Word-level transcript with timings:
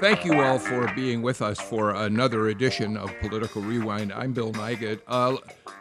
Thank 0.00 0.24
you 0.24 0.40
all 0.40 0.58
for 0.58 0.90
being 0.94 1.20
with 1.20 1.42
us 1.42 1.60
for 1.60 1.90
another 1.90 2.48
edition 2.48 2.96
of 2.96 3.12
Political 3.20 3.60
Rewind. 3.60 4.14
I'm 4.14 4.32
Bill 4.32 4.50
Nigut. 4.50 5.02
Uh, 5.06 5.36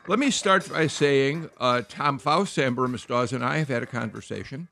let 0.07 0.19
me 0.19 0.29
start 0.29 0.69
by 0.69 0.87
saying 0.87 1.49
uh, 1.57 1.83
Tom 1.87 2.19
Faust, 2.19 2.53
Sam 2.53 2.75
Dawes, 2.75 3.31
and 3.31 3.45
I 3.45 3.59
have 3.59 3.69
had 3.69 3.81
a 3.81 3.85
conversation. 3.85 4.67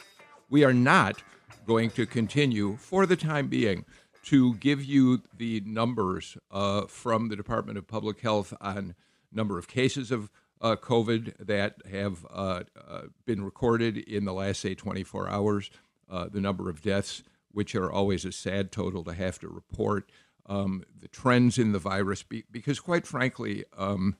We 0.50 0.66
are 0.66 0.74
not 0.74 1.24
going 1.66 1.92
to 1.92 2.06
continue, 2.06 2.76
for 2.76 3.06
the 3.06 3.16
time 3.16 3.48
being, 3.48 3.86
to 4.24 4.56
give 4.56 4.84
you 4.84 5.22
the 5.38 5.62
numbers 5.62 6.38
uh, 6.52 6.88
from 6.88 7.30
the 7.30 7.38
Department 7.38 7.78
of 7.78 7.88
Public 7.88 8.20
Health 8.20 8.54
on 8.60 8.96
number 9.32 9.58
of 9.58 9.70
cases 9.70 10.12
of 10.12 10.30
uh, 10.60 10.76
COVID 10.76 11.38
that 11.40 11.76
have 11.90 12.26
uh, 12.30 12.64
uh, 12.86 13.02
been 13.26 13.46
recorded 13.46 13.98
in 13.98 14.26
the 14.26 14.34
last, 14.34 14.60
say, 14.60 14.76
24 14.76 15.30
hours, 15.30 15.72
the 16.10 16.42
number 16.42 16.70
of 16.70 16.82
deaths 16.82 17.24
which 17.52 17.76
are 17.76 17.92
always 17.92 18.26
a 18.26 18.32
sad 18.32 18.72
total 18.72 19.04
to 19.04 19.14
have 19.14 19.40
to 19.40 19.48
report, 19.48 20.12
um, 20.46 20.84
the 21.00 21.08
trends 21.08 21.58
in 21.58 21.72
the 21.72 21.80
virus, 21.80 22.24
be, 22.24 22.44
because 22.52 22.80
quite 22.80 23.06
frankly, 23.06 23.66
um, 23.78 24.16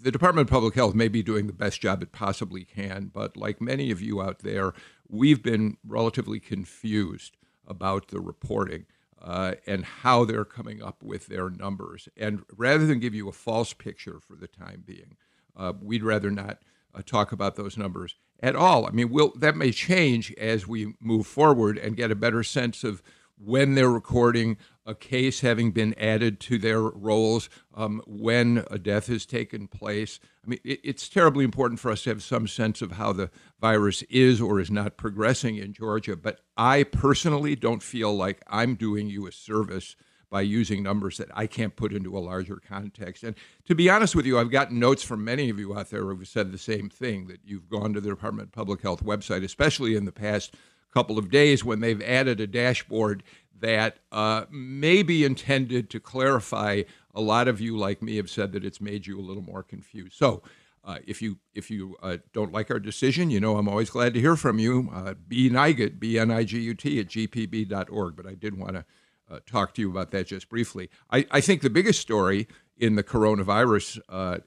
the 0.00 0.10
Department 0.10 0.48
of 0.48 0.52
Public 0.52 0.74
Health 0.74 0.94
may 0.94 1.08
be 1.08 1.22
doing 1.22 1.46
the 1.46 1.52
best 1.52 1.80
job 1.80 2.02
it 2.02 2.12
possibly 2.12 2.64
can, 2.64 3.10
but 3.12 3.36
like 3.36 3.60
many 3.60 3.90
of 3.90 4.00
you 4.02 4.20
out 4.20 4.40
there, 4.40 4.72
we've 5.08 5.42
been 5.42 5.76
relatively 5.86 6.40
confused 6.40 7.36
about 7.66 8.08
the 8.08 8.20
reporting 8.20 8.86
uh, 9.20 9.54
and 9.66 9.84
how 9.84 10.24
they're 10.24 10.44
coming 10.44 10.82
up 10.82 11.02
with 11.02 11.26
their 11.26 11.50
numbers. 11.50 12.08
And 12.16 12.42
rather 12.56 12.86
than 12.86 13.00
give 13.00 13.14
you 13.14 13.28
a 13.28 13.32
false 13.32 13.72
picture 13.72 14.20
for 14.20 14.36
the 14.36 14.48
time 14.48 14.84
being, 14.86 15.16
uh, 15.56 15.74
we'd 15.80 16.04
rather 16.04 16.30
not 16.30 16.58
uh, 16.98 17.02
talk 17.04 17.32
about 17.32 17.56
those 17.56 17.76
numbers 17.76 18.14
at 18.40 18.56
all. 18.56 18.86
I 18.86 18.90
mean, 18.90 19.10
we'll, 19.10 19.32
that 19.36 19.56
may 19.56 19.72
change 19.72 20.32
as 20.34 20.66
we 20.66 20.94
move 21.00 21.26
forward 21.26 21.78
and 21.78 21.96
get 21.96 22.10
a 22.10 22.16
better 22.16 22.42
sense 22.42 22.84
of 22.84 23.02
when 23.36 23.74
they're 23.74 23.90
recording 23.90 24.56
a 24.84 24.94
case 24.94 25.40
having 25.40 25.70
been 25.70 25.94
added 25.98 26.40
to 26.40 26.58
their 26.58 26.80
rolls, 26.80 27.48
um, 27.74 28.02
when 28.06 28.64
a 28.70 28.78
death 28.78 29.06
has 29.06 29.26
taken 29.26 29.68
place. 29.68 30.18
I 30.44 30.48
mean, 30.48 30.60
it, 30.64 30.80
it's 30.82 31.08
terribly 31.08 31.44
important 31.44 31.78
for 31.78 31.90
us 31.90 32.02
to 32.02 32.10
have 32.10 32.22
some 32.22 32.48
sense 32.48 32.82
of 32.82 32.92
how 32.92 33.12
the 33.12 33.30
virus 33.60 34.02
is 34.04 34.40
or 34.40 34.58
is 34.58 34.70
not 34.70 34.96
progressing 34.96 35.56
in 35.56 35.72
Georgia. 35.72 36.16
But 36.16 36.40
I 36.56 36.84
personally 36.84 37.54
don't 37.54 37.82
feel 37.82 38.14
like 38.14 38.42
I'm 38.48 38.74
doing 38.74 39.08
you 39.08 39.26
a 39.26 39.32
service 39.32 39.94
by 40.30 40.42
using 40.42 40.82
numbers 40.82 41.16
that 41.16 41.28
I 41.34 41.46
can't 41.46 41.74
put 41.74 41.92
into 41.92 42.16
a 42.16 42.20
larger 42.20 42.56
context. 42.56 43.24
And 43.24 43.34
to 43.66 43.74
be 43.74 43.88
honest 43.88 44.14
with 44.14 44.26
you, 44.26 44.38
I've 44.38 44.50
gotten 44.50 44.78
notes 44.78 45.02
from 45.02 45.24
many 45.24 45.48
of 45.48 45.58
you 45.58 45.76
out 45.76 45.90
there 45.90 46.04
who've 46.04 46.28
said 46.28 46.52
the 46.52 46.58
same 46.58 46.90
thing 46.90 47.26
that 47.28 47.40
you've 47.44 47.68
gone 47.68 47.94
to 47.94 48.00
the 48.00 48.10
Department 48.10 48.48
of 48.48 48.52
Public 48.52 48.82
Health 48.82 49.04
website, 49.04 49.44
especially 49.44 49.96
in 49.96 50.04
the 50.04 50.12
past 50.12 50.54
couple 50.92 51.18
of 51.18 51.30
days 51.30 51.64
when 51.64 51.80
they've 51.80 52.02
added 52.02 52.40
a 52.40 52.46
dashboard 52.46 53.22
that 53.60 53.98
uh, 54.12 54.44
may 54.50 55.02
be 55.02 55.24
intended 55.24 55.90
to 55.90 56.00
clarify. 56.00 56.82
A 57.14 57.20
lot 57.20 57.48
of 57.48 57.60
you, 57.60 57.76
like 57.76 58.02
me, 58.02 58.16
have 58.16 58.30
said 58.30 58.52
that 58.52 58.64
it's 58.64 58.80
made 58.80 59.06
you 59.06 59.18
a 59.18 59.22
little 59.22 59.42
more 59.42 59.62
confused. 59.62 60.16
So, 60.16 60.42
uh, 60.84 60.98
if 61.06 61.20
you 61.20 61.38
if 61.54 61.70
you 61.70 61.96
uh, 62.02 62.18
don't 62.32 62.52
like 62.52 62.70
our 62.70 62.78
decision, 62.78 63.30
you 63.30 63.40
know 63.40 63.58
I'm 63.58 63.68
always 63.68 63.90
glad 63.90 64.14
to 64.14 64.20
hear 64.20 64.36
from 64.36 64.58
you. 64.58 64.90
Uh, 64.94 65.14
B 65.26 65.50
Nigut, 65.50 65.98
B 65.98 66.18
N 66.18 66.30
I 66.30 66.44
G 66.44 66.60
U 66.60 66.74
T 66.74 67.00
at 67.00 67.08
gpb.org. 67.08 68.16
But 68.16 68.26
I 68.26 68.34
did 68.34 68.56
want 68.56 68.74
to 68.74 68.84
uh, 69.30 69.40
talk 69.46 69.74
to 69.74 69.82
you 69.82 69.90
about 69.90 70.10
that 70.12 70.26
just 70.26 70.48
briefly. 70.48 70.90
I, 71.10 71.26
I, 71.30 71.40
think 71.40 71.62
the 71.62 71.70
biggest 71.70 72.00
story 72.00 72.48
in 72.76 72.94
the 72.94 73.02
coronavirus 73.02 74.00
uh, 74.08 74.12
uh, 74.12 74.38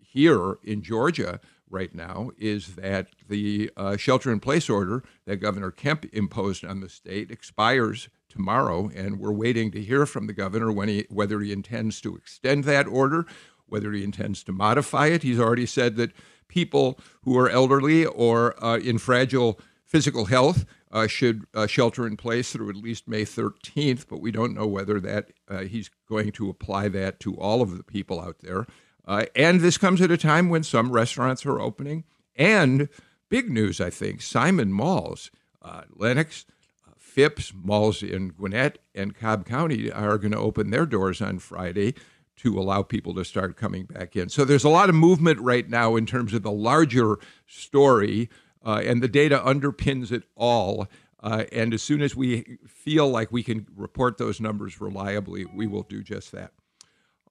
here 0.00 0.58
in 0.64 0.82
Georgia 0.82 1.40
right 1.70 1.94
now 1.94 2.30
is 2.38 2.74
that 2.76 3.08
the 3.28 3.70
uh, 3.76 3.96
shelter 3.96 4.30
in 4.30 4.40
place 4.40 4.68
order 4.68 5.02
that 5.26 5.36
Governor 5.36 5.70
Kemp 5.70 6.04
imposed 6.12 6.64
on 6.64 6.80
the 6.80 6.88
state 6.88 7.30
expires 7.30 8.08
tomorrow, 8.28 8.90
and 8.94 9.18
we're 9.18 9.32
waiting 9.32 9.70
to 9.72 9.82
hear 9.82 10.06
from 10.06 10.26
the 10.26 10.32
governor 10.32 10.72
when 10.72 10.88
he, 10.88 11.06
whether 11.08 11.40
he 11.40 11.52
intends 11.52 12.00
to 12.00 12.16
extend 12.16 12.64
that 12.64 12.86
order, 12.86 13.26
whether 13.66 13.92
he 13.92 14.04
intends 14.04 14.42
to 14.44 14.52
modify 14.52 15.06
it. 15.06 15.22
He's 15.22 15.40
already 15.40 15.66
said 15.66 15.96
that 15.96 16.12
people 16.48 16.98
who 17.22 17.38
are 17.38 17.48
elderly 17.48 18.04
or 18.04 18.62
uh, 18.62 18.78
in 18.78 18.98
fragile 18.98 19.58
physical 19.84 20.26
health 20.26 20.64
uh, 20.92 21.06
should 21.06 21.46
uh, 21.54 21.66
shelter 21.66 22.06
in 22.06 22.16
place 22.16 22.52
through 22.52 22.70
at 22.70 22.76
least 22.76 23.08
May 23.08 23.24
13th, 23.24 24.06
but 24.08 24.20
we 24.20 24.30
don't 24.30 24.54
know 24.54 24.66
whether 24.66 25.00
that 25.00 25.30
uh, 25.48 25.60
he's 25.60 25.90
going 26.08 26.32
to 26.32 26.50
apply 26.50 26.88
that 26.88 27.18
to 27.20 27.34
all 27.36 27.62
of 27.62 27.76
the 27.76 27.82
people 27.82 28.20
out 28.20 28.40
there. 28.40 28.66
Uh, 29.06 29.24
and 29.34 29.60
this 29.60 29.78
comes 29.78 30.00
at 30.00 30.10
a 30.10 30.16
time 30.16 30.48
when 30.48 30.62
some 30.62 30.92
restaurants 30.92 31.44
are 31.46 31.60
opening. 31.60 32.04
And 32.36 32.88
big 33.28 33.50
news, 33.50 33.80
I 33.80 33.90
think, 33.90 34.20
Simon 34.22 34.72
Malls, 34.72 35.30
uh, 35.62 35.82
Lenox, 35.90 36.44
uh, 36.86 36.92
Phipps, 36.98 37.52
malls 37.54 38.02
in 38.02 38.28
Gwinnett 38.28 38.78
and 38.94 39.14
Cobb 39.14 39.46
County 39.46 39.90
are 39.90 40.18
going 40.18 40.32
to 40.32 40.38
open 40.38 40.70
their 40.70 40.86
doors 40.86 41.20
on 41.20 41.38
Friday 41.38 41.94
to 42.36 42.58
allow 42.58 42.82
people 42.82 43.14
to 43.14 43.24
start 43.24 43.56
coming 43.56 43.84
back 43.84 44.16
in. 44.16 44.28
So 44.28 44.44
there's 44.44 44.64
a 44.64 44.68
lot 44.68 44.88
of 44.88 44.94
movement 44.94 45.40
right 45.40 45.68
now 45.68 45.96
in 45.96 46.06
terms 46.06 46.32
of 46.32 46.42
the 46.42 46.50
larger 46.50 47.18
story 47.46 48.28
uh, 48.64 48.82
and 48.84 49.02
the 49.02 49.08
data 49.08 49.40
underpins 49.44 50.12
it 50.12 50.24
all. 50.36 50.88
Uh, 51.20 51.44
and 51.52 51.72
as 51.72 51.82
soon 51.82 52.02
as 52.02 52.16
we 52.16 52.58
feel 52.66 53.08
like 53.08 53.30
we 53.30 53.42
can 53.42 53.66
report 53.76 54.18
those 54.18 54.40
numbers 54.40 54.80
reliably, 54.80 55.44
we 55.54 55.66
will 55.66 55.82
do 55.82 56.02
just 56.02 56.32
that. 56.32 56.52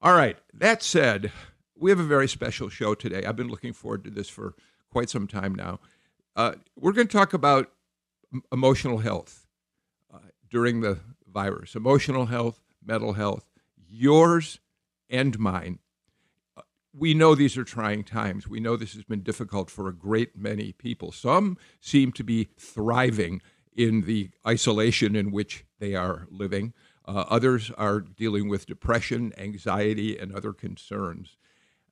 All 0.01 0.13
right. 0.13 0.37
That 0.53 0.81
said, 0.81 1.31
we 1.77 1.89
have 1.89 1.99
a 1.99 2.03
very 2.03 2.27
special 2.27 2.69
show 2.69 2.95
today. 2.95 3.25
I've 3.25 3.35
been 3.35 3.49
looking 3.49 3.73
forward 3.73 4.03
to 4.05 4.09
this 4.09 4.29
for 4.29 4.55
quite 4.89 5.09
some 5.09 5.27
time 5.27 5.53
now. 5.53 5.79
Uh, 6.35 6.53
we're 6.79 6.93
going 6.93 7.07
to 7.07 7.17
talk 7.17 7.33
about 7.33 7.71
emotional 8.51 8.99
health 8.99 9.45
uh, 10.13 10.19
during 10.49 10.81
the 10.81 10.99
virus, 11.27 11.75
emotional 11.75 12.27
health, 12.27 12.61
mental 12.83 13.13
health, 13.13 13.45
yours 13.89 14.59
and 15.09 15.37
mine 15.37 15.79
we 16.93 17.13
know 17.13 17.35
these 17.35 17.57
are 17.57 17.63
trying 17.63 18.03
times. 18.03 18.47
We 18.47 18.59
know 18.59 18.75
this 18.75 18.93
has 18.93 19.03
been 19.03 19.21
difficult 19.21 19.69
for 19.69 19.87
a 19.87 19.93
great 19.93 20.35
many 20.35 20.73
people. 20.73 21.11
Some 21.11 21.57
seem 21.79 22.11
to 22.13 22.23
be 22.23 22.49
thriving 22.57 23.41
in 23.75 24.01
the 24.01 24.29
isolation 24.45 25.15
in 25.15 25.31
which 25.31 25.65
they 25.79 25.95
are 25.95 26.27
living. 26.29 26.73
Uh, 27.05 27.25
others 27.29 27.71
are 27.77 28.01
dealing 28.01 28.49
with 28.49 28.65
depression, 28.65 29.33
anxiety, 29.37 30.17
and 30.17 30.33
other 30.33 30.53
concerns. 30.53 31.37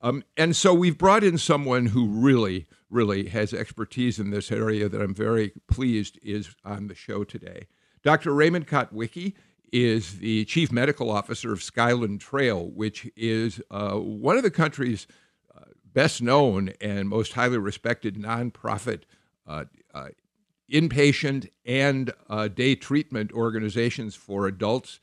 Um, 0.02 0.24
and 0.38 0.56
so 0.56 0.74
we've 0.74 0.98
brought 0.98 1.24
in 1.24 1.38
someone 1.38 1.88
who 1.88 2.08
really, 2.08 2.68
really 2.90 3.28
has 3.30 3.54
expertise 3.54 4.20
in 4.20 4.32
this 4.32 4.52
area 4.52 4.88
that 4.88 5.02
I'm 5.02 5.14
very 5.14 5.52
pleased 5.68 6.20
is 6.24 6.56
on 6.64 6.88
the 6.88 6.96
show 6.96 7.24
today. 7.24 7.68
Dr. 8.02 8.34
Raymond 8.34 8.68
Kotwicki 8.68 9.34
is 9.72 10.20
the 10.20 10.46
chief 10.46 10.72
medical 10.72 11.10
officer 11.10 11.52
of 11.54 11.64
Skyland 11.64 12.22
Trail, 12.22 12.70
which 12.70 13.10
is 13.16 13.62
uh, 13.72 13.96
one 13.96 14.38
of 14.38 14.44
the 14.44 14.52
country's 14.52 15.08
uh, 15.56 15.62
best 15.86 16.22
known 16.22 16.74
and 16.82 17.10
most 17.10 17.34
highly 17.34 17.58
respected 17.58 18.16
nonprofit 18.16 19.02
uh, 19.48 19.66
uh 19.94 20.10
inpatient 20.72 21.50
and 21.66 22.14
uh, 22.30 22.48
day 22.48 22.76
treatment 22.76 23.32
organizations 23.32 24.16
for 24.16 24.46
adults 24.46 25.00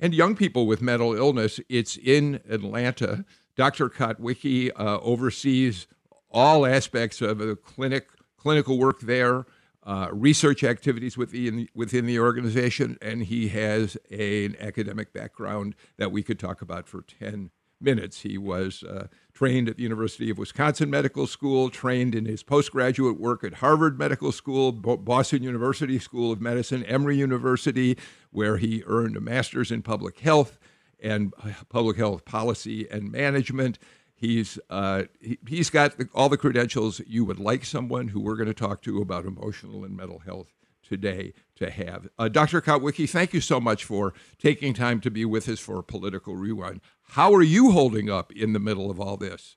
and 0.00 0.12
young 0.12 0.34
people 0.34 0.66
with 0.66 0.82
mental 0.82 1.14
illness. 1.14 1.60
It's 1.68 1.96
in 1.96 2.40
Atlanta. 2.48 3.24
Dr. 3.56 3.88
Kotwicki 3.88 4.70
uh, 4.76 4.98
oversees 5.00 5.86
all 6.30 6.66
aspects 6.66 7.20
of 7.20 7.38
the 7.38 7.54
clinic, 7.54 8.08
clinical 8.36 8.76
work 8.76 9.00
there 9.00 9.46
uh, 9.84 10.08
research 10.12 10.64
activities 10.64 11.16
within 11.16 11.68
within 11.74 12.06
the 12.06 12.18
organization, 12.18 12.98
and 13.02 13.24
he 13.24 13.48
has 13.48 13.96
a, 14.10 14.46
an 14.46 14.56
academic 14.60 15.12
background 15.12 15.74
that 15.96 16.10
we 16.10 16.22
could 16.22 16.38
talk 16.38 16.62
about 16.62 16.88
for 16.88 17.02
ten 17.02 17.50
minutes. 17.80 18.22
He 18.22 18.38
was 18.38 18.82
uh, 18.82 19.08
trained 19.34 19.68
at 19.68 19.76
the 19.76 19.82
University 19.82 20.30
of 20.30 20.38
Wisconsin 20.38 20.88
Medical 20.88 21.26
School, 21.26 21.68
trained 21.68 22.14
in 22.14 22.24
his 22.24 22.42
postgraduate 22.42 23.20
work 23.20 23.44
at 23.44 23.54
Harvard 23.54 23.98
Medical 23.98 24.32
School, 24.32 24.72
Boston 24.72 25.42
University 25.42 25.98
School 25.98 26.32
of 26.32 26.40
Medicine, 26.40 26.82
Emory 26.84 27.16
University, 27.18 27.98
where 28.30 28.56
he 28.56 28.82
earned 28.86 29.16
a 29.16 29.20
master's 29.20 29.70
in 29.70 29.82
public 29.82 30.20
health 30.20 30.58
and 31.02 31.34
uh, 31.42 31.50
public 31.68 31.98
health 31.98 32.24
policy 32.24 32.88
and 32.90 33.12
management. 33.12 33.78
He's 34.24 34.58
uh, 34.70 35.02
he, 35.20 35.58
has 35.58 35.68
got 35.68 35.98
the, 35.98 36.08
all 36.14 36.30
the 36.30 36.38
credentials 36.38 37.00
you 37.06 37.26
would 37.26 37.38
like 37.38 37.62
someone 37.62 38.08
who 38.08 38.20
we're 38.20 38.36
going 38.36 38.48
to 38.48 38.54
talk 38.54 38.80
to 38.82 39.02
about 39.02 39.26
emotional 39.26 39.84
and 39.84 39.94
mental 39.94 40.20
health 40.20 40.54
today 40.82 41.34
to 41.56 41.70
have. 41.70 42.08
Uh, 42.18 42.28
Dr. 42.28 42.62
Kotwicki, 42.62 43.08
thank 43.08 43.34
you 43.34 43.42
so 43.42 43.60
much 43.60 43.84
for 43.84 44.14
taking 44.38 44.72
time 44.72 45.00
to 45.02 45.10
be 45.10 45.26
with 45.26 45.46
us 45.46 45.60
for 45.60 45.82
Political 45.82 46.36
Rewind. 46.36 46.80
How 47.10 47.34
are 47.34 47.42
you 47.42 47.72
holding 47.72 48.08
up 48.08 48.32
in 48.32 48.54
the 48.54 48.58
middle 48.58 48.90
of 48.90 48.98
all 48.98 49.18
this? 49.18 49.56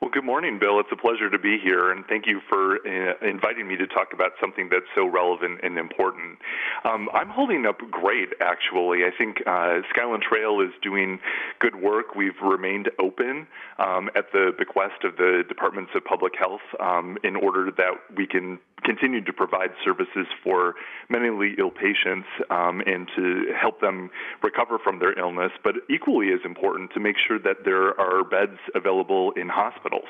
Well, 0.00 0.10
good 0.10 0.24
morning, 0.24 0.58
Bill. 0.58 0.80
It's 0.80 0.90
a 0.90 0.96
pleasure 0.96 1.30
to 1.30 1.38
be 1.38 1.56
here, 1.62 1.92
and 1.92 2.04
thank 2.06 2.26
you 2.26 2.40
for 2.48 2.78
uh, 2.84 3.14
inviting 3.22 3.68
me 3.68 3.76
to 3.76 3.86
talk 3.86 4.12
about 4.12 4.32
something 4.40 4.68
that's 4.68 4.88
so 4.92 5.06
relevant 5.06 5.60
and 5.62 5.78
important. 5.78 6.38
Um, 6.84 7.08
I'm 7.14 7.28
holding 7.28 7.64
up 7.64 7.78
great, 7.92 8.30
actually. 8.40 9.04
I 9.04 9.10
think 9.16 9.42
uh, 9.46 9.80
Skyland 9.90 10.24
Trail 10.24 10.60
is 10.60 10.72
doing 10.82 11.20
good 11.60 11.76
work. 11.76 12.16
We've 12.16 12.38
remained 12.42 12.90
open 12.98 13.46
um, 13.78 14.10
at 14.16 14.32
the 14.32 14.52
bequest 14.58 15.04
of 15.04 15.16
the 15.16 15.44
Departments 15.48 15.92
of 15.94 16.04
Public 16.04 16.34
Health 16.36 16.62
um, 16.80 17.16
in 17.22 17.36
order 17.36 17.70
that 17.76 17.92
we 18.16 18.26
can 18.26 18.58
continue 18.84 19.22
to 19.24 19.32
provide 19.32 19.70
services 19.82 20.26
for 20.42 20.74
mentally 21.08 21.54
ill 21.58 21.70
patients 21.70 22.26
um, 22.50 22.82
and 22.86 23.08
to 23.16 23.52
help 23.58 23.80
them 23.80 24.10
recover 24.42 24.78
from 24.78 24.98
their 24.98 25.18
illness, 25.18 25.52
but 25.62 25.74
equally 25.88 26.32
as 26.32 26.40
important 26.44 26.92
to 26.92 27.00
make 27.00 27.16
sure 27.16 27.38
that 27.38 27.64
there 27.64 27.98
are 27.98 28.22
beds 28.22 28.58
available 28.74 29.32
in 29.32 29.48
hospitals 29.84 30.08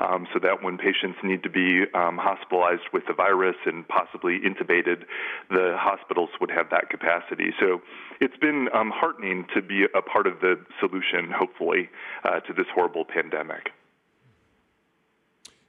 um, 0.00 0.26
so 0.32 0.38
that 0.40 0.62
when 0.62 0.76
patients 0.78 1.18
need 1.22 1.42
to 1.42 1.50
be 1.50 1.84
um, 1.94 2.18
hospitalized 2.18 2.82
with 2.92 3.04
the 3.06 3.12
virus 3.12 3.56
and 3.66 3.86
possibly 3.88 4.40
intubated, 4.40 5.04
the 5.50 5.76
hospitals 5.78 6.30
would 6.40 6.50
have 6.50 6.70
that 6.70 6.90
capacity. 6.90 7.52
So 7.60 7.80
it's 8.20 8.36
been 8.36 8.68
um, 8.74 8.90
heartening 8.94 9.46
to 9.54 9.62
be 9.62 9.86
a 9.94 10.02
part 10.02 10.26
of 10.26 10.40
the 10.40 10.56
solution, 10.80 11.30
hopefully, 11.30 11.88
uh, 12.24 12.40
to 12.40 12.52
this 12.52 12.66
horrible 12.74 13.04
pandemic. 13.04 13.70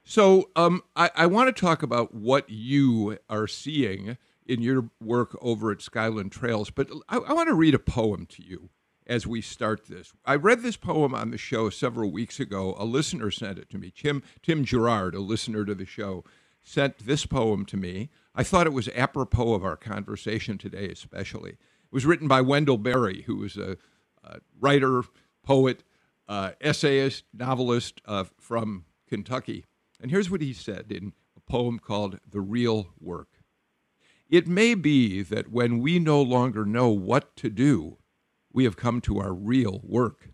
So 0.04 0.50
um, 0.54 0.82
I, 0.94 1.10
I 1.16 1.26
want 1.26 1.54
to 1.54 1.60
talk 1.60 1.82
about 1.82 2.14
what 2.14 2.48
you 2.48 3.18
are 3.28 3.48
seeing 3.48 4.16
in 4.46 4.62
your 4.62 4.88
work 5.02 5.36
over 5.40 5.72
at 5.72 5.82
Skyland 5.82 6.30
Trails, 6.30 6.70
but 6.70 6.88
I, 7.08 7.16
I 7.16 7.32
want 7.32 7.48
to 7.48 7.54
read 7.54 7.74
a 7.74 7.80
poem 7.80 8.26
to 8.26 8.44
you 8.44 8.70
as 9.06 9.26
we 9.26 9.40
start 9.40 9.86
this. 9.86 10.12
I 10.24 10.34
read 10.34 10.62
this 10.62 10.76
poem 10.76 11.14
on 11.14 11.30
the 11.30 11.38
show 11.38 11.70
several 11.70 12.10
weeks 12.10 12.40
ago. 12.40 12.74
A 12.78 12.84
listener 12.84 13.30
sent 13.30 13.58
it 13.58 13.70
to 13.70 13.78
me. 13.78 13.92
Tim 13.94 14.22
Tim 14.42 14.64
Gerard, 14.64 15.14
a 15.14 15.20
listener 15.20 15.64
to 15.64 15.74
the 15.74 15.86
show, 15.86 16.24
sent 16.62 16.98
this 16.98 17.26
poem 17.26 17.64
to 17.66 17.76
me. 17.76 18.10
I 18.34 18.42
thought 18.42 18.66
it 18.66 18.72
was 18.72 18.88
apropos 18.88 19.54
of 19.54 19.64
our 19.64 19.76
conversation 19.76 20.58
today, 20.58 20.88
especially. 20.88 21.50
It 21.52 21.92
was 21.92 22.04
written 22.04 22.28
by 22.28 22.40
Wendell 22.40 22.78
Berry, 22.78 23.22
who 23.22 23.44
is 23.44 23.56
a, 23.56 23.76
a 24.24 24.40
writer, 24.60 25.02
poet, 25.44 25.84
uh, 26.28 26.52
essayist, 26.60 27.24
novelist 27.32 28.00
uh, 28.04 28.24
from 28.38 28.84
Kentucky. 29.08 29.64
And 30.00 30.10
here's 30.10 30.30
what 30.30 30.42
he 30.42 30.52
said 30.52 30.90
in 30.90 31.12
a 31.36 31.40
poem 31.40 31.78
called 31.78 32.18
The 32.28 32.40
Real 32.40 32.88
Work 33.00 33.28
It 34.28 34.48
may 34.48 34.74
be 34.74 35.22
that 35.22 35.50
when 35.50 35.78
we 35.78 35.98
no 36.00 36.20
longer 36.20 36.66
know 36.66 36.88
what 36.88 37.36
to 37.36 37.48
do, 37.48 37.98
we 38.56 38.64
have 38.64 38.74
come 38.74 39.02
to 39.02 39.18
our 39.20 39.34
real 39.34 39.82
work. 39.84 40.30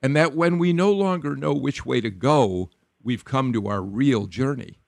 And 0.00 0.14
that 0.14 0.36
when 0.36 0.56
we 0.56 0.72
no 0.72 0.92
longer 0.92 1.34
know 1.34 1.52
which 1.52 1.84
way 1.84 2.00
to 2.00 2.08
go, 2.08 2.70
we've 3.02 3.24
come 3.24 3.52
to 3.52 3.66
our 3.66 3.82
real 3.82 4.26
journey. 4.26 4.78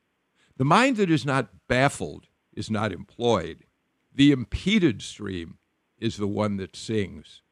The 0.59 0.65
mind 0.65 0.97
that 0.99 1.11
is 1.11 1.27
not 1.27 1.49
baffled 1.67 2.29
is 2.53 2.71
not 2.71 2.93
employed. 2.93 3.65
The 4.15 4.31
impeded 4.31 5.03
stream 5.03 5.59
is 5.99 6.19
the 6.19 6.29
one 6.29 6.57
that 6.59 6.77
sings. 6.77 7.43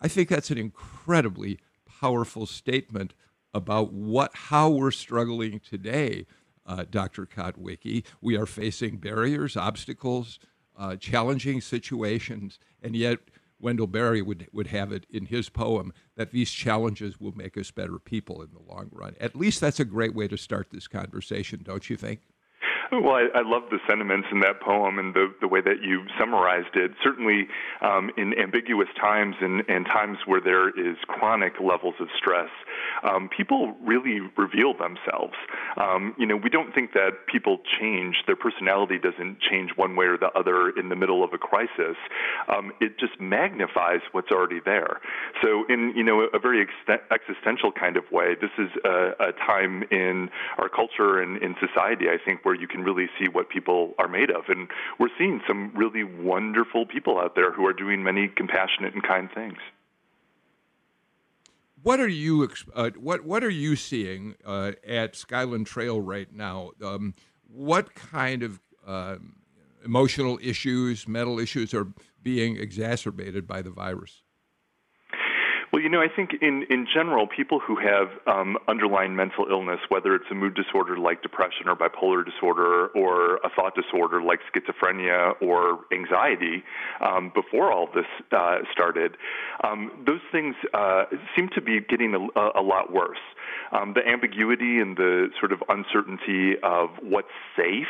I 0.00 0.08
think 0.08 0.28
that's 0.28 0.50
an 0.50 0.58
incredibly 0.58 1.60
powerful 1.86 2.46
statement 2.46 3.14
about 3.54 3.92
what 3.92 4.32
how 4.34 4.68
we're 4.68 4.90
struggling 4.90 5.60
today, 5.60 6.26
uh, 6.66 6.86
Dr. 6.90 7.24
Kotwicki. 7.24 8.04
We 8.20 8.36
are 8.36 8.46
facing 8.46 8.96
barriers, 8.96 9.56
obstacles, 9.56 10.40
uh, 10.76 10.96
challenging 10.96 11.60
situations, 11.60 12.58
and 12.82 12.96
yet 12.96 13.20
Wendell 13.62 13.86
Berry 13.86 14.20
would 14.20 14.48
would 14.52 14.66
have 14.66 14.92
it 14.92 15.06
in 15.08 15.26
his 15.26 15.48
poem 15.48 15.92
that 16.16 16.32
these 16.32 16.50
challenges 16.50 17.18
will 17.20 17.32
make 17.32 17.56
us 17.56 17.70
better 17.70 17.98
people 17.98 18.42
in 18.42 18.50
the 18.52 18.74
long 18.74 18.90
run. 18.92 19.14
At 19.20 19.36
least 19.36 19.60
that's 19.60 19.80
a 19.80 19.84
great 19.84 20.14
way 20.14 20.28
to 20.28 20.36
start 20.36 20.68
this 20.70 20.88
conversation, 20.88 21.60
don't 21.62 21.88
you 21.88 21.96
think? 21.96 22.20
Well, 23.02 23.14
I, 23.14 23.38
I 23.38 23.42
love 23.42 23.62
the 23.70 23.78
sentiments 23.88 24.28
in 24.30 24.40
that 24.40 24.60
poem 24.60 24.98
and 24.98 25.14
the, 25.14 25.32
the 25.40 25.48
way 25.48 25.62
that 25.62 25.82
you 25.82 26.04
summarized 26.18 26.76
it. 26.76 26.92
Certainly, 27.02 27.48
um, 27.80 28.10
in 28.18 28.38
ambiguous 28.38 28.88
times 29.00 29.34
and, 29.40 29.62
and 29.68 29.86
times 29.86 30.18
where 30.26 30.40
there 30.42 30.68
is 30.68 30.96
chronic 31.08 31.54
levels 31.58 31.94
of 32.00 32.08
stress, 32.16 32.50
um, 33.02 33.30
people 33.34 33.74
really 33.82 34.20
reveal 34.36 34.74
themselves. 34.74 35.34
Um, 35.78 36.14
you 36.18 36.26
know, 36.26 36.36
we 36.36 36.50
don't 36.50 36.74
think 36.74 36.92
that 36.92 37.26
people 37.26 37.60
change; 37.80 38.16
their 38.26 38.36
personality 38.36 38.98
doesn't 38.98 39.40
change 39.40 39.70
one 39.74 39.96
way 39.96 40.06
or 40.06 40.18
the 40.18 40.30
other 40.38 40.68
in 40.68 40.90
the 40.90 40.96
middle 40.96 41.24
of 41.24 41.32
a 41.32 41.38
crisis. 41.38 41.96
Um, 42.48 42.72
it 42.80 42.98
just 42.98 43.18
magnifies 43.18 44.00
what's 44.12 44.30
already 44.30 44.60
there. 44.64 45.00
So, 45.42 45.64
in 45.68 45.94
you 45.96 46.04
know 46.04 46.28
a 46.32 46.38
very 46.38 46.60
ex- 46.60 47.00
existential 47.10 47.72
kind 47.72 47.96
of 47.96 48.04
way, 48.12 48.36
this 48.38 48.52
is 48.58 48.70
a, 48.84 49.12
a 49.18 49.32
time 49.32 49.82
in 49.90 50.28
our 50.58 50.68
culture 50.68 51.20
and 51.20 51.42
in 51.42 51.56
society, 51.58 52.06
I 52.08 52.18
think, 52.22 52.44
where 52.44 52.54
you 52.54 52.68
can 52.68 52.81
really 52.84 53.08
see 53.18 53.28
what 53.28 53.48
people 53.48 53.94
are 53.98 54.08
made 54.08 54.30
of. 54.30 54.44
And 54.48 54.68
we're 54.98 55.10
seeing 55.18 55.40
some 55.46 55.72
really 55.74 56.04
wonderful 56.04 56.86
people 56.86 57.18
out 57.18 57.34
there 57.34 57.52
who 57.52 57.66
are 57.66 57.72
doing 57.72 58.02
many 58.02 58.28
compassionate 58.28 58.94
and 58.94 59.02
kind 59.02 59.28
things. 59.34 59.58
What 61.82 61.98
are 61.98 62.08
you 62.08 62.48
uh, 62.74 62.90
what 62.96 63.24
What 63.24 63.42
are 63.42 63.50
you 63.50 63.74
seeing 63.74 64.36
uh, 64.44 64.72
at 64.86 65.16
Skyland 65.16 65.66
Trail 65.66 66.00
right 66.00 66.32
now? 66.32 66.70
Um, 66.82 67.14
what 67.48 67.94
kind 67.94 68.44
of 68.44 68.60
uh, 68.86 69.16
emotional 69.84 70.38
issues, 70.40 71.08
mental 71.08 71.40
issues, 71.40 71.74
are 71.74 71.88
being 72.22 72.56
exacerbated 72.56 73.48
by 73.48 73.62
the 73.62 73.70
virus? 73.70 74.21
Well, 75.72 75.80
you 75.80 75.88
know, 75.88 76.02
I 76.02 76.08
think 76.14 76.34
in, 76.42 76.66
in 76.68 76.86
general, 76.92 77.26
people 77.26 77.58
who 77.58 77.76
have 77.76 78.08
um, 78.26 78.58
underlying 78.68 79.16
mental 79.16 79.46
illness, 79.50 79.80
whether 79.88 80.14
it's 80.14 80.26
a 80.30 80.34
mood 80.34 80.54
disorder 80.54 80.98
like 80.98 81.22
depression 81.22 81.66
or 81.66 81.74
bipolar 81.74 82.26
disorder, 82.26 82.88
or 82.88 83.36
a 83.36 83.48
thought 83.56 83.74
disorder 83.74 84.20
like 84.20 84.40
schizophrenia 84.52 85.32
or 85.40 85.78
anxiety, 85.90 86.62
um, 87.00 87.32
before 87.34 87.72
all 87.72 87.88
this 87.94 88.04
uh, 88.32 88.58
started, 88.70 89.16
um, 89.64 89.90
those 90.06 90.20
things 90.30 90.54
uh, 90.74 91.04
seem 91.34 91.48
to 91.54 91.62
be 91.62 91.80
getting 91.80 92.14
a, 92.14 92.50
a 92.54 92.60
lot 92.60 92.92
worse. 92.92 93.16
Um, 93.72 93.94
the 93.94 94.06
ambiguity 94.06 94.78
and 94.78 94.94
the 94.94 95.30
sort 95.40 95.52
of 95.52 95.62
uncertainty 95.70 96.56
of 96.62 96.90
what's 97.00 97.32
safe 97.56 97.88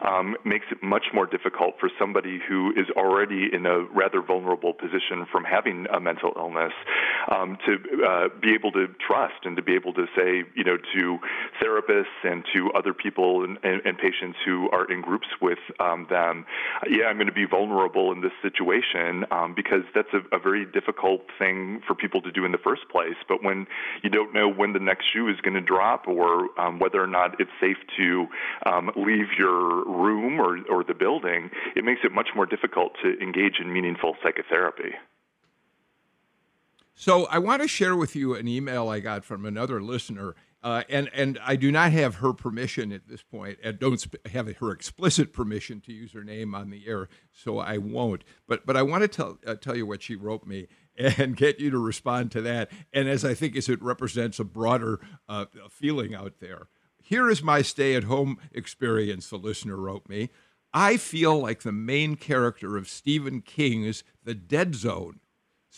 um, 0.00 0.34
makes 0.44 0.64
it 0.70 0.82
much 0.82 1.08
more 1.12 1.26
difficult 1.26 1.74
for 1.78 1.90
somebody 1.98 2.40
who 2.48 2.72
is 2.74 2.86
already 2.96 3.50
in 3.52 3.66
a 3.66 3.82
rather 3.84 4.22
vulnerable 4.22 4.72
position 4.72 5.26
from 5.30 5.44
having 5.44 5.86
a 5.92 6.00
mental 6.00 6.32
illness 6.34 6.72
um, 7.30 7.58
to 7.66 8.04
uh, 8.04 8.28
be 8.40 8.54
able 8.54 8.72
to 8.72 8.88
trust 9.06 9.44
and 9.44 9.56
to 9.56 9.62
be 9.62 9.74
able 9.74 9.92
to 9.94 10.06
say, 10.16 10.44
you 10.54 10.64
know, 10.64 10.76
to 10.94 11.18
therapists 11.62 12.04
and 12.24 12.44
to 12.54 12.70
other 12.72 12.94
people 12.94 13.44
and, 13.44 13.58
and, 13.62 13.82
and 13.84 13.98
patients 13.98 14.38
who 14.44 14.70
are 14.70 14.90
in 14.90 15.00
groups 15.00 15.28
with 15.40 15.58
um, 15.80 16.06
them, 16.10 16.44
yeah, 16.88 17.06
I'm 17.06 17.16
going 17.16 17.26
to 17.26 17.32
be 17.32 17.46
vulnerable 17.46 18.12
in 18.12 18.20
this 18.20 18.32
situation 18.42 19.24
um, 19.30 19.54
because 19.54 19.82
that's 19.94 20.12
a, 20.12 20.36
a 20.36 20.38
very 20.38 20.64
difficult 20.64 21.22
thing 21.38 21.80
for 21.86 21.94
people 21.94 22.20
to 22.22 22.32
do 22.32 22.44
in 22.44 22.52
the 22.52 22.58
first 22.58 22.82
place. 22.90 23.16
But 23.28 23.42
when 23.42 23.66
you 24.02 24.10
don't 24.10 24.34
know 24.34 24.48
when 24.48 24.72
the 24.72 24.80
next 24.80 25.12
shoe 25.12 25.28
is 25.28 25.40
going 25.42 25.54
to 25.54 25.60
drop 25.60 26.06
or 26.06 26.48
um, 26.60 26.78
whether 26.78 27.02
or 27.02 27.06
not 27.06 27.40
it's 27.40 27.50
safe 27.60 27.78
to 27.96 28.26
um, 28.66 28.90
leave 28.96 29.28
your 29.38 29.84
room 29.84 30.40
or, 30.40 30.58
or 30.70 30.84
the 30.84 30.94
building, 30.94 31.50
it 31.76 31.84
makes 31.84 32.00
it 32.04 32.12
much 32.12 32.28
more 32.34 32.46
difficult 32.46 32.92
to 33.02 33.18
engage 33.20 33.58
in 33.60 33.72
meaningful 33.72 34.16
psychotherapy. 34.22 34.94
So 37.00 37.26
I 37.26 37.38
want 37.38 37.62
to 37.62 37.68
share 37.68 37.94
with 37.94 38.16
you 38.16 38.34
an 38.34 38.48
email 38.48 38.88
I 38.88 38.98
got 38.98 39.24
from 39.24 39.44
another 39.44 39.80
listener, 39.80 40.34
uh, 40.64 40.82
and 40.88 41.08
and 41.14 41.38
I 41.46 41.54
do 41.54 41.70
not 41.70 41.92
have 41.92 42.16
her 42.16 42.32
permission 42.32 42.90
at 42.90 43.06
this 43.06 43.22
point, 43.22 43.60
and 43.62 43.78
don't 43.78 44.00
sp- 44.02 44.18
have 44.26 44.52
her 44.56 44.72
explicit 44.72 45.32
permission 45.32 45.80
to 45.82 45.92
use 45.92 46.10
her 46.10 46.24
name 46.24 46.56
on 46.56 46.70
the 46.70 46.88
air, 46.88 47.08
so 47.30 47.60
I 47.60 47.78
won't. 47.78 48.24
But 48.48 48.66
but 48.66 48.76
I 48.76 48.82
want 48.82 49.02
to 49.02 49.08
tell 49.08 49.38
uh, 49.46 49.54
tell 49.54 49.76
you 49.76 49.86
what 49.86 50.02
she 50.02 50.16
wrote 50.16 50.44
me 50.44 50.66
and 50.98 51.36
get 51.36 51.60
you 51.60 51.70
to 51.70 51.78
respond 51.78 52.32
to 52.32 52.42
that. 52.42 52.68
And 52.92 53.08
as 53.08 53.24
I 53.24 53.32
think 53.32 53.54
as 53.54 53.68
it 53.68 53.80
represents 53.80 54.40
a 54.40 54.44
broader 54.44 54.98
uh, 55.28 55.44
feeling 55.70 56.16
out 56.16 56.40
there. 56.40 56.66
Here 57.00 57.30
is 57.30 57.44
my 57.44 57.62
stay-at-home 57.62 58.38
experience. 58.50 59.30
The 59.30 59.38
listener 59.38 59.76
wrote 59.76 60.08
me. 60.08 60.30
I 60.74 60.96
feel 60.96 61.38
like 61.38 61.62
the 61.62 61.70
main 61.70 62.16
character 62.16 62.76
of 62.76 62.88
Stephen 62.88 63.40
King's 63.40 64.02
The 64.24 64.34
Dead 64.34 64.74
Zone 64.74 65.20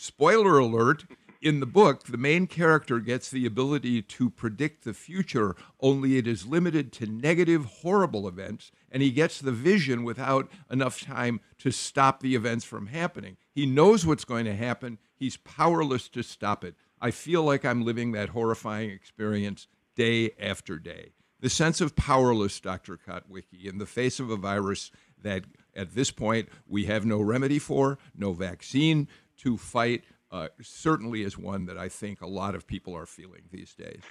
Spoiler 0.03 0.57
alert 0.57 1.05
in 1.43 1.59
the 1.59 1.67
book, 1.67 2.05
the 2.05 2.17
main 2.17 2.47
character 2.47 2.99
gets 2.99 3.29
the 3.29 3.45
ability 3.45 4.01
to 4.01 4.31
predict 4.31 4.83
the 4.83 4.95
future, 4.95 5.55
only 5.79 6.17
it 6.17 6.25
is 6.25 6.47
limited 6.47 6.91
to 6.93 7.05
negative, 7.05 7.65
horrible 7.65 8.27
events, 8.27 8.71
and 8.91 9.03
he 9.03 9.11
gets 9.11 9.39
the 9.39 9.51
vision 9.51 10.03
without 10.03 10.49
enough 10.71 11.01
time 11.01 11.39
to 11.59 11.69
stop 11.69 12.19
the 12.19 12.33
events 12.33 12.65
from 12.65 12.87
happening. 12.87 13.37
He 13.53 13.67
knows 13.67 14.03
what's 14.03 14.25
going 14.25 14.45
to 14.45 14.55
happen, 14.55 14.97
he's 15.15 15.37
powerless 15.37 16.09
to 16.09 16.23
stop 16.23 16.63
it. 16.63 16.73
I 16.99 17.11
feel 17.11 17.43
like 17.43 17.63
I'm 17.63 17.85
living 17.85 18.11
that 18.13 18.29
horrifying 18.29 18.89
experience 18.89 19.67
day 19.95 20.31
after 20.39 20.79
day. 20.79 21.11
The 21.41 21.49
sense 21.49 21.79
of 21.79 21.95
powerless, 21.95 22.59
Dr. 22.59 22.97
Kotwicki, 22.97 23.65
in 23.65 23.77
the 23.77 23.85
face 23.85 24.19
of 24.19 24.31
a 24.31 24.35
virus 24.35 24.89
that 25.23 25.45
at 25.75 25.95
this 25.95 26.11
point 26.11 26.49
we 26.67 26.85
have 26.85 27.05
no 27.05 27.19
remedy 27.19 27.59
for, 27.59 27.97
no 28.15 28.33
vaccine, 28.33 29.07
to 29.43 29.57
fight 29.57 30.03
uh, 30.31 30.47
certainly 30.61 31.23
is 31.23 31.37
one 31.37 31.65
that 31.65 31.77
I 31.77 31.89
think 31.89 32.21
a 32.21 32.27
lot 32.27 32.55
of 32.55 32.65
people 32.65 32.95
are 32.95 33.05
feeling 33.05 33.41
these 33.51 33.73
days. 33.73 34.01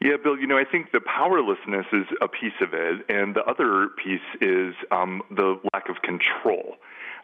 Yeah, 0.00 0.16
Bill, 0.22 0.36
you 0.36 0.46
know, 0.46 0.58
I 0.58 0.64
think 0.64 0.90
the 0.92 1.00
powerlessness 1.00 1.86
is 1.92 2.06
a 2.20 2.26
piece 2.26 2.58
of 2.60 2.70
it, 2.72 3.04
and 3.08 3.36
the 3.36 3.44
other 3.44 3.88
piece 4.02 4.20
is 4.40 4.74
um, 4.90 5.22
the 5.30 5.60
lack 5.72 5.88
of 5.88 6.02
control. 6.02 6.74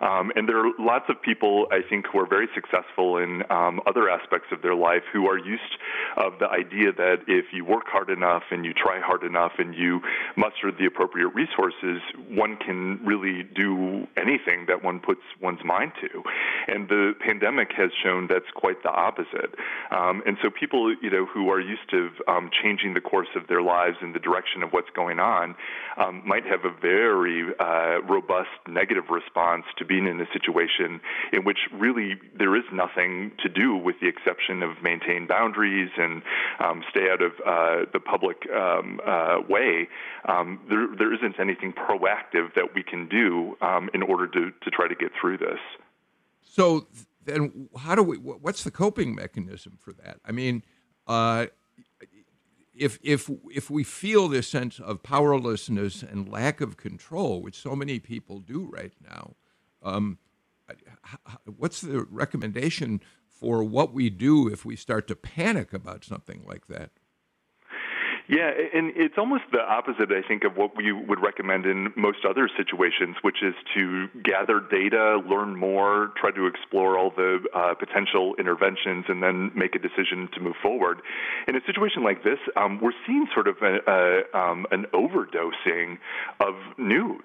Um, 0.01 0.31
and 0.37 0.49
there 0.49 0.59
are 0.65 0.71
lots 0.79 1.07
of 1.09 1.21
people, 1.21 1.67
I 1.73 1.81
think, 1.89 2.07
who 2.13 2.19
are 2.21 2.27
very 2.27 2.49
successful 2.55 3.19
in 3.19 3.43
um, 3.51 3.81
other 3.87 4.09
aspects 4.09 4.49
of 4.53 4.63
their 4.63 4.75
life 4.75 5.03
who 5.13 5.27
are 5.27 5.39
used 5.39 5.63
of 6.17 6.39
the 6.39 6.49
idea 6.49 6.93
that 6.93 7.19
if 7.27 7.47
you 7.53 7.65
work 7.65 7.85
hard 7.87 8.11
enough 8.11 8.45
and 8.51 8.65
you 8.65 8.73
try 8.73 9.01
hard 9.01 9.25
enough 9.25 9.53
and 9.59 9.75
you 9.75 10.01
muster 10.37 10.71
the 10.71 10.87
appropriate 10.87 11.29
resources, 11.29 12.01
one 12.31 12.57
can 12.57 13.05
really 13.05 13.43
do 13.43 14.07
anything 14.17 14.67
that 14.69 14.85
one 14.85 15.01
puts 15.01 15.23
one's 15.41 15.65
mind 15.65 15.93
to. 16.01 16.23
And 16.69 16.89
the 16.89 17.15
pandemic 17.19 17.73
has 17.77 17.91
shown 18.03 18.29
that's 18.29 18.51
quite 18.55 18.83
the 18.83 18.91
opposite. 18.91 19.55
Um, 19.91 20.23
and 20.27 20.37
so 20.43 20.51
people, 20.51 20.95
you 21.03 21.11
know, 21.11 21.27
who 21.27 21.51
are 21.51 21.61
used 21.61 21.89
to 21.91 22.11
um, 22.29 22.51
changing 22.63 22.95
the 22.95 23.01
course 23.01 23.29
of 23.35 23.49
their 23.49 23.63
lives 23.63 23.97
in 24.03 24.13
the 24.13 24.19
direction 24.19 24.63
of 24.63 24.71
what's 24.71 24.91
going 24.95 25.19
on, 25.19 25.57
um, 25.97 26.23
might 26.25 26.45
have 26.45 26.65
a 26.65 26.71
very 26.81 27.45
uh, 27.59 28.01
robust 28.03 28.49
negative 28.69 29.05
response 29.11 29.65
to 29.77 29.85
being 29.89 30.07
in 30.07 30.21
a 30.21 30.27
situation 30.33 31.01
in 31.33 31.45
which 31.45 31.59
really 31.73 32.15
there 32.39 32.55
is 32.57 32.65
nothing 32.73 33.33
to 33.43 33.49
do 33.49 33.77
with 33.77 33.97
the 34.01 34.09
exception 34.09 34.63
of 34.63 34.83
maintain 34.83 35.27
boundaries 35.27 35.91
and 35.97 36.23
um, 36.61 36.83
stay 36.91 37.11
out 37.11 37.23
of 37.23 37.33
uh, 37.47 37.91
the 37.93 38.01
public 38.01 38.37
um, 38.55 39.01
uh, 39.07 39.39
way. 39.49 39.89
Um, 40.29 40.61
there, 40.69 40.87
there 40.97 41.13
isn't 41.15 41.41
anything 41.41 41.73
proactive 41.73 42.55
that 42.55 42.75
we 42.75 42.83
can 42.83 43.09
do 43.09 43.57
um, 43.61 43.89
in 43.95 44.03
order 44.03 44.27
to, 44.27 44.51
to 44.51 44.71
try 44.71 44.89
to 44.89 44.95
get 44.95 45.11
through 45.21 45.39
this. 45.39 45.59
So 46.43 46.87
then, 47.25 47.69
how 47.77 47.95
do 47.95 48.03
we? 48.03 48.17
What's 48.17 48.65
the 48.65 48.71
coping 48.71 49.15
mechanism 49.15 49.79
for 49.79 49.93
that? 49.93 50.19
I 50.25 50.33
mean, 50.33 50.63
uh, 51.07 51.47
if 52.75 52.99
if 53.03 53.31
if 53.51 53.71
we 53.71 53.85
feel 53.85 54.29
this 54.29 54.49
sense 54.49 54.81
of 54.81 55.03
powerlessness 55.03 56.03
and 56.03 56.29
lack 56.29 56.61
of 56.61 56.77
control, 56.77 57.43
which 57.43 57.57
so 57.57 57.77
many 57.77 57.99
people 57.99 58.41
do 58.41 58.69
right 58.73 58.93
now, 59.03 59.35
um, 59.89 60.19
what's 61.45 61.81
the 61.81 62.03
recommendation 62.11 63.01
for 63.27 63.63
what 63.63 63.93
we 63.93 64.11
do 64.11 64.49
if 64.49 64.65
we 64.65 64.77
start 64.77 65.09
to 65.09 65.17
panic 65.17 65.73
about 65.73 66.05
something 66.05 66.45
like 66.47 66.67
that? 66.69 66.91
Yeah, 68.29 68.51
and 68.75 68.93
it's 68.95 69.17
almost 69.17 69.45
the 69.53 69.61
opposite, 69.61 70.13
I 70.13 70.21
think, 70.21 70.45
of 70.45 70.55
what 70.55 70.77
we 70.77 70.93
would 70.93 71.23
recommend 71.23 71.65
in 71.65 71.95
most 71.97 72.27
other 72.29 72.51
situations, 72.59 73.17
which 73.23 73.43
is 73.43 73.55
to 73.75 74.09
gather 74.23 74.61
data, 74.61 75.23
learn 75.27 75.57
more, 75.57 76.13
try 76.15 76.31
to 76.33 76.47
explore 76.47 76.99
all 76.99 77.11
the 77.11 77.41
uh, 77.55 77.73
potential 77.73 78.35
interventions, 78.39 79.07
and 79.09 79.23
then 79.23 79.51
make 79.55 79.75
a 79.75 79.79
decision 79.79 80.29
to 80.35 80.41
move 80.41 80.57
forward. 80.63 81.01
In 81.47 81.57
a 81.57 81.65
situation 81.65 82.05
like 82.05 82.23
this, 82.23 82.39
um, 82.55 82.79
we're 82.83 82.93
seeing 83.07 83.27
sort 83.33 83.49
of 83.49 83.57
a, 83.63 83.79
a, 83.87 84.39
um, 84.39 84.67
an 84.73 84.85
overdosing 84.93 85.97
of 86.41 86.55
news. 86.77 87.25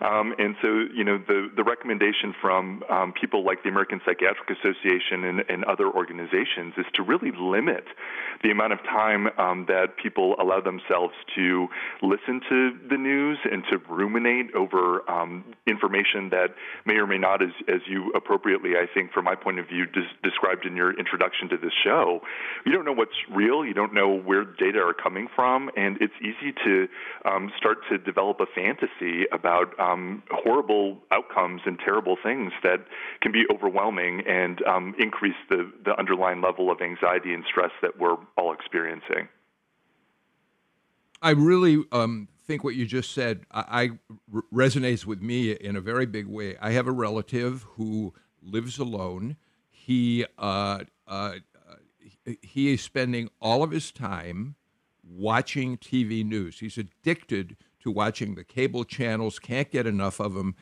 Um, 0.00 0.34
and 0.38 0.56
so, 0.62 0.68
you 0.94 1.04
know, 1.04 1.18
the, 1.18 1.50
the 1.56 1.64
recommendation 1.64 2.34
from 2.40 2.82
um, 2.90 3.12
people 3.12 3.44
like 3.44 3.62
the 3.62 3.68
American 3.68 4.00
Psychiatric 4.04 4.50
Association 4.50 5.24
and, 5.24 5.44
and, 5.48 5.64
other 5.66 5.90
organizations 5.90 6.74
is 6.76 6.84
to 6.94 7.02
really 7.02 7.32
limit 7.32 7.84
the 8.42 8.50
amount 8.50 8.72
of 8.72 8.78
time 8.84 9.28
um, 9.38 9.64
that 9.66 9.96
people 9.96 10.35
allow 10.40 10.60
themselves 10.60 11.14
to 11.34 11.68
listen 12.02 12.40
to 12.48 12.78
the 12.88 12.96
news 12.96 13.38
and 13.50 13.64
to 13.70 13.78
ruminate 13.88 14.54
over 14.54 15.08
um, 15.10 15.44
information 15.66 16.30
that 16.30 16.54
may 16.84 16.94
or 16.94 17.06
may 17.06 17.18
not, 17.18 17.42
as, 17.42 17.50
as 17.68 17.80
you 17.86 18.12
appropriately, 18.14 18.72
I 18.76 18.86
think, 18.92 19.12
from 19.12 19.24
my 19.24 19.34
point 19.34 19.58
of 19.58 19.68
view, 19.68 19.86
des- 19.86 20.16
described 20.22 20.66
in 20.66 20.76
your 20.76 20.98
introduction 20.98 21.48
to 21.50 21.56
this 21.56 21.72
show. 21.84 22.20
You 22.64 22.72
don't 22.72 22.84
know 22.84 22.92
what's 22.92 23.16
real, 23.30 23.64
you 23.64 23.74
don't 23.74 23.94
know 23.94 24.16
where 24.18 24.44
data 24.44 24.78
are 24.78 24.94
coming 24.94 25.28
from, 25.34 25.70
and 25.76 25.98
it's 26.00 26.14
easy 26.20 26.52
to 26.64 26.88
um, 27.24 27.52
start 27.56 27.78
to 27.90 27.98
develop 27.98 28.40
a 28.40 28.46
fantasy 28.46 29.26
about 29.32 29.78
um, 29.78 30.22
horrible 30.30 30.98
outcomes 31.10 31.62
and 31.66 31.78
terrible 31.78 32.16
things 32.22 32.52
that 32.62 32.84
can 33.20 33.32
be 33.32 33.44
overwhelming 33.52 34.22
and 34.26 34.62
um, 34.66 34.94
increase 34.98 35.36
the, 35.48 35.70
the 35.84 35.98
underlying 35.98 36.40
level 36.40 36.70
of 36.70 36.80
anxiety 36.80 37.32
and 37.32 37.44
stress 37.48 37.70
that 37.82 37.98
we're 37.98 38.16
all 38.36 38.52
experiencing. 38.52 39.28
I 41.22 41.30
really 41.30 41.82
um, 41.92 42.28
think 42.46 42.62
what 42.64 42.74
you 42.74 42.86
just 42.86 43.12
said 43.12 43.44
I, 43.50 43.64
I 43.68 43.90
r- 44.34 44.42
resonates 44.52 45.04
with 45.06 45.22
me 45.22 45.52
in 45.52 45.76
a 45.76 45.80
very 45.80 46.06
big 46.06 46.26
way. 46.26 46.56
I 46.60 46.72
have 46.72 46.86
a 46.86 46.92
relative 46.92 47.64
who 47.76 48.14
lives 48.42 48.78
alone. 48.78 49.36
He 49.70 50.24
uh, 50.38 50.80
uh, 51.06 51.34
he 52.42 52.72
is 52.72 52.82
spending 52.82 53.30
all 53.40 53.62
of 53.62 53.70
his 53.70 53.92
time 53.92 54.56
watching 55.02 55.76
TV 55.78 56.24
news. 56.24 56.58
He's 56.58 56.78
addicted 56.78 57.56
to 57.80 57.90
watching 57.90 58.34
the 58.34 58.44
cable 58.44 58.84
channels, 58.84 59.38
can't 59.38 59.70
get 59.70 59.86
enough 59.86 60.18
of 60.18 60.34
them, 60.34 60.56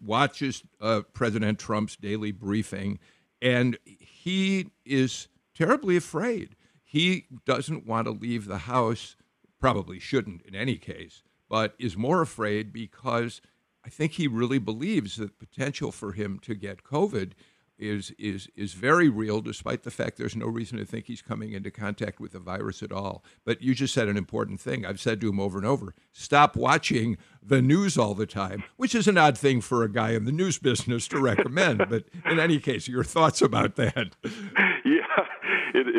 watches 0.00 0.62
uh, 0.80 1.02
President 1.12 1.58
Trump's 1.58 1.96
daily 1.96 2.32
briefing, 2.32 2.98
and 3.42 3.76
he 3.84 4.68
is 4.86 5.28
terribly 5.54 5.96
afraid. 5.96 6.56
He 6.82 7.26
doesn't 7.44 7.86
want 7.86 8.06
to 8.06 8.12
leave 8.12 8.46
the 8.46 8.58
house, 8.58 9.16
probably 9.62 10.00
shouldn't 10.00 10.42
in 10.42 10.56
any 10.56 10.76
case, 10.76 11.22
but 11.48 11.74
is 11.78 11.96
more 11.96 12.20
afraid 12.20 12.72
because 12.72 13.40
I 13.84 13.90
think 13.90 14.12
he 14.12 14.26
really 14.26 14.58
believes 14.58 15.16
that 15.16 15.38
the 15.38 15.46
potential 15.46 15.92
for 15.92 16.12
him 16.12 16.40
to 16.42 16.56
get 16.56 16.82
COVID 16.82 17.32
is 17.78 18.12
is 18.18 18.48
is 18.56 18.74
very 18.74 19.08
real, 19.08 19.40
despite 19.40 19.84
the 19.84 19.90
fact 19.92 20.16
there's 20.16 20.34
no 20.34 20.46
reason 20.46 20.78
to 20.78 20.84
think 20.84 21.06
he's 21.06 21.22
coming 21.22 21.52
into 21.52 21.70
contact 21.70 22.18
with 22.18 22.32
the 22.32 22.40
virus 22.40 22.82
at 22.82 22.90
all. 22.90 23.24
But 23.44 23.62
you 23.62 23.72
just 23.72 23.94
said 23.94 24.08
an 24.08 24.16
important 24.16 24.60
thing. 24.60 24.84
I've 24.84 25.00
said 25.00 25.20
to 25.20 25.28
him 25.28 25.38
over 25.38 25.58
and 25.58 25.66
over: 25.66 25.94
stop 26.10 26.56
watching 26.56 27.16
the 27.40 27.62
news 27.62 27.96
all 27.96 28.14
the 28.14 28.26
time, 28.26 28.64
which 28.76 28.96
is 28.96 29.06
an 29.06 29.16
odd 29.16 29.38
thing 29.38 29.60
for 29.60 29.84
a 29.84 29.92
guy 29.92 30.10
in 30.10 30.24
the 30.24 30.32
news 30.32 30.58
business 30.58 31.06
to 31.08 31.20
recommend. 31.20 31.86
but 31.88 32.04
in 32.24 32.40
any 32.40 32.58
case, 32.58 32.88
your 32.88 33.04
thoughts 33.04 33.40
about 33.40 33.76
that? 33.76 34.16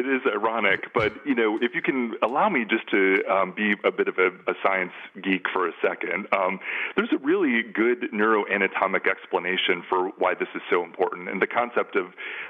It 0.03 0.17
is 0.17 0.21
ironic, 0.27 0.93
but 0.93 1.13
you 1.25 1.33
know, 1.33 1.57
if 1.61 1.73
you 1.73 1.81
can 1.81 2.15
allow 2.21 2.49
me 2.49 2.65
just 2.69 2.89
to 2.91 3.23
um, 3.31 3.53
be 3.55 3.73
a 3.85 3.91
bit 3.91 4.09
of 4.09 4.17
a, 4.17 4.27
a, 4.51 4.53
science 4.61 4.91
geek 5.23 5.45
for 5.53 5.65
a 5.65 5.71
second, 5.81 6.27
um, 6.33 6.59
there's 6.97 7.13
a 7.13 7.17
really 7.19 7.63
good 7.63 8.11
neuroanatomic 8.11 9.07
explanation 9.07 9.81
for 9.87 10.09
why 10.17 10.33
this 10.33 10.49
is 10.55 10.61
so 10.69 10.83
important, 10.83 11.29
and 11.29 11.41
the 11.41 11.47
concept 11.47 11.95
of 11.95 12.07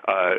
uh, 0.07 0.33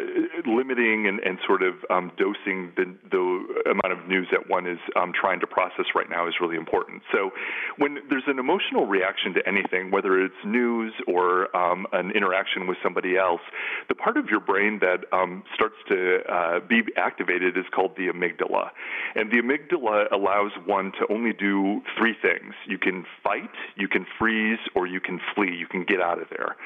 limiting 0.45 1.07
and, 1.07 1.21
and, 1.21 1.39
sort 1.47 1.63
of 1.63 1.75
um, 1.89 2.11
dosing 2.19 2.73
the, 2.77 2.85
the, 3.11 3.71
amount 3.71 3.93
of 3.93 4.09
news 4.09 4.27
that 4.33 4.51
one 4.51 4.67
is 4.67 4.79
um, 4.97 5.13
trying 5.15 5.39
to 5.39 5.47
process 5.47 5.87
right 5.95 6.11
now 6.11 6.27
is 6.27 6.35
really 6.41 6.57
important. 6.57 7.03
So, 7.13 7.31
when 7.79 7.99
there's 8.11 8.27
an 8.27 8.41
emotional 8.41 8.87
reaction 8.87 9.35
to 9.35 9.49
anything, 9.49 9.93
whether 9.93 10.21
it's 10.21 10.35
news 10.45 10.93
or 11.07 11.55
um, 11.57 11.87
an 11.93 12.11
interaction 12.11 12.67
with 12.67 12.79
somebody 12.83 13.17
else, 13.17 13.41
the 13.89 13.95
part 13.95 14.17
of 14.17 14.27
your 14.29 14.41
brain 14.41 14.81
that 14.81 15.05
um, 15.13 15.45
starts 15.55 15.77
to 15.89 16.21
uh, 16.29 16.61
be 16.61 16.83
activated 17.05 17.57
is 17.57 17.65
called 17.75 17.93
the 17.97 18.07
amygdala. 18.09 18.71
And 19.15 19.31
the 19.31 19.39
amygdala 19.45 20.11
allows 20.13 20.53
one 20.65 20.93
to 20.99 21.13
only 21.13 21.33
do 21.33 21.83
three 21.99 22.15
things 22.21 22.55
you 22.67 22.79
can 22.79 23.05
fight, 23.23 23.55
you 23.77 23.89
can 23.89 24.07
freeze, 24.19 24.59
or 24.75 24.87
you 24.87 25.01
can 25.01 25.21
flee. 25.35 25.55
You 25.55 25.67
can 25.67 25.85
get 25.85 26.01
out 26.01 26.21
of 26.21 26.29
there. 26.31 26.57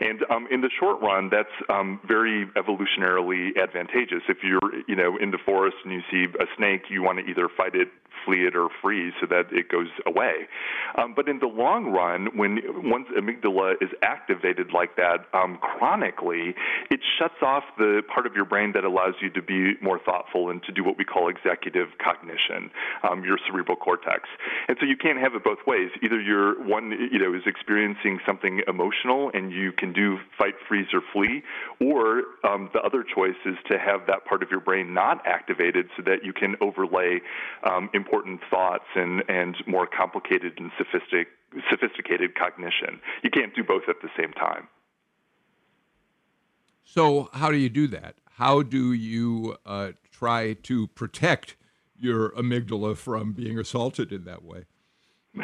And 0.00 0.18
um, 0.30 0.46
in 0.50 0.60
the 0.60 0.70
short 0.78 1.00
run, 1.00 1.30
that's 1.30 1.56
um, 1.68 2.00
very 2.06 2.46
evolutionarily 2.56 3.56
advantageous. 3.60 4.22
If 4.28 4.38
you're 4.42 4.60
you 4.86 4.96
know, 4.96 5.16
in 5.16 5.30
the 5.30 5.38
forest 5.44 5.76
and 5.84 5.92
you 5.92 6.02
see 6.10 6.24
a 6.40 6.46
snake, 6.56 6.82
you 6.90 7.02
want 7.02 7.18
to 7.18 7.24
either 7.24 7.48
fight 7.56 7.74
it, 7.74 7.88
flee 8.24 8.46
it 8.46 8.56
or 8.56 8.68
freeze 8.82 9.12
so 9.20 9.26
that 9.26 9.52
it 9.52 9.68
goes 9.68 9.88
away. 10.06 10.48
Um, 10.96 11.14
but 11.14 11.28
in 11.28 11.38
the 11.38 11.46
long 11.46 11.92
run, 11.92 12.36
when 12.36 12.60
one's 12.90 13.08
amygdala 13.08 13.74
is 13.80 13.90
activated 14.02 14.72
like 14.72 14.96
that 14.96 15.26
um, 15.32 15.58
chronically, 15.60 16.54
it 16.90 17.00
shuts 17.18 17.42
off 17.42 17.64
the 17.78 18.02
part 18.12 18.26
of 18.26 18.34
your 18.34 18.44
brain 18.44 18.72
that 18.72 18.84
allows 18.84 19.14
you 19.20 19.30
to 19.30 19.42
be 19.42 19.74
more 19.80 19.98
thoughtful 19.98 20.50
and 20.50 20.62
to 20.64 20.72
do 20.72 20.84
what 20.84 20.98
we 20.98 21.04
call 21.04 21.28
executive 21.28 21.88
cognition, 21.98 22.70
um, 23.08 23.24
your 23.24 23.38
cerebral 23.46 23.76
cortex. 23.76 24.28
And 24.68 24.76
so 24.80 24.86
you 24.86 24.96
can't 24.96 25.18
have 25.18 25.34
it 25.34 25.44
both 25.44 25.58
ways. 25.66 25.90
Either 26.02 26.20
you're 26.20 26.62
one, 26.64 26.90
you 27.12 27.18
know, 27.18 27.34
is 27.34 27.42
experiencing 27.46 28.20
something 28.26 28.62
emotional 28.66 29.30
and 29.34 29.52
you 29.52 29.72
can 29.72 29.92
do 29.92 30.18
fight, 30.38 30.54
freeze, 30.68 30.88
or 30.92 31.00
flee, 31.12 31.42
or 31.80 32.24
um, 32.44 32.70
the 32.72 32.80
other 32.80 33.02
choice 33.02 33.36
is 33.44 33.56
to 33.68 33.78
have 33.78 34.06
that 34.06 34.24
part 34.24 34.42
of 34.42 34.50
your 34.50 34.60
brain 34.60 34.94
not 34.94 35.26
activated 35.26 35.88
so 35.96 36.02
that 36.02 36.24
you 36.24 36.32
can 36.32 36.56
overlay 36.60 37.20
um, 37.64 37.90
important 38.06 38.40
thoughts 38.48 38.84
and, 38.94 39.22
and 39.28 39.56
more 39.66 39.86
complicated 39.86 40.54
and 40.58 40.70
sophistic, 40.78 41.28
sophisticated 41.70 42.34
cognition. 42.36 43.00
You 43.22 43.30
can't 43.30 43.54
do 43.54 43.64
both 43.64 43.82
at 43.88 43.96
the 44.00 44.08
same 44.18 44.32
time. 44.32 44.68
So, 46.84 47.28
how 47.32 47.50
do 47.50 47.56
you 47.56 47.68
do 47.68 47.88
that? 47.88 48.14
How 48.36 48.62
do 48.62 48.92
you 48.92 49.56
uh, 49.66 49.92
try 50.12 50.52
to 50.52 50.86
protect 50.88 51.56
your 51.98 52.30
amygdala 52.32 52.96
from 52.96 53.32
being 53.32 53.58
assaulted 53.58 54.12
in 54.12 54.24
that 54.24 54.44
way? 54.44 54.64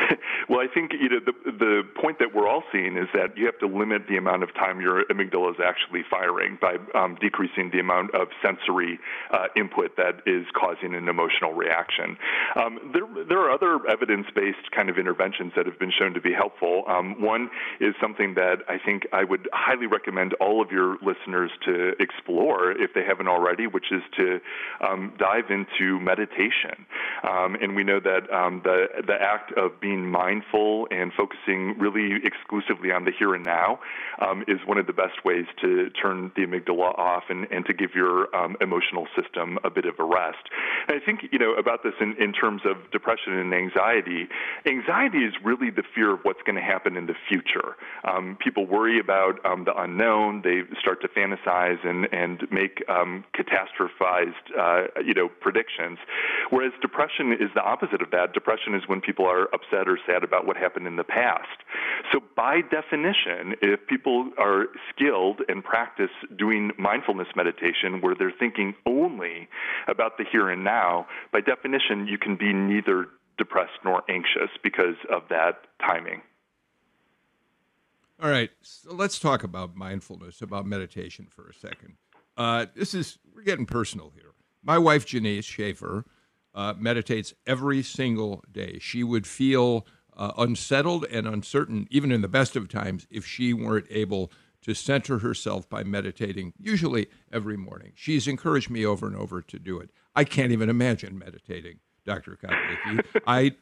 Well, 0.49 0.61
I 0.61 0.67
think 0.73 0.93
you 0.93 1.09
know 1.09 1.21
the 1.25 1.33
the 1.53 1.83
point 2.01 2.19
that 2.19 2.35
we're 2.35 2.49
all 2.49 2.63
seeing 2.73 2.97
is 2.97 3.09
that 3.15 3.37
you 3.37 3.47
have 3.47 3.59
to 3.59 3.67
limit 3.67 4.03
the 4.09 4.17
amount 4.17 4.43
of 4.43 4.53
time 4.55 4.81
your 4.81 5.05
amygdala 5.07 5.51
is 5.53 5.61
actually 5.65 6.03
firing 6.11 6.59
by 6.61 6.77
um, 6.95 7.17
decreasing 7.21 7.71
the 7.71 7.79
amount 7.79 8.15
of 8.15 8.29
sensory 8.43 8.99
uh, 9.31 9.47
input 9.57 9.97
that 9.97 10.23
is 10.27 10.47
causing 10.55 10.95
an 10.95 11.09
emotional 11.09 11.53
reaction. 11.53 12.17
Um, 12.57 12.91
there 12.93 13.07
there 13.29 13.39
are 13.39 13.51
other 13.51 13.79
evidence-based 13.89 14.71
kind 14.75 14.89
of 14.91 14.99
interventions 14.99 15.53
that 15.57 15.67
have 15.67 15.79
been 15.79 15.93
shown 15.97 16.15
to 16.15 16.21
be 16.21 16.33
helpful. 16.33 16.85
Um, 16.89 17.21
one 17.21 17.51
is 17.81 17.95
something 18.01 18.35
that 18.35 18.59
I 18.69 18.79
think 18.79 19.07
I 19.13 19.25
would 19.25 19.49
highly 19.53 19.87
recommend 19.87 20.35
all 20.35 20.61
of 20.63 20.71
your 20.71 20.97
listeners 21.03 21.51
to 21.67 21.95
explore 22.01 22.73
if 22.73 22.95
they 22.95 23.05
haven't 23.05 23.29
already, 23.29 23.67
which 23.67 23.93
is 23.93 24.03
to 24.19 24.41
um, 24.81 25.13
dive 25.19 25.51
into 25.51 26.01
meditation. 26.01 26.87
Um, 27.23 27.57
and 27.61 27.77
we 27.77 27.85
know 27.85 28.01
that 28.01 28.33
um, 28.33 28.61
the 28.65 28.87
the 29.07 29.21
act 29.21 29.53
of 29.53 29.81
being 29.81 30.11
mindful 30.11 30.32
and 30.41 31.13
focusing 31.13 31.79
really 31.79 32.21
exclusively 32.25 32.91
on 32.91 33.05
the 33.05 33.11
here 33.11 33.35
and 33.35 33.45
now 33.45 33.81
um, 34.21 34.45
is 34.49 34.59
one 34.65 34.79
of 34.79 34.87
the 34.87 34.93
best 34.93 35.25
ways 35.25 35.47
to 35.61 35.91
turn 35.91 36.33
the 36.37 36.43
amygdala 36.43 36.97
off 36.99 37.25
and, 37.29 37.47
and 37.51 37.67
to 37.67 37.75
give 37.75 37.91
your 37.95 38.35
um, 38.35 38.57
emotional 38.61 39.07
system 39.21 39.59
a 39.65 39.71
bit 39.71 39.85
of 39.85 39.95
a 39.99 40.05
rest. 40.05 40.49
And 40.89 41.01
I 41.01 41.05
think 41.05 41.25
you 41.31 41.39
know 41.39 41.55
about 41.55 41.83
this 41.83 41.95
in, 42.01 42.15
in 42.19 42.33
terms 42.33 42.63
of 42.65 42.77
depression 42.91 43.35
and 43.35 43.53
anxiety. 43.53 44.29
Anxiety 44.67 45.19
is 45.19 45.35
really 45.43 45.71
the 45.71 45.83
fear 45.95 46.13
of 46.13 46.21
what's 46.23 46.43
going 46.43 46.57
to 46.57 46.63
happen 46.63 46.97
in 46.97 47.07
the 47.07 47.15
future. 47.29 47.77
Um, 48.05 48.37
people 48.41 48.67
worry 48.67 48.99
about 48.99 49.45
um, 49.45 49.65
the 49.65 49.75
unknown. 49.77 50.43
They 50.43 50.63
start 50.81 51.03
to 51.03 51.09
fantasize 51.09 51.85
and 51.87 52.09
and 52.13 52.51
make 52.51 52.83
um, 52.89 53.25
catastrophized 53.37 54.33
uh, 54.59 55.01
you 55.05 55.15
know 55.15 55.29
predictions. 55.29 55.99
Whereas 56.51 56.73
depression 56.81 57.33
is 57.33 57.51
the 57.55 57.63
opposite 57.63 58.03
of 58.03 58.11
that. 58.11 58.33
Depression 58.33 58.75
is 58.75 58.83
when 58.87 59.01
people 59.01 59.27
are 59.27 59.49
upset 59.55 59.89
or 59.89 59.99
sad 60.07 60.22
about 60.25 60.47
what 60.47 60.57
happened 60.57 60.87
in 60.87 60.97
the 60.97 61.05
past. 61.05 61.63
So 62.13 62.21
by 62.37 62.61
definition, 62.61 63.55
if 63.63 63.87
people 63.87 64.31
are 64.39 64.67
skilled 64.91 65.41
and 65.49 65.63
practice 65.63 66.11
doing 66.37 66.73
mindfulness 66.79 67.29
meditation 67.37 68.01
where 68.01 68.15
they're 68.15 68.33
thinking 68.39 68.75
only 68.87 69.49
about 69.89 70.19
the 70.19 70.25
here 70.31 70.51
and 70.51 70.65
now, 70.65 71.07
by 71.33 71.41
definition, 71.41 72.07
you 72.07 72.19
can 72.19 72.37
be 72.37 72.53
neither 72.53 73.07
depressed 73.39 73.79
nor 73.85 74.03
anxious 74.11 74.51
because 74.63 74.97
of 75.11 75.23
that 75.31 75.63
timing. 75.81 76.23
All 78.23 78.31
right, 78.31 78.51
so 78.63 78.93
let's 78.93 79.19
talk 79.19 79.43
about 79.43 79.75
mindfulness, 79.75 80.43
about 80.43 80.65
meditation 80.65 81.27
for 81.29 81.49
a 81.49 81.55
second. 81.55 81.97
Uh, 82.37 82.67
this 82.75 82.95
is 82.95 83.19
we're 83.35 83.43
getting 83.43 83.67
personal 83.67 84.13
here. 84.15 84.33
My 84.63 84.79
wife 84.79 85.05
Janice 85.05 85.45
Schaefer 85.45 86.05
uh, 86.55 86.75
meditates 86.79 87.35
every 87.47 87.83
single 87.83 88.45
day. 88.51 88.79
She 88.81 89.03
would 89.03 89.27
feel 89.27 89.87
uh, 90.17 90.33
unsettled 90.39 91.05
and 91.07 91.27
uncertain, 91.27 91.87
even 91.91 92.13
in 92.13 92.21
the 92.21 92.29
best 92.29 92.57
of 92.57 92.69
times, 92.69 93.07
if 93.11 93.27
she 93.27 93.53
weren't 93.53 93.87
able 93.91 94.31
to 94.63 94.75
center 94.75 95.19
herself 95.19 95.69
by 95.69 95.83
meditating, 95.83 96.53
usually 96.59 97.09
every 97.33 97.57
morning. 97.57 97.93
She's 97.95 98.29
encouraged 98.29 98.71
me 98.71 98.87
over 98.87 99.07
and 99.07 99.17
over 99.17 99.43
to 99.43 99.59
do 99.59 99.81
it. 99.81 99.91
I 100.15 100.25
can't 100.25 100.53
even 100.53 100.69
imagine 100.69 101.19
meditating, 101.19 101.81
Dr. 102.07 102.39
Kotwicki. 102.41 103.05
I, 103.27 103.53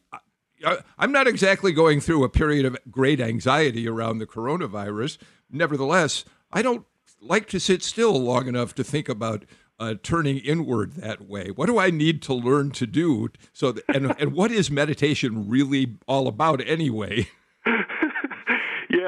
I, 0.65 0.79
I'm 0.99 1.13
not 1.13 1.27
exactly 1.27 1.73
going 1.73 2.01
through 2.01 2.25
a 2.25 2.29
period 2.29 2.67
of 2.67 2.77
great 2.91 3.21
anxiety 3.21 3.89
around 3.89 4.19
the 4.19 4.27
coronavirus. 4.27 5.19
Nevertheless, 5.51 6.25
I 6.53 6.63
don't 6.63 6.85
like 7.21 7.49
to 7.49 7.61
sit 7.61 7.83
still 7.83 8.19
long 8.19 8.47
enough 8.47 8.75
to 8.75 8.85
think 8.85 9.09
about 9.09 9.45
uh, 9.81 9.95
turning 10.03 10.39
inward 10.39 10.93
that 10.93 11.29
way? 11.29 11.49
What 11.49 11.67
do 11.67 11.79
I 11.79 11.91
need 11.91 12.23
to 12.23 12.35
learn 12.35 12.71
to 12.73 12.87
do? 12.87 13.31
So, 13.53 13.75
and 13.93 14.15
and 14.21 14.33
what 14.35 14.53
is 14.53 14.71
meditation 14.71 15.49
really 15.49 15.97
all 16.07 16.29
about 16.29 16.61
anyway? 16.65 17.29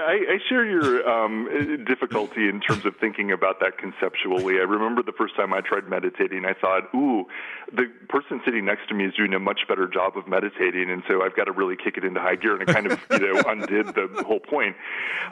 I, 0.04 0.34
I 0.34 0.38
share 0.48 0.64
your 0.64 1.08
um, 1.08 1.84
difficulty 1.88 2.48
in 2.48 2.60
terms 2.60 2.84
of 2.84 2.94
thinking 2.96 3.32
about 3.32 3.60
that 3.60 3.78
conceptually. 3.78 4.54
I 4.54 4.64
remember 4.64 5.02
the 5.02 5.12
first 5.12 5.36
time 5.36 5.52
I 5.52 5.60
tried 5.60 5.88
meditating, 5.88 6.44
I 6.44 6.54
thought, 6.54 6.94
ooh, 6.94 7.26
the 7.72 7.90
person 8.08 8.40
sitting 8.44 8.64
next 8.64 8.88
to 8.88 8.94
me 8.94 9.06
is 9.06 9.14
doing 9.14 9.34
a 9.34 9.38
much 9.38 9.60
better 9.68 9.86
job 9.86 10.16
of 10.16 10.28
meditating, 10.28 10.90
and 10.90 11.02
so 11.08 11.22
I've 11.22 11.36
got 11.36 11.44
to 11.44 11.52
really 11.52 11.76
kick 11.76 11.96
it 11.96 12.04
into 12.04 12.20
high 12.20 12.36
gear, 12.36 12.54
and 12.54 12.68
it 12.68 12.72
kind 12.72 12.86
of 12.86 13.00
you 13.10 13.18
know 13.18 13.42
undid 13.46 13.94
the 13.94 14.22
whole 14.26 14.40
point. 14.40 14.76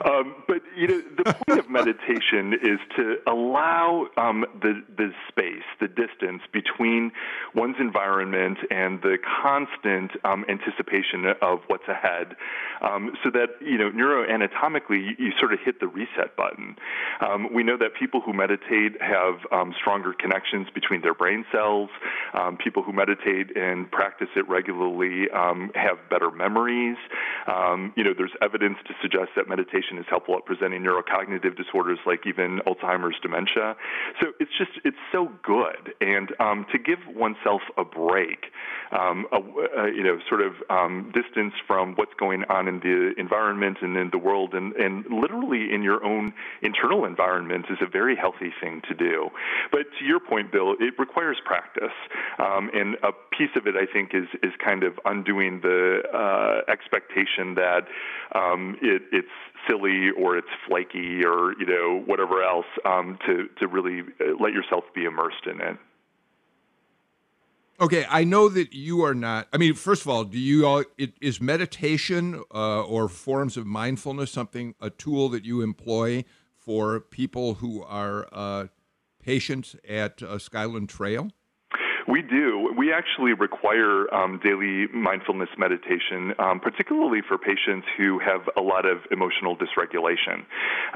Um, 0.05 0.35
but 0.47 0.61
you 0.75 0.87
know, 0.87 1.01
the 1.23 1.33
point 1.33 1.59
of 1.59 1.69
meditation 1.69 2.53
is 2.53 2.79
to 2.95 3.17
allow 3.27 4.07
um, 4.17 4.45
the 4.61 4.83
the 4.97 5.11
space, 5.27 5.63
the 5.79 5.87
distance 5.87 6.41
between 6.51 7.11
one's 7.53 7.77
environment 7.79 8.57
and 8.69 9.01
the 9.01 9.17
constant 9.41 10.11
um, 10.23 10.45
anticipation 10.49 11.25
of 11.41 11.59
what's 11.67 11.87
ahead, 11.87 12.35
um, 12.81 13.15
so 13.23 13.29
that 13.29 13.49
you 13.61 13.77
know 13.77 13.89
neuro 13.89 14.23
anatomically, 14.61 14.97
you, 14.97 15.25
you 15.25 15.31
sort 15.39 15.53
of 15.53 15.59
hit 15.63 15.79
the 15.79 15.87
reset 15.87 16.35
button. 16.35 16.75
Um, 17.19 17.53
we 17.53 17.63
know 17.63 17.77
that 17.77 17.93
people 17.99 18.21
who 18.21 18.33
meditate 18.33 19.01
have 19.01 19.39
um, 19.51 19.73
stronger 19.79 20.13
connections 20.13 20.67
between 20.73 21.01
their 21.01 21.13
brain 21.13 21.45
cells. 21.51 21.89
Um, 22.33 22.57
people 22.57 22.83
who 22.83 22.93
meditate 22.93 23.55
and 23.55 23.89
practice 23.91 24.29
it 24.35 24.47
regularly 24.47 25.29
um, 25.31 25.71
have 25.75 25.97
better 26.09 26.31
memories. 26.31 26.97
Um, 27.47 27.93
you 27.95 28.03
know, 28.03 28.13
there's 28.17 28.31
evidence 28.41 28.77
to 28.87 28.93
suggest 29.01 29.31
that 29.35 29.47
meditation 29.47 29.97
is 29.97 30.05
helpful 30.09 30.35
at 30.35 30.45
presenting 30.45 30.83
neurocognitive 30.83 31.57
disorders 31.57 31.99
like 32.05 32.25
even 32.25 32.59
Alzheimer's 32.67 33.19
dementia. 33.21 33.75
So 34.19 34.27
it's 34.39 34.51
just 34.57 34.71
it's 34.83 34.97
so 35.11 35.31
good, 35.43 35.93
and 36.01 36.33
um, 36.39 36.65
to 36.71 36.77
give 36.77 36.99
oneself 37.07 37.61
a 37.77 37.83
break, 37.83 38.45
a, 38.91 38.97
a, 38.97 39.91
you 39.93 40.03
know, 40.03 40.19
sort 40.27 40.41
of 40.41 40.53
distance 41.13 41.53
from 41.67 41.95
what's 41.95 42.13
going 42.19 42.43
on 42.49 42.67
in 42.67 42.79
the 42.79 43.13
environment 43.17 43.77
and 43.81 43.97
in 43.97 44.09
the 44.11 44.17
world 44.17 44.50
world 44.51 44.73
and, 44.73 44.73
and 44.75 45.05
literally 45.11 45.73
in 45.73 45.83
your 45.83 46.03
own 46.03 46.33
internal 46.61 47.05
environment 47.05 47.65
is 47.69 47.77
a 47.81 47.87
very 47.87 48.15
healthy 48.15 48.51
thing 48.61 48.81
to 48.87 48.93
do. 48.93 49.29
But 49.71 49.85
to 49.99 50.05
your 50.05 50.19
point, 50.19 50.51
Bill, 50.51 50.75
it 50.79 50.93
requires 50.97 51.37
practice. 51.43 51.95
Um, 52.39 52.69
and 52.73 52.95
a 53.03 53.11
piece 53.37 53.55
of 53.55 53.67
it, 53.67 53.75
I 53.75 53.91
think, 53.91 54.11
is, 54.13 54.27
is 54.43 54.53
kind 54.63 54.83
of 54.83 54.99
undoing 55.05 55.61
the 55.61 56.01
uh, 56.13 56.71
expectation 56.71 57.55
that 57.55 57.87
um, 58.35 58.77
it, 58.81 59.03
it's 59.11 59.27
silly 59.69 60.09
or 60.17 60.37
it's 60.37 60.47
flaky 60.67 61.23
or 61.23 61.53
you 61.59 61.65
know 61.67 62.01
whatever 62.05 62.41
else 62.43 62.65
um, 62.85 63.17
to 63.25 63.47
to 63.59 63.67
really 63.67 64.01
uh, 64.19 64.33
let 64.39 64.53
yourself 64.53 64.83
be 64.95 65.03
immersed 65.03 65.45
in 65.45 65.61
it. 65.61 65.77
Okay, 67.81 68.05
I 68.07 68.23
know 68.23 68.47
that 68.47 68.73
you 68.73 69.03
are 69.03 69.15
not. 69.15 69.47
I 69.51 69.57
mean, 69.57 69.73
first 69.73 70.03
of 70.03 70.07
all, 70.07 70.23
do 70.23 70.37
you 70.37 70.67
all 70.67 70.83
it, 70.99 71.15
is 71.19 71.41
meditation 71.41 72.43
uh, 72.53 72.83
or 72.83 73.09
forms 73.09 73.57
of 73.57 73.65
mindfulness 73.65 74.29
something 74.29 74.75
a 74.79 74.91
tool 74.91 75.29
that 75.29 75.45
you 75.45 75.61
employ 75.61 76.23
for 76.55 76.99
people 76.99 77.55
who 77.55 77.81
are 77.81 78.27
uh, 78.31 78.67
patients 79.19 79.75
at 79.89 80.21
uh, 80.21 80.37
Skyland 80.37 80.89
Trail? 80.89 81.31
We 82.07 82.21
do. 82.21 82.73
We 82.75 82.91
actually 82.93 83.33
require 83.33 84.11
um, 84.13 84.39
daily 84.43 84.87
mindfulness 84.93 85.49
meditation, 85.57 86.33
um, 86.39 86.59
particularly 86.59 87.21
for 87.27 87.37
patients 87.37 87.87
who 87.97 88.19
have 88.19 88.41
a 88.57 88.61
lot 88.61 88.85
of 88.85 88.99
emotional 89.11 89.55
dysregulation. 89.55 90.45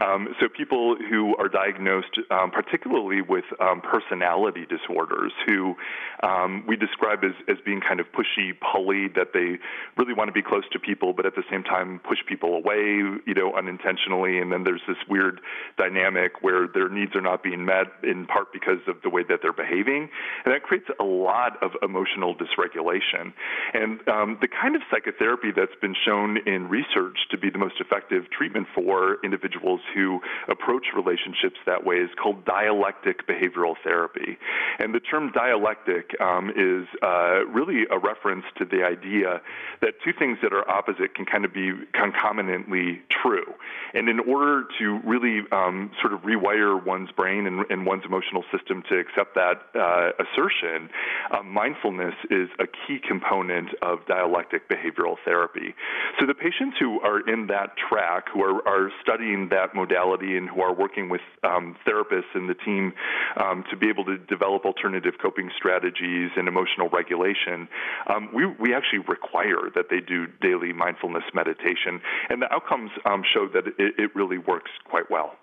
Um, 0.01 0.35
so, 0.39 0.47
people 0.49 0.95
who 1.09 1.35
are 1.37 1.47
diagnosed, 1.47 2.19
um, 2.31 2.51
particularly 2.51 3.21
with 3.21 3.45
um, 3.59 3.81
personality 3.81 4.65
disorders, 4.65 5.31
who 5.45 5.75
um, 6.23 6.63
we 6.67 6.75
describe 6.75 7.23
as, 7.23 7.33
as 7.47 7.57
being 7.65 7.81
kind 7.81 7.99
of 7.99 8.07
pushy, 8.11 8.51
pully, 8.59 9.07
that 9.15 9.33
they 9.33 9.59
really 9.97 10.13
want 10.13 10.27
to 10.27 10.33
be 10.33 10.41
close 10.41 10.63
to 10.71 10.79
people, 10.79 11.13
but 11.13 11.25
at 11.25 11.35
the 11.35 11.43
same 11.51 11.63
time 11.63 11.99
push 11.99 12.19
people 12.27 12.55
away, 12.55 12.81
you 13.25 13.33
know, 13.35 13.53
unintentionally. 13.55 14.39
And 14.39 14.51
then 14.51 14.63
there's 14.63 14.81
this 14.87 14.97
weird 15.09 15.39
dynamic 15.77 16.41
where 16.41 16.67
their 16.67 16.89
needs 16.89 17.15
are 17.15 17.21
not 17.21 17.43
being 17.43 17.65
met 17.65 17.87
in 18.03 18.25
part 18.25 18.51
because 18.51 18.79
of 18.87 19.01
the 19.03 19.09
way 19.09 19.23
that 19.29 19.39
they're 19.41 19.53
behaving. 19.53 20.09
And 20.45 20.53
that 20.53 20.63
creates 20.63 20.87
a 20.99 21.03
lot 21.03 21.61
of 21.63 21.71
emotional 21.81 22.35
dysregulation. 22.35 23.33
And 23.73 24.07
um, 24.07 24.37
the 24.41 24.47
kind 24.47 24.75
of 24.75 24.81
psychotherapy 24.91 25.51
that's 25.55 25.75
been 25.81 25.95
shown 26.05 26.37
in 26.45 26.69
research 26.69 27.17
to 27.31 27.37
be 27.37 27.49
the 27.49 27.57
most 27.57 27.75
effective 27.79 28.29
treatment 28.29 28.67
for 28.73 29.17
individuals 29.23 29.81
who 29.93 30.21
approach 30.47 30.87
relationships 30.95 31.57
that 31.65 31.85
way 31.85 31.97
is 31.97 32.09
called 32.21 32.45
dialectic 32.45 33.27
behavioral 33.27 33.75
therapy. 33.83 34.37
And 34.79 34.93
the 34.93 34.99
term 34.99 35.31
dialectic 35.31 36.15
um, 36.19 36.49
is 36.55 36.87
uh, 37.01 37.45
really 37.45 37.85
a 37.91 37.97
reference 37.99 38.45
to 38.57 38.65
the 38.65 38.83
idea 38.83 39.41
that 39.81 39.93
two 40.03 40.13
things 40.17 40.37
that 40.41 40.53
are 40.53 40.69
opposite 40.69 41.15
can 41.15 41.25
kind 41.25 41.45
of 41.45 41.53
be 41.53 41.71
concomitantly 41.93 43.01
true. 43.09 43.53
And 43.93 44.09
in 44.09 44.19
order 44.19 44.65
to 44.79 44.99
really 45.05 45.41
um, 45.51 45.91
sort 46.01 46.13
of 46.13 46.21
rewire 46.21 46.83
one's 46.83 47.11
brain 47.11 47.47
and, 47.47 47.65
and, 47.69 47.85
one's 47.85 48.03
emotional 48.05 48.43
system 48.51 48.83
to 48.89 48.97
accept 48.97 49.35
that 49.35 49.61
uh, 49.75 50.11
assertion, 50.19 50.84
um, 51.31 51.49
mindfulness 51.49 52.13
is 52.29 52.49
a 52.59 52.65
key 52.65 52.99
component 53.05 53.69
of 53.81 54.05
dialectic 54.07 54.69
behavioral 54.69 55.15
therapy. 55.23 55.73
So 56.19 56.25
the 56.25 56.33
patients 56.33 56.77
who 56.79 56.99
are 57.01 57.27
in 57.27 57.47
that 57.47 57.75
track, 57.77 58.25
who 58.33 58.43
are, 58.43 58.67
are 58.67 58.91
studying 59.01 59.49
that 59.49 59.75
modality 59.75 60.37
and 60.37 60.49
who 60.49 60.61
are 60.61 60.73
working 60.73 61.09
with 61.09 61.21
um, 61.43 61.75
therapists 61.87 62.33
and 62.33 62.49
the 62.49 62.55
team 62.55 62.93
um, 63.37 63.63
to 63.69 63.77
be 63.77 63.89
able 63.89 64.05
to 64.05 64.17
develop 64.17 64.65
alternative 64.65 65.15
coping 65.21 65.49
strategies 65.57 66.31
and 66.35 66.47
emotional 66.47 66.89
regulation, 66.89 67.67
um, 68.07 68.29
we, 68.33 68.45
we 68.59 68.73
actually 68.73 68.99
require 68.99 69.69
that 69.75 69.85
they 69.89 69.99
do 69.99 70.27
daily 70.41 70.73
mindfulness 70.73 71.23
meditation. 71.33 72.01
And 72.29 72.41
the 72.41 72.51
outcomes 72.53 72.91
um, 73.05 73.23
show 73.33 73.47
that 73.53 73.67
it, 73.67 73.93
it 73.97 74.15
really 74.15 74.37
works 74.37 74.71
quite 74.85 75.09
well. 75.09 75.33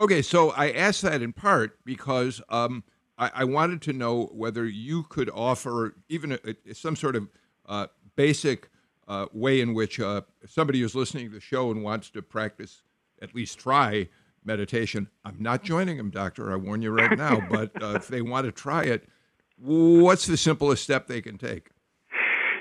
Okay, 0.00 0.20
so 0.20 0.50
I 0.50 0.72
asked 0.72 1.02
that 1.02 1.22
in 1.22 1.32
part 1.32 1.78
because 1.84 2.40
um, 2.48 2.82
I, 3.18 3.30
I, 3.34 3.44
wanted 3.44 3.82
to 3.82 3.92
know 3.92 4.26
whether 4.32 4.66
you 4.66 5.04
could 5.04 5.30
offer 5.30 5.96
even 6.08 6.32
a, 6.32 6.38
a, 6.66 6.74
some 6.74 6.96
sort 6.96 7.16
of 7.16 7.28
uh, 7.66 7.86
basic 8.16 8.70
uh, 9.08 9.26
way 9.32 9.60
in 9.60 9.74
which 9.74 10.00
uh, 10.00 10.22
somebody 10.46 10.80
who's 10.80 10.94
listening 10.94 11.28
to 11.28 11.34
the 11.34 11.40
show 11.40 11.70
and 11.70 11.82
wants 11.82 12.10
to 12.10 12.22
practice, 12.22 12.82
at 13.20 13.34
least 13.34 13.58
try 13.58 14.08
meditation. 14.44 15.08
I'm 15.24 15.36
not 15.38 15.62
joining 15.62 15.96
them, 15.96 16.10
doctor. 16.10 16.52
I 16.52 16.56
warn 16.56 16.82
you 16.82 16.90
right 16.90 17.16
now. 17.16 17.40
but 17.50 17.70
uh, 17.82 17.94
if 17.96 18.08
they 18.08 18.22
want 18.22 18.46
to 18.46 18.52
try 18.52 18.84
it, 18.84 19.08
what's 19.58 20.26
the 20.26 20.36
simplest 20.36 20.82
step 20.82 21.06
they 21.06 21.20
can 21.20 21.38
take? 21.38 21.70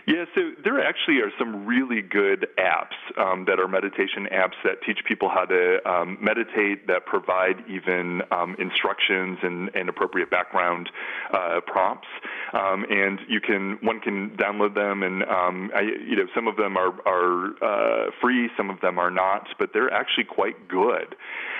Yeah, 0.08 0.26
so 0.34 0.52
there 0.64 0.84
actually 0.84 1.20
are 1.20 1.32
some 1.38 1.66
really 1.66 2.02
good 2.02 2.48
apps 2.58 2.98
um, 3.20 3.46
that 3.46 3.60
are 3.60 3.68
meditation 3.68 4.28
apps 4.32 4.58
that 4.64 4.82
teach 4.84 5.00
people 5.08 5.30
how 5.30 5.46
to 5.46 5.78
um, 5.88 6.18
meditate, 6.20 6.88
that 6.88 7.06
provide 7.06 7.64
even 7.70 8.22
um, 8.32 8.56
instructions 8.58 9.38
and, 9.44 9.70
and, 9.76 9.90
appropriate 9.90 10.32
background 10.32 10.90
uh, 11.34 11.60
prompts. 11.68 12.08
Um, 12.54 12.86
and 12.90 13.20
you 13.28 13.42
can 13.42 13.78
one 13.82 14.00
can 14.00 14.32
download 14.38 14.74
them, 14.74 15.04
and 15.04 15.24
um, 15.24 15.70
I, 15.76 15.82
you 15.82 16.16
know 16.16 16.26
some 16.34 16.48
of 16.48 16.56
them 16.56 16.78
are 16.78 16.94
are 17.06 17.64
uh, 17.64 18.12
free, 18.22 18.50
some 18.58 18.70
of 18.70 18.80
them 18.82 18.98
are 18.98 19.12
not, 19.12 19.48
but 19.60 19.72
they're 19.74 19.94
actually 19.94 20.24
quite 20.24 20.68
good. 20.68 21.16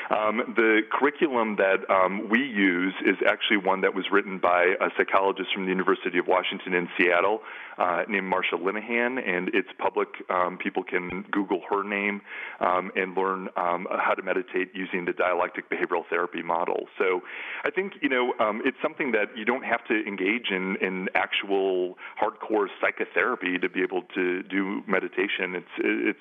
Um, 0.10 0.54
the 0.58 0.82
curriculum 0.92 1.58
that 1.58 1.86
we 2.30 2.40
use 2.40 2.94
is 3.06 3.16
actually 3.28 3.58
one 3.58 3.82
that 3.82 3.94
was 3.94 4.06
written 4.12 4.40
by 4.40 4.76
a 4.82 4.90
psychologist 4.98 5.54
from 5.54 5.64
the 5.64 5.70
University 5.70 6.18
of 6.18 6.28
Washington 6.28 6.74
in 6.74 6.90
Seattle 6.98 7.42
uh, 7.78 8.04
named 8.08 8.32
Marsha 8.32 8.60
Linehan, 8.60 9.18
and 9.28 9.50
it's 9.54 9.70
public. 9.78 10.10
Um, 10.30 10.58
people 10.58 10.84
can 10.84 11.26
Google 11.32 11.62
her 11.70 11.84
name 11.84 12.22
um, 12.60 12.92
and 12.96 13.16
learn 13.16 13.50
um, 13.56 13.88
how 13.90 14.14
to 14.14 14.22
meditate 14.22 14.70
using 14.74 15.06
the 15.06 15.14
dialectic 15.14 15.70
behavioral 15.70 16.04
therapy 16.10 16.42
model. 16.42 16.88
So 16.98 17.22
I 17.64 17.72
think 17.72 17.94
you 18.02 18.10
know 18.10 18.34
um, 18.40 18.62
it's 18.66 18.78
something 18.82 19.12
that 19.12 19.36
you 19.36 19.46
don't 19.46 19.64
have 19.64 19.86
to 19.86 20.04
engage 20.06 20.52
in, 20.52 20.78
in 20.82 21.08
actual 21.16 21.98
hardcore 22.22 22.68
psychotherapy 22.80 23.58
to 23.58 23.70
be 23.70 23.82
able 23.82 24.04
to 24.16 24.44
do 24.44 24.82
meditation. 24.88 25.56
It's 25.56 25.76
it's 25.78 26.20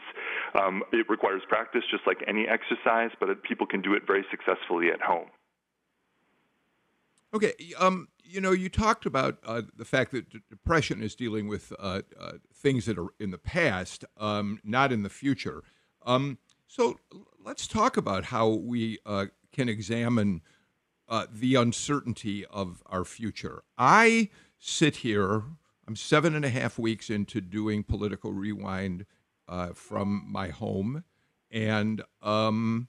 it 0.93 1.09
requires 1.09 1.43
practice 1.49 1.83
just 1.91 2.07
like 2.07 2.19
any 2.27 2.47
exercise, 2.47 3.11
but 3.19 3.43
people 3.43 3.67
can 3.67 3.81
do 3.81 3.95
it 3.95 4.03
very 4.07 4.25
successfully 4.31 4.89
at 4.93 5.01
home. 5.01 5.29
Okay, 7.33 7.53
um, 7.79 8.09
you 8.31 8.41
know, 8.41 8.53
you 8.53 8.69
talked 8.69 9.07
about 9.07 9.39
uh, 9.45 9.63
the 9.77 9.85
fact 9.85 10.13
that 10.13 10.31
d- 10.31 10.41
depression 10.49 11.03
is 11.03 11.15
dealing 11.15 11.49
with 11.49 11.73
uh, 11.79 12.03
uh, 12.19 12.33
things 12.55 12.87
that 12.87 12.99
are 12.99 13.09
in 13.19 13.31
the 13.31 13.39
past, 13.39 14.05
um, 14.17 14.61
not 14.65 14.93
in 14.93 15.03
the 15.03 15.11
future. 15.11 15.63
Um, 16.07 16.39
so 16.67 16.99
let's 17.45 17.67
talk 17.67 17.97
about 17.97 18.27
how 18.27 18.49
we 18.49 18.99
uh, 19.05 19.27
can 19.53 19.69
examine 19.69 20.43
uh, 21.09 21.27
the 21.33 21.57
uncertainty 21.57 22.47
of 22.47 22.83
our 22.87 23.05
future. 23.05 23.65
I 23.77 24.31
sit 24.59 24.97
here, 24.97 25.43
I'm 25.89 25.97
seven 25.97 26.35
and 26.35 26.45
a 26.45 26.51
half 26.51 26.79
weeks 26.79 27.11
into 27.11 27.41
doing 27.41 27.83
political 27.83 28.33
rewind 28.33 29.07
uh, 29.49 29.71
from 29.75 30.25
my 30.29 30.49
home, 30.49 31.03
and 31.51 32.03
um, 32.23 32.87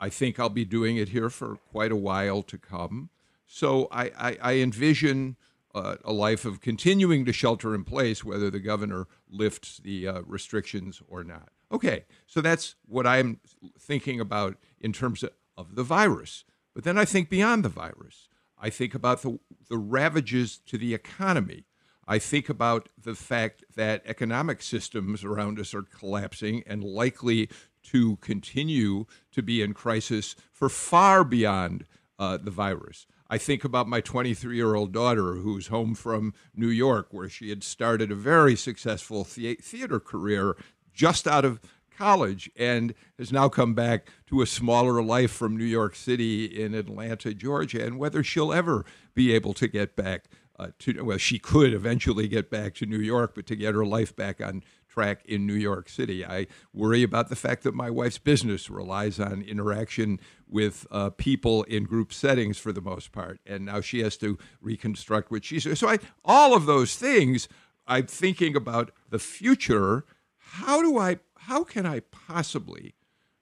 I 0.00 0.08
think 0.08 0.40
I'll 0.40 0.48
be 0.48 0.64
doing 0.64 0.96
it 0.96 1.10
here 1.10 1.30
for 1.30 1.56
quite 1.70 1.92
a 1.92 1.96
while 1.96 2.42
to 2.42 2.58
come. 2.58 3.10
So 3.52 3.88
I, 3.90 4.04
I, 4.16 4.38
I 4.40 4.52
envision 4.58 5.36
uh, 5.74 5.96
a 6.04 6.12
life 6.12 6.44
of 6.44 6.60
continuing 6.60 7.24
to 7.24 7.32
shelter 7.32 7.74
in 7.74 7.82
place, 7.82 8.24
whether 8.24 8.48
the 8.48 8.60
governor 8.60 9.08
lifts 9.28 9.78
the 9.78 10.06
uh, 10.06 10.20
restrictions 10.24 11.02
or 11.08 11.24
not. 11.24 11.48
Okay, 11.72 12.04
so 12.28 12.40
that's 12.40 12.76
what 12.86 13.08
I'm 13.08 13.40
thinking 13.76 14.20
about 14.20 14.56
in 14.80 14.92
terms 14.92 15.24
of, 15.24 15.30
of 15.56 15.74
the 15.74 15.82
virus. 15.82 16.44
But 16.74 16.84
then 16.84 16.96
I 16.96 17.04
think 17.04 17.28
beyond 17.28 17.64
the 17.64 17.68
virus. 17.68 18.28
I 18.56 18.70
think 18.70 18.94
about 18.94 19.22
the, 19.22 19.40
the 19.68 19.78
ravages 19.78 20.60
to 20.66 20.78
the 20.78 20.94
economy. 20.94 21.64
I 22.06 22.20
think 22.20 22.48
about 22.48 22.88
the 22.96 23.16
fact 23.16 23.64
that 23.74 24.02
economic 24.06 24.62
systems 24.62 25.24
around 25.24 25.58
us 25.58 25.74
are 25.74 25.82
collapsing 25.82 26.62
and 26.68 26.84
likely 26.84 27.50
to 27.82 28.14
continue 28.16 29.06
to 29.32 29.42
be 29.42 29.60
in 29.60 29.74
crisis 29.74 30.36
for 30.52 30.68
far 30.68 31.24
beyond 31.24 31.84
uh, 32.16 32.36
the 32.36 32.52
virus. 32.52 33.06
I 33.32 33.38
think 33.38 33.62
about 33.62 33.88
my 33.88 34.00
23 34.00 34.56
year 34.56 34.74
old 34.74 34.92
daughter 34.92 35.34
who's 35.34 35.68
home 35.68 35.94
from 35.94 36.34
New 36.54 36.68
York, 36.68 37.08
where 37.12 37.28
she 37.28 37.48
had 37.48 37.62
started 37.62 38.10
a 38.10 38.16
very 38.16 38.56
successful 38.56 39.22
the- 39.22 39.54
theater 39.54 40.00
career 40.00 40.56
just 40.92 41.28
out 41.28 41.44
of 41.44 41.60
college 41.96 42.50
and 42.56 42.92
has 43.18 43.30
now 43.30 43.48
come 43.48 43.72
back 43.72 44.08
to 44.26 44.42
a 44.42 44.46
smaller 44.46 45.00
life 45.00 45.30
from 45.30 45.56
New 45.56 45.64
York 45.64 45.94
City 45.94 46.44
in 46.46 46.74
Atlanta, 46.74 47.32
Georgia, 47.32 47.86
and 47.86 47.98
whether 47.98 48.24
she'll 48.24 48.52
ever 48.52 48.84
be 49.14 49.32
able 49.32 49.54
to 49.54 49.68
get 49.68 49.94
back 49.94 50.24
uh, 50.58 50.68
to, 50.80 51.02
well, 51.02 51.16
she 51.16 51.38
could 51.38 51.72
eventually 51.72 52.26
get 52.26 52.50
back 52.50 52.74
to 52.74 52.84
New 52.84 52.98
York, 52.98 53.34
but 53.34 53.46
to 53.46 53.56
get 53.56 53.74
her 53.74 53.86
life 53.86 54.14
back 54.14 54.40
on 54.40 54.62
track 54.90 55.24
in 55.24 55.46
New 55.46 55.54
York 55.54 55.88
City. 55.88 56.24
I 56.24 56.46
worry 56.74 57.02
about 57.02 57.28
the 57.28 57.36
fact 57.36 57.62
that 57.62 57.74
my 57.74 57.88
wife's 57.88 58.18
business 58.18 58.68
relies 58.68 59.20
on 59.20 59.42
interaction 59.42 60.20
with 60.48 60.86
uh, 60.90 61.10
people 61.10 61.62
in 61.64 61.84
group 61.84 62.12
settings 62.12 62.58
for 62.58 62.72
the 62.72 62.80
most 62.80 63.12
part, 63.12 63.40
and 63.46 63.64
now 63.64 63.80
she 63.80 64.00
has 64.00 64.16
to 64.18 64.36
reconstruct 64.60 65.30
what 65.30 65.44
she's. 65.44 65.78
So 65.78 65.88
I, 65.88 65.98
all 66.24 66.54
of 66.54 66.66
those 66.66 66.96
things, 66.96 67.48
I'm 67.86 68.06
thinking 68.06 68.56
about 68.56 68.90
the 69.08 69.18
future. 69.18 70.04
How 70.36 70.82
do 70.82 70.98
I? 70.98 71.20
How 71.36 71.64
can 71.64 71.86
I 71.86 72.00
possibly 72.00 72.94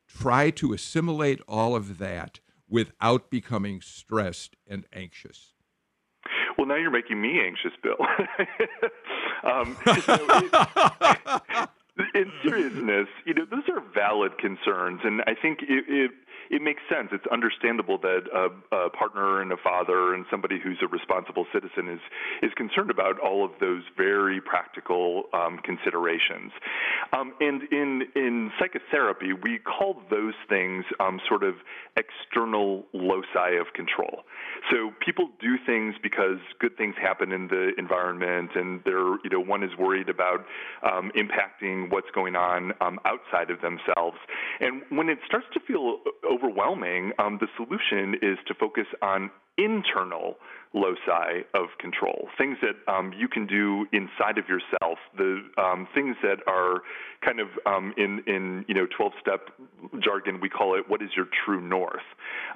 try 0.06 0.50
to 0.50 0.72
assimilate 0.72 1.40
all 1.48 1.74
of 1.74 1.98
that 1.98 2.40
without 2.68 3.30
becoming 3.30 3.80
stressed 3.80 4.56
and 4.66 4.84
anxious? 4.92 5.54
Well, 6.56 6.66
now 6.66 6.74
you're 6.74 6.90
making 6.90 7.20
me 7.20 7.40
anxious, 7.40 7.72
Bill. 7.82 7.96
um, 9.42 9.76
in 12.14 12.32
seriousness, 12.42 13.08
you 13.24 13.34
know, 13.34 13.44
those 13.50 13.68
are 13.68 13.82
valid 13.94 14.38
concerns, 14.38 15.00
and 15.04 15.22
I 15.22 15.34
think 15.34 15.62
it, 15.62 15.84
it 15.88 16.10
it 16.50 16.62
makes 16.62 16.82
sense. 16.88 17.08
It's 17.12 17.26
understandable 17.30 17.98
that 17.98 18.22
a, 18.32 18.76
a, 18.76 18.90
partner 18.90 19.40
and 19.40 19.52
a 19.52 19.56
father 19.56 20.14
and 20.14 20.24
somebody 20.30 20.58
who's 20.58 20.78
a 20.82 20.86
responsible 20.86 21.46
citizen 21.52 21.88
is 21.88 22.00
is 22.42 22.52
concerned 22.54 22.90
about 22.90 23.18
all 23.20 23.44
of 23.44 23.52
those 23.60 23.82
very 23.96 24.40
practical 24.40 25.24
um, 25.32 25.58
considerations. 25.62 26.52
Um, 27.12 27.34
and 27.40 27.62
in 27.70 28.02
in 28.14 28.50
psychotherapy, 28.58 29.32
we 29.32 29.58
call 29.58 30.02
those 30.10 30.34
things 30.48 30.84
um, 31.00 31.20
sort 31.28 31.42
of 31.42 31.54
external 31.96 32.86
loci 32.92 33.56
of 33.60 33.72
control. 33.74 34.24
So 34.70 34.92
people 35.04 35.30
do 35.40 35.56
things 35.66 35.94
because 36.02 36.38
good 36.60 36.76
things 36.76 36.94
happen 37.00 37.32
in 37.32 37.48
the 37.48 37.72
environment, 37.78 38.50
and 38.54 38.80
they're 38.84 39.18
you 39.22 39.30
know 39.30 39.40
one 39.40 39.62
is 39.62 39.70
worried 39.78 40.08
about 40.08 40.44
um, 40.82 41.12
impacting 41.16 41.90
what's 41.90 42.10
going 42.14 42.36
on 42.36 42.72
um, 42.80 42.98
outside 43.04 43.50
of 43.50 43.60
themselves. 43.60 44.16
And 44.60 44.82
when 44.90 45.08
it 45.08 45.18
starts 45.26 45.46
to 45.54 45.60
feel 45.60 45.98
overwhelming, 46.38 47.12
um, 47.18 47.38
the 47.40 47.48
solution 47.56 48.14
is 48.22 48.38
to 48.46 48.54
focus 48.54 48.86
on 49.02 49.30
internal 49.58 50.36
loci 50.74 51.44
of 51.54 51.68
control, 51.78 52.28
things 52.36 52.58
that 52.60 52.76
um, 52.92 53.12
you 53.16 53.28
can 53.28 53.46
do 53.46 53.86
inside 53.92 54.38
of 54.38 54.48
yourself, 54.48 54.98
the 55.16 55.40
um, 55.56 55.88
things 55.94 56.16
that 56.22 56.38
are 56.46 56.82
kind 57.24 57.40
of 57.40 57.48
um, 57.66 57.94
in 57.96 58.22
in 58.26 58.64
you 58.68 58.74
know 58.74 58.86
12-step 58.86 59.50
jargon 60.00 60.40
we 60.40 60.48
call 60.48 60.78
it 60.78 60.88
what 60.88 61.02
is 61.02 61.10
your 61.16 61.26
true 61.44 61.60
north. 61.60 62.06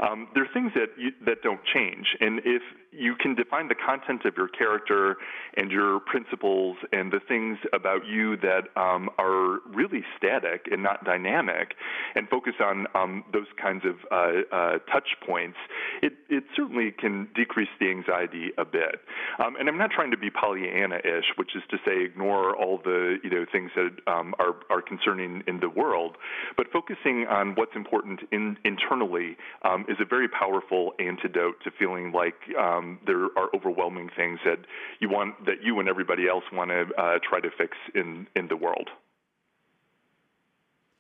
Um, 0.01 0.29
there 0.35 0.45
are 0.45 0.53
things 0.53 0.73
that 0.75 0.89
you, 0.99 1.11
that 1.25 1.43
don't 1.43 1.61
change, 1.65 2.07
and 2.21 2.41
if 2.45 2.63
you 2.93 3.15
can 3.15 3.35
define 3.35 3.69
the 3.69 3.75
content 3.75 4.25
of 4.27 4.35
your 4.37 4.49
character 4.49 5.17
and 5.57 5.71
your 5.71 6.01
principles 6.01 6.77
and 6.93 7.11
the 7.11 7.21
things 7.27 7.59
about 7.73 8.07
you 8.07 8.37
that 8.37 8.65
um, 8.77 9.09
are 9.19 9.61
really 9.75 10.05
static 10.17 10.67
and 10.71 10.83
not 10.83 11.03
dynamic, 11.05 11.75
and 12.15 12.29
focus 12.29 12.55
on 12.61 12.87
um, 12.95 13.25
those 13.33 13.47
kinds 13.61 13.85
of 13.85 13.95
uh, 14.11 14.55
uh, 14.55 14.79
touch 14.93 15.17
points, 15.27 15.57
it 16.03 16.13
it 16.29 16.45
certainly 16.55 16.92
can 16.99 17.29
decrease 17.35 17.69
the 17.81 17.91
anxiety 17.91 18.51
a 18.59 18.65
bit. 18.65 19.01
Um, 19.39 19.57
and 19.59 19.69
I'm 19.69 19.79
not 19.79 19.91
trying 19.91 20.11
to 20.11 20.17
be 20.17 20.31
Pollyanna-ish, 20.31 21.37
which 21.37 21.57
is 21.57 21.63
to 21.71 21.79
say 21.85 22.05
ignore 22.05 22.57
all 22.57 22.81
the 22.83 23.19
you 23.23 23.31
know 23.31 23.45
things 23.51 23.71
that 23.77 24.13
um, 24.13 24.35
are 24.39 24.55
are 24.71 24.83
concerning 24.83 25.43
in 25.47 25.61
the 25.61 25.69
world, 25.69 26.17
but 26.57 26.67
focusing 26.73 27.27
on 27.29 27.55
what's 27.55 27.75
important 27.75 28.21
in, 28.31 28.57
internally 28.65 29.37
um, 29.65 29.85
is 29.89 29.97
a 30.01 30.05
very 30.05 30.29
powerful 30.29 30.93
antidote 30.99 31.57
to 31.65 31.71
feeling 31.79 32.13
like 32.13 32.35
um, 32.59 32.99
there 33.07 33.25
are 33.37 33.49
overwhelming 33.55 34.11
things 34.17 34.39
that 34.45 34.59
you 35.01 35.09
want 35.09 35.45
that 35.47 35.63
you 35.63 35.81
and 35.81 35.89
everybody 35.89 36.29
else 36.29 36.45
want 36.53 36.71
to 36.71 36.85
uh, 36.99 37.19
try 37.29 37.41
to 37.41 37.49
fix 37.57 37.77
in 37.95 38.27
in 38.37 38.49
the 38.49 38.57
world. 38.57 38.89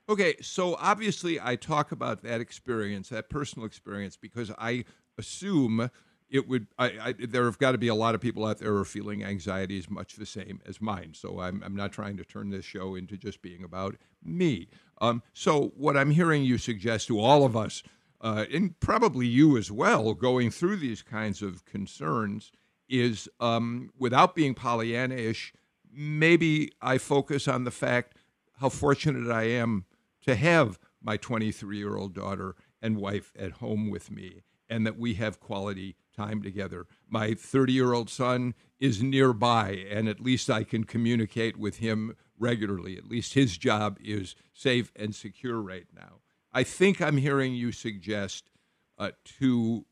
Okay, 0.09 0.35
so 0.43 0.77
obviously 0.81 1.41
I 1.41 1.57
talk 1.57 1.93
about 1.93 2.23
that 2.23 2.41
experience, 2.41 3.09
that 3.11 3.31
personal 3.31 3.65
experience, 3.65 4.17
because 4.17 4.51
I 4.59 4.85
assume 5.19 5.91
it 6.33 6.49
would. 6.49 6.67
I, 6.79 6.87
I, 6.87 7.13
there 7.13 7.45
have 7.45 7.59
got 7.59 7.73
to 7.73 7.79
be 7.79 7.89
a 7.89 7.95
lot 7.95 8.15
of 8.15 8.21
people 8.21 8.47
out 8.47 8.59
there 8.59 8.73
who 8.73 8.81
are 8.81 8.85
feeling 8.87 9.23
anxiety 9.23 9.79
is 9.79 9.91
much 9.91 10.17
the 10.17 10.27
same 10.27 10.61
as 10.67 10.81
mine. 10.81 11.13
So 11.15 11.41
I'm, 11.41 11.63
I'm 11.65 11.77
not 11.77 11.93
trying 11.93 12.17
to 12.17 12.25
turn 12.25 12.51
this 12.51 12.65
show 12.65 12.95
into 12.95 13.17
just 13.17 13.43
being 13.43 13.63
about 13.63 13.97
me. 14.25 14.69
Um, 15.01 15.23
so 15.35 15.73
what 15.77 15.97
I'm 15.97 16.11
hearing 16.11 16.43
you 16.43 16.57
suggest 16.57 17.09
to 17.09 17.21
all 17.21 17.45
of 17.45 17.57
us, 17.57 17.83
uh, 18.21 18.47
and 18.53 18.79
probably 18.81 19.27
you 19.27 19.59
as 19.59 19.71
well, 19.71 20.15
going 20.15 20.51
through 20.51 20.77
these 20.77 21.03
kinds 21.03 21.43
of 21.43 21.67
concerns, 21.67 22.51
is 22.89 23.29
um, 23.39 23.91
without 23.99 24.35
being 24.35 24.55
Pollyanna-ish. 24.55 25.53
Maybe 25.95 26.73
I 26.81 26.97
focus 26.97 27.47
on 27.47 27.65
the 27.65 27.71
fact 27.71 28.17
how 28.59 28.71
fortunate 28.71 29.31
I 29.31 29.45
am 29.45 29.85
to 30.23 30.35
have 30.35 30.79
my 31.03 31.19
23 31.19 31.77
year 31.77 31.97
old 31.97 32.15
daughter 32.15 32.55
and 32.81 32.97
wife 32.97 33.33
at 33.39 33.53
home 33.53 33.91
with 33.91 34.11
me 34.11 34.43
and 34.73 34.87
that 34.87 34.99
we 34.99 35.15
have 35.15 35.39
quality 35.39 35.97
time 36.17 36.43
together. 36.43 36.87
My 37.09 37.35
30 37.35 37.75
year 37.75 37.93
old 37.93 38.09
son 38.09 38.55
is 38.81 39.03
nearby, 39.03 39.85
and 39.91 40.09
at 40.09 40.19
least 40.19 40.49
I 40.49 40.65
can 40.65 40.85
communicate 40.85 41.59
with 41.59 41.77
him 41.77 42.17
regularly. 42.39 42.97
At 42.97 43.07
least 43.07 43.35
his 43.35 43.59
job 43.59 43.99
is 44.03 44.35
safe 44.55 44.91
and 44.97 45.15
secure 45.15 45.61
right 45.61 45.87
now. 45.95 46.21
I 46.55 46.63
think 46.63 47.03
I'm 47.03 47.19
hearing 47.19 47.55
you 47.55 47.71
suggest 47.71 48.51
uh, 48.99 49.11
to 49.39 49.85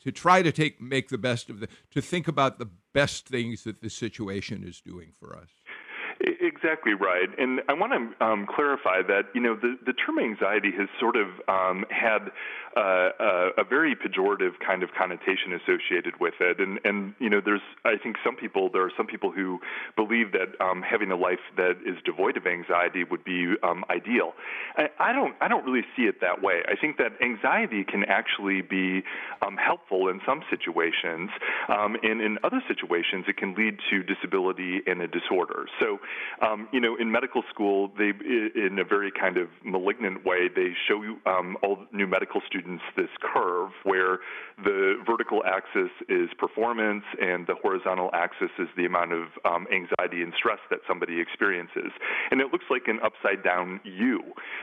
to 0.00 0.12
try 0.12 0.42
to 0.42 0.52
take 0.52 0.80
make 0.80 1.08
the 1.08 1.18
best 1.18 1.48
of 1.48 1.60
the 1.60 1.68
to 1.92 2.02
think 2.02 2.26
about 2.26 2.58
the 2.58 2.68
best 2.92 3.28
things 3.28 3.62
that 3.62 3.80
the 3.80 3.90
situation 3.90 4.64
is 4.64 4.80
doing 4.80 5.12
for 5.18 5.36
us. 5.36 5.50
Exactly 6.18 6.94
right, 6.94 7.28
and 7.38 7.60
I 7.68 7.74
want 7.74 7.92
to 7.92 8.24
um, 8.24 8.46
clarify 8.46 9.02
that 9.06 9.28
you 9.34 9.40
know 9.40 9.54
the, 9.54 9.76
the 9.84 9.92
term 9.92 10.18
anxiety 10.18 10.70
has 10.78 10.88
sort 10.98 11.14
of 11.14 11.28
um, 11.46 11.84
had 11.90 12.32
uh, 12.74 13.10
a, 13.20 13.50
a 13.58 13.64
very 13.64 13.94
pejorative 13.94 14.52
kind 14.64 14.82
of 14.82 14.90
connotation 14.96 15.52
associated 15.52 16.18
with 16.18 16.32
it, 16.40 16.58
and 16.58 16.80
and 16.84 17.14
you 17.18 17.28
know 17.28 17.42
there's 17.44 17.60
I 17.84 17.96
think 18.02 18.16
some 18.24 18.34
people 18.34 18.70
there 18.72 18.82
are 18.82 18.92
some 18.96 19.06
people 19.06 19.30
who 19.30 19.60
believe 19.94 20.32
that 20.32 20.58
um, 20.58 20.80
having 20.80 21.10
a 21.10 21.16
life 21.16 21.44
that 21.58 21.76
is 21.84 21.96
devoid 22.06 22.38
of 22.38 22.46
anxiety 22.46 23.04
would 23.04 23.22
be 23.22 23.52
um, 23.62 23.84
ideal. 23.90 24.32
I, 24.76 24.88
I 24.98 25.12
don't 25.12 25.34
I 25.42 25.48
don't 25.48 25.66
really 25.66 25.84
see 25.96 26.04
it 26.04 26.22
that 26.22 26.40
way. 26.42 26.62
I 26.66 26.76
think 26.80 26.96
that 26.96 27.12
anxiety 27.22 27.84
can 27.84 28.04
actually 28.04 28.62
be 28.62 29.02
um, 29.42 29.58
helpful 29.58 30.08
in 30.08 30.22
some 30.24 30.40
situations, 30.48 31.28
um, 31.68 31.96
and 32.02 32.22
in 32.22 32.38
other 32.42 32.62
situations 32.66 33.26
it 33.28 33.36
can 33.36 33.54
lead 33.54 33.80
to 33.90 34.02
disability 34.02 34.80
and 34.86 35.02
a 35.02 35.08
disorder. 35.08 35.66
So 35.78 35.98
um, 36.42 36.68
you 36.72 36.80
know, 36.80 36.96
in 36.96 37.10
medical 37.10 37.42
school, 37.50 37.90
they, 37.98 38.10
in 38.10 38.78
a 38.78 38.84
very 38.84 39.10
kind 39.10 39.36
of 39.36 39.48
malignant 39.64 40.24
way, 40.24 40.48
they 40.54 40.72
show 40.88 41.02
um, 41.30 41.56
all 41.62 41.78
new 41.92 42.06
medical 42.06 42.40
students 42.46 42.82
this 42.96 43.10
curve 43.20 43.70
where 43.84 44.18
the 44.62 45.02
vertical 45.06 45.42
axis 45.44 45.90
is 46.08 46.28
performance 46.38 47.04
and 47.20 47.46
the 47.46 47.54
horizontal 47.54 48.10
axis 48.12 48.50
is 48.58 48.68
the 48.76 48.86
amount 48.86 49.12
of 49.12 49.28
um, 49.44 49.66
anxiety 49.72 50.22
and 50.22 50.32
stress 50.36 50.58
that 50.70 50.80
somebody 50.88 51.20
experiences. 51.20 51.92
And 52.30 52.40
it 52.40 52.52
looks 52.52 52.64
like 52.70 52.88
an 52.88 52.98
upside 53.02 53.42
down 53.42 53.80
U. 53.84 54.22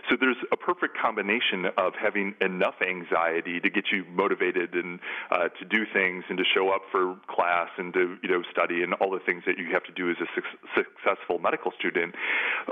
So 0.09 0.17
there's 0.19 0.37
a 0.51 0.57
perfect 0.57 0.97
combination 0.97 1.65
of 1.77 1.93
having 1.95 2.35
enough 2.41 2.75
anxiety 2.81 3.59
to 3.59 3.69
get 3.69 3.85
you 3.91 4.03
motivated 4.11 4.73
and 4.73 4.99
uh, 5.31 5.49
to 5.49 5.65
do 5.65 5.85
things 5.91 6.23
and 6.29 6.37
to 6.37 6.43
show 6.43 6.69
up 6.69 6.81
for 6.91 7.15
class 7.27 7.69
and 7.77 7.93
to, 7.93 8.17
you 8.23 8.29
know, 8.29 8.43
study 8.51 8.81
and 8.83 8.93
all 8.95 9.11
the 9.11 9.19
things 9.19 9.43
that 9.45 9.57
you 9.57 9.71
have 9.71 9.83
to 9.83 9.91
do 9.91 10.09
as 10.09 10.17
a 10.21 10.27
su- 10.35 10.57
successful 10.75 11.32
medical 11.39 11.71
student. 11.77 12.15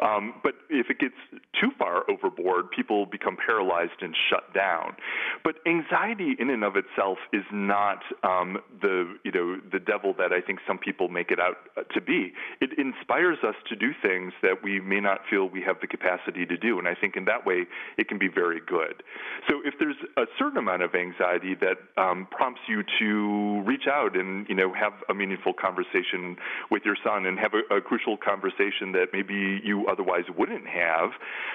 Um, 0.02 0.36
but 0.44 0.54
if 0.70 0.90
it 0.90 1.00
gets 1.00 1.16
too 1.60 1.72
far 1.78 2.10
overboard, 2.10 2.72
people 2.72 3.06
become 3.06 3.38
paralyzed 3.38 4.02
and 4.02 4.16
shut 4.30 4.54
down. 4.54 4.96
But 5.44 5.56
anxiety, 5.66 6.36
in 6.40 6.50
and 6.50 6.64
of 6.64 6.76
itself, 6.76 7.18
is 7.34 7.44
not 7.52 8.00
um, 8.24 8.58
the 8.82 9.16
you 9.24 9.32
know 9.32 9.60
the 9.72 9.80
devil 9.80 10.14
that 10.18 10.32
I 10.32 10.42
think 10.42 10.60
some 10.68 10.78
people 10.78 11.10
make 11.10 11.32
it 11.32 11.40
out 11.40 11.58
to 11.94 12.02
be. 12.02 12.34
It 12.60 12.72
inspires 12.78 13.40
us 13.44 13.56
to 13.70 13.76
do 13.76 13.92
things 14.02 14.34
that 14.42 14.64
we 14.64 14.80
may 14.80 15.00
not 15.00 15.22
feel 15.30 15.50
we 15.50 15.62
have 15.62 15.78
the 15.82 15.88
capacity 15.88 16.46
to 16.46 16.58
do, 16.58 16.80
and 16.80 16.88
I 16.88 16.96
think 16.96 17.16
in 17.16 17.26
that 17.26 17.46
way 17.46 17.66
it 17.98 18.08
can 18.08 18.18
be 18.18 18.28
very 18.28 18.62
good. 18.66 19.04
So 19.50 19.62
if 19.66 19.76
there's 19.80 19.96
a 20.18 20.26
certain 20.38 20.58
amount 20.58 20.84
of 20.84 20.96
anxiety 20.96 21.56
that 21.56 21.78
um, 22.02 22.28
prompts 22.32 22.62
you 22.68 22.84
to 23.00 23.62
reach 23.66 23.88
out 23.88 24.16
and 24.16 24.48
you 24.48 24.56
know 24.56 24.74
have 24.74 24.94
a 25.10 25.14
meaningful 25.14 25.54
conversation 25.54 26.38
with 26.70 26.84
your 26.86 26.96
son 27.04 27.26
and 27.26 27.40
have 27.40 27.54
a, 27.54 27.76
a 27.76 27.82
crucial 27.82 28.18
conversation 28.18 28.51
conversation 28.52 28.92
that 28.94 29.08
maybe 29.14 29.62
you 29.64 29.88
otherwise 29.88 30.24
wouldn't 30.38 30.68
have 30.68 31.12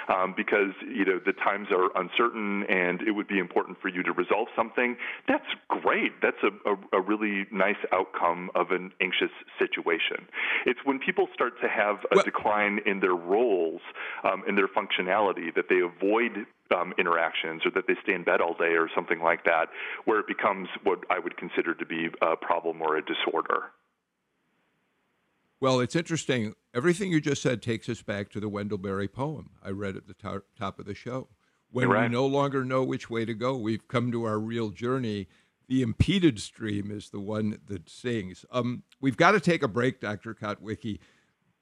um, 0.08 0.34
because 0.36 0.72
you 0.82 1.04
know 1.04 1.20
the 1.24 1.32
times 1.32 1.68
are 1.70 1.90
uncertain 2.00 2.64
and 2.68 3.02
it 3.02 3.12
would 3.12 3.28
be 3.28 3.38
important 3.38 3.78
for 3.80 3.88
you 3.88 4.02
to 4.02 4.12
resolve 4.12 4.48
something. 4.56 4.96
That's 5.28 5.46
great. 5.68 6.12
That's 6.22 6.42
a, 6.42 6.70
a, 6.70 7.00
a 7.00 7.00
really 7.00 7.46
nice 7.52 7.80
outcome 7.92 8.50
of 8.54 8.70
an 8.70 8.92
anxious 9.00 9.30
situation. 9.58 10.26
It's 10.64 10.80
when 10.84 10.98
people 10.98 11.28
start 11.34 11.54
to 11.62 11.68
have 11.68 11.96
a 12.10 12.16
well, 12.16 12.24
decline 12.24 12.80
in 12.86 13.00
their 13.00 13.14
roles, 13.14 13.80
um, 14.24 14.42
in 14.48 14.54
their 14.54 14.68
functionality, 14.68 15.54
that 15.54 15.66
they 15.68 15.80
avoid 15.80 16.46
um, 16.74 16.92
interactions 16.98 17.62
or 17.64 17.70
that 17.72 17.84
they 17.86 17.94
stay 18.02 18.14
in 18.14 18.24
bed 18.24 18.40
all 18.40 18.54
day 18.54 18.74
or 18.74 18.88
something 18.94 19.20
like 19.20 19.44
that, 19.44 19.66
where 20.04 20.18
it 20.18 20.26
becomes 20.26 20.68
what 20.82 20.98
I 21.10 21.18
would 21.18 21.36
consider 21.36 21.74
to 21.74 21.86
be 21.86 22.08
a 22.22 22.36
problem 22.36 22.82
or 22.82 22.96
a 22.96 23.02
disorder. 23.02 23.70
Well, 25.60 25.80
it's 25.80 25.96
interesting. 25.96 26.54
Everything 26.74 27.10
you 27.10 27.20
just 27.20 27.40
said 27.40 27.62
takes 27.62 27.88
us 27.88 28.02
back 28.02 28.30
to 28.30 28.40
the 28.40 28.48
Wendell 28.48 28.78
Berry 28.78 29.08
poem 29.08 29.50
I 29.62 29.70
read 29.70 29.96
at 29.96 30.06
the 30.06 30.42
top 30.58 30.78
of 30.78 30.84
the 30.84 30.94
show. 30.94 31.28
When 31.70 31.88
right. 31.88 32.08
we 32.08 32.14
no 32.14 32.26
longer 32.26 32.64
know 32.64 32.84
which 32.84 33.10
way 33.10 33.24
to 33.24 33.34
go, 33.34 33.56
we've 33.56 33.88
come 33.88 34.12
to 34.12 34.24
our 34.24 34.38
real 34.38 34.70
journey. 34.70 35.28
The 35.68 35.82
impeded 35.82 36.40
stream 36.40 36.90
is 36.90 37.10
the 37.10 37.20
one 37.20 37.58
that 37.66 37.88
sings. 37.88 38.44
Um, 38.50 38.82
we've 39.00 39.16
got 39.16 39.32
to 39.32 39.40
take 39.40 39.62
a 39.62 39.68
break, 39.68 40.00
Dr. 40.00 40.34
Kotwicki. 40.34 41.00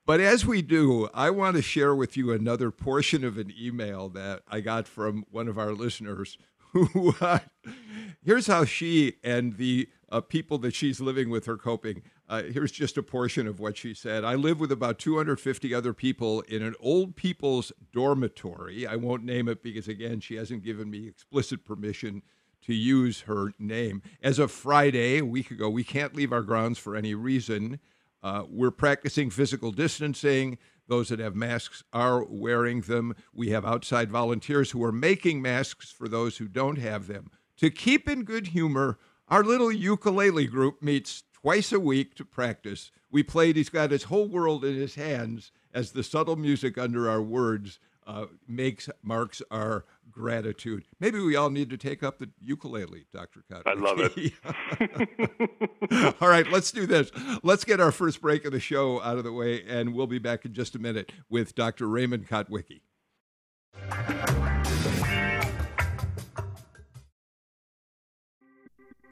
But 0.07 0.21
as 0.21 0.45
we 0.45 0.61
do, 0.61 1.09
I 1.15 1.31
want 1.31 1.57
to 1.57 1.63
share 1.63 1.95
with 1.95 2.17
you 2.17 2.33
another 2.33 2.71
portion 2.71 3.25
of 3.25 3.39
an 3.39 3.53
email 3.59 4.11
that 4.11 4.43
I 4.47 4.61
got 4.61 4.87
from 4.87 5.25
one 5.31 5.49
of 5.49 5.57
our 5.57 5.73
listeners 5.73 6.37
who, 6.73 7.15
uh, 7.21 7.39
here's 8.23 8.47
how 8.47 8.65
she 8.65 9.15
and 9.25 9.57
the 9.57 9.89
uh, 10.11 10.21
people 10.21 10.59
that 10.59 10.75
she's 10.75 11.01
living 11.01 11.31
with 11.31 11.49
are 11.49 11.57
coping. 11.57 12.03
Uh, 12.27 12.43
here's 12.45 12.73
just 12.73 12.97
a 12.97 13.03
portion 13.03 13.47
of 13.47 13.61
what 13.61 13.77
she 13.77 13.93
said. 13.93 14.25
I 14.25 14.35
live 14.35 14.59
with 14.59 14.73
about 14.73 14.99
250 14.99 15.75
other 15.75 15.93
people 15.93 16.41
in 16.43 16.63
an 16.63 16.75
old 16.81 17.17
people's 17.17 17.71
dormitory. 17.93 18.87
I 18.87 18.97
won't 18.97 19.25
name 19.25 19.47
it 19.49 19.63
because, 19.63 19.89
again, 19.89 20.21
she 20.21 20.37
hasn't 20.37 20.65
given 20.65 20.91
me 20.91 21.07
explicit 21.07 21.65
permission 21.65 22.23
to 22.63 22.75
use 22.75 23.23
her 23.23 23.53
name. 23.59 24.03
As 24.23 24.39
of 24.39 24.51
Friday, 24.51 25.19
a 25.19 25.25
week 25.25 25.51
ago, 25.51 25.69
we 25.69 25.85
can't 25.85 26.15
leave 26.15 26.33
our 26.33 26.41
grounds 26.41 26.79
for 26.79 26.97
any 26.97 27.15
reason. 27.15 27.79
Uh, 28.23 28.45
we're 28.49 28.71
practicing 28.71 29.29
physical 29.29 29.71
distancing. 29.71 30.57
Those 30.89 31.09
that 31.09 31.19
have 31.19 31.35
masks 31.35 31.83
are 31.93 32.25
wearing 32.25 32.83
them. 32.83 33.15
We 33.35 33.51
have 33.51 33.67
outside 33.67 34.11
volunteers 34.11 34.71
who 34.71 34.83
are 34.83 34.93
making 34.93 35.43
masks 35.43 35.91
for 35.91 36.09
those 36.09 36.39
who 36.39 36.49
don't 36.49 36.79
have 36.79 37.07
them. 37.07 37.31
To 37.59 37.71
keep 37.71 38.09
in 38.09 38.25
good 38.25 38.49
humor, 38.49 38.99
our 39.29 39.45
little 39.45 39.73
ukulele 39.73 40.47
group 40.47 40.83
meets 40.83 41.23
twice 41.45 41.73
a 41.73 41.81
week 41.81 42.15
to 42.15 42.25
practice. 42.25 42.91
We 43.11 43.23
played, 43.23 43.57
he's 43.57 43.69
got 43.69 43.91
his 43.91 44.05
whole 44.05 44.29
world 44.29 44.65
in 44.65 44.77
his 44.77 44.95
hands 44.95 45.53
as 45.75 45.93
the 45.93 46.03
subtle 46.03 46.37
music 46.37 46.79
under 46.79 47.11
our 47.11 47.21
words 47.21 47.79
uh, 48.07 48.27
makes 48.49 48.89
marks 49.03 49.43
our 49.51 49.85
gratitude. 50.11 50.87
Maybe 51.01 51.21
we 51.21 51.37
all 51.37 51.51
need 51.51 51.69
to 51.69 51.77
take 51.77 52.03
up 52.03 52.19
the 52.19 52.31
ukulele, 52.41 53.05
Dr. 53.13 53.45
Cotton. 53.51 53.65
I 53.67 53.75
love 53.75 53.99
it. 54.17 54.33
all 56.23 56.29
right, 56.29 56.51
let's 56.51 56.71
do 56.71 56.87
this. 56.87 57.11
Let's 57.43 57.65
get 57.65 57.79
our 57.79 57.93
first 57.93 58.23
break 58.23 58.47
of 58.47 58.53
the 58.53 58.61
show 58.61 59.03
out 59.03 59.19
of 59.19 59.25
the 59.25 59.33
way, 59.33 59.63
and 59.69 59.95
we'll 59.95 60.07
be 60.07 60.19
back 60.19 60.47
in 60.47 60.55
just 60.55 60.75
a 60.75 60.79
minute 60.79 61.13
with 61.29 61.55
Dr. 61.55 61.89
Raymond 61.89 62.27
Kotwicki. 62.27 62.81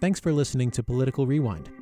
Thanks 0.01 0.19
for 0.19 0.33
listening 0.33 0.71
to 0.71 0.83
Political 0.83 1.27
Rewind. 1.27 1.82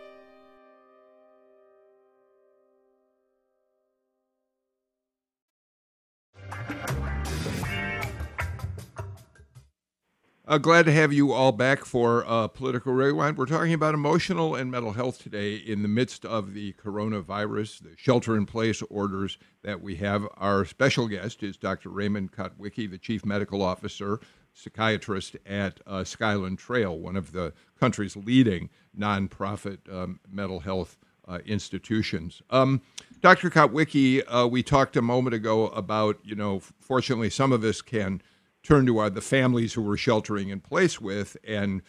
Uh, 10.51 10.57
glad 10.57 10.85
to 10.85 10.91
have 10.91 11.13
you 11.13 11.31
all 11.31 11.53
back 11.53 11.85
for 11.85 12.25
uh, 12.27 12.45
Political 12.45 12.91
Rewind. 12.91 13.37
We're 13.37 13.45
talking 13.45 13.71
about 13.71 13.93
emotional 13.93 14.53
and 14.53 14.69
mental 14.69 14.91
health 14.91 15.17
today 15.23 15.55
in 15.55 15.81
the 15.81 15.87
midst 15.87 16.25
of 16.25 16.53
the 16.53 16.73
coronavirus, 16.73 17.83
the 17.83 17.93
shelter 17.95 18.35
in 18.35 18.45
place 18.45 18.81
orders 18.89 19.37
that 19.63 19.81
we 19.81 19.95
have. 19.95 20.27
Our 20.35 20.65
special 20.65 21.07
guest 21.07 21.41
is 21.41 21.55
Dr. 21.55 21.87
Raymond 21.87 22.33
Kotwicki, 22.33 22.91
the 22.91 22.97
Chief 22.97 23.23
Medical 23.25 23.61
Officer, 23.61 24.19
psychiatrist 24.51 25.37
at 25.45 25.79
uh, 25.87 26.03
Skyland 26.03 26.59
Trail, 26.59 26.99
one 26.99 27.15
of 27.15 27.31
the 27.31 27.53
country's 27.79 28.17
leading 28.17 28.69
nonprofit 28.99 29.77
um, 29.89 30.19
mental 30.29 30.59
health 30.59 30.97
uh, 31.29 31.39
institutions. 31.45 32.41
Um, 32.49 32.81
Dr. 33.21 33.49
Kotwicki, 33.49 34.21
uh, 34.27 34.49
we 34.49 34.63
talked 34.63 34.97
a 34.97 35.01
moment 35.01 35.33
ago 35.33 35.67
about, 35.67 36.19
you 36.25 36.35
know, 36.35 36.59
fortunately, 36.59 37.29
some 37.29 37.53
of 37.53 37.63
us 37.63 37.81
can 37.81 38.21
turn 38.63 38.85
to 38.85 38.97
our, 38.99 39.09
the 39.09 39.21
families 39.21 39.73
who 39.73 39.81
we're 39.81 39.97
sheltering 39.97 40.49
in 40.49 40.59
place 40.59 40.99
with 41.01 41.37
and 41.43 41.81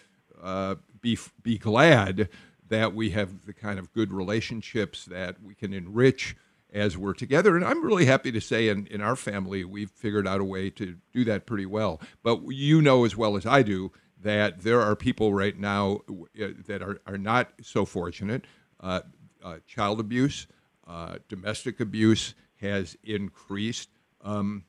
uh, 0.42 0.76
be 1.00 1.18
be 1.42 1.58
glad 1.58 2.28
that 2.68 2.94
we 2.94 3.10
have 3.10 3.44
the 3.44 3.52
kind 3.52 3.78
of 3.78 3.92
good 3.92 4.12
relationships 4.12 5.04
that 5.04 5.42
we 5.42 5.54
can 5.54 5.72
enrich 5.74 6.34
as 6.72 6.96
we're 6.96 7.12
together. 7.12 7.54
And 7.54 7.64
I'm 7.64 7.84
really 7.84 8.06
happy 8.06 8.32
to 8.32 8.40
say 8.40 8.68
in, 8.68 8.86
in 8.86 9.02
our 9.02 9.14
family, 9.14 9.62
we've 9.62 9.90
figured 9.90 10.26
out 10.26 10.40
a 10.40 10.44
way 10.44 10.70
to 10.70 10.96
do 11.12 11.22
that 11.24 11.44
pretty 11.44 11.66
well. 11.66 12.00
But 12.22 12.40
you 12.48 12.80
know 12.80 13.04
as 13.04 13.14
well 13.14 13.36
as 13.36 13.44
I 13.44 13.62
do 13.62 13.92
that 14.22 14.62
there 14.62 14.80
are 14.80 14.96
people 14.96 15.34
right 15.34 15.58
now 15.58 16.00
uh, 16.10 16.48
that 16.66 16.80
are, 16.82 17.00
are 17.06 17.18
not 17.18 17.52
so 17.60 17.84
fortunate. 17.84 18.46
Uh, 18.80 19.00
uh, 19.44 19.56
child 19.66 20.00
abuse, 20.00 20.46
uh, 20.86 21.16
domestic 21.28 21.80
abuse 21.80 22.34
has 22.60 22.96
increased. 23.02 23.90
Um, 24.22 24.64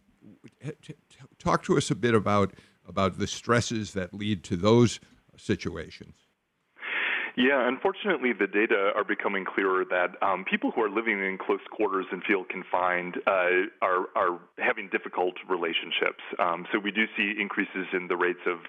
talk 1.39 1.63
to 1.63 1.77
us 1.77 1.91
a 1.91 1.95
bit 1.95 2.13
about 2.13 2.53
about 2.87 3.17
the 3.17 3.27
stresses 3.27 3.93
that 3.93 4.13
lead 4.13 4.43
to 4.43 4.57
those 4.57 4.99
situations. 5.37 6.15
Yeah, 7.35 7.67
unfortunately, 7.67 8.31
the 8.31 8.45
data 8.45 8.91
are 8.95 9.03
becoming 9.03 9.43
clearer 9.43 9.83
that 9.89 10.21
um, 10.21 10.45
people 10.45 10.69
who 10.69 10.83
are 10.83 10.89
living 10.89 11.17
in 11.17 11.39
close 11.43 11.65
quarters 11.71 12.05
and 12.11 12.21
feel 12.23 12.43
confined 12.43 13.17
uh, 13.25 13.73
are 13.81 14.05
are 14.15 14.39
having 14.59 14.87
difficult 14.91 15.33
relationships. 15.49 16.21
Um, 16.37 16.67
so 16.71 16.77
we 16.77 16.91
do 16.91 17.05
see 17.17 17.33
increases 17.41 17.87
in 17.91 18.07
the 18.07 18.15
rates 18.15 18.45
of 18.45 18.59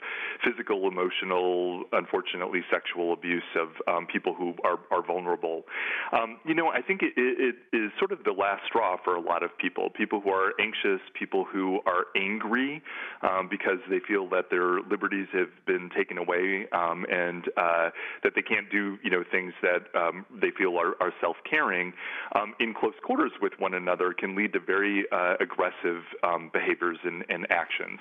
physical, 0.42 0.88
emotional, 0.88 1.85
unfortunately, 1.92 2.61
sexual 2.72 3.12
abuse 3.12 3.44
of 3.55 3.68
um, 3.87 4.07
people 4.07 4.33
who 4.33 4.55
are 4.64 4.79
are 4.90 5.05
vulnerable. 5.05 5.64
Um, 6.12 6.38
you 6.46 6.55
know, 6.55 6.68
I 6.68 6.81
think 6.81 7.03
it, 7.03 7.12
it 7.16 7.57
is 7.77 7.92
sort 7.98 8.12
of 8.12 8.24
the 8.24 8.33
last 8.33 8.62
straw 8.66 8.96
for 9.05 9.14
a 9.14 9.20
lot 9.20 9.42
of 9.42 9.50
people. 9.59 9.90
People 9.90 10.22
who 10.22 10.31
are 10.31 10.53
anxious, 10.59 11.05
people 11.12 11.44
who 11.44 11.81
are 11.85 12.07
angry 12.16 12.81
um, 13.20 13.46
because 13.50 13.79
they 13.90 14.00
feel 14.09 14.27
that 14.31 14.48
their 14.48 14.81
liberties 14.81 15.29
have 15.35 15.53
been 15.66 15.90
taken 15.94 16.16
away 16.16 16.64
um, 16.72 17.05
and 17.11 17.44
uh, 17.59 17.90
that 18.22 18.33
they 18.35 18.40
can't 18.40 18.53
can't 18.54 18.70
do 18.70 18.98
you 19.02 19.10
know 19.10 19.24
things 19.30 19.52
that 19.62 19.82
um, 19.98 20.24
they 20.40 20.50
feel 20.56 20.76
are, 20.78 20.94
are 21.00 21.12
self-caring 21.20 21.92
um, 22.34 22.54
in 22.60 22.74
close 22.74 22.94
quarters 23.02 23.32
with 23.40 23.52
one 23.58 23.74
another 23.74 24.12
can 24.12 24.36
lead 24.36 24.52
to 24.52 24.60
very 24.60 25.04
uh, 25.10 25.34
aggressive 25.40 26.02
um, 26.22 26.50
behaviors 26.52 26.98
and, 27.04 27.24
and 27.28 27.46
actions. 27.50 27.98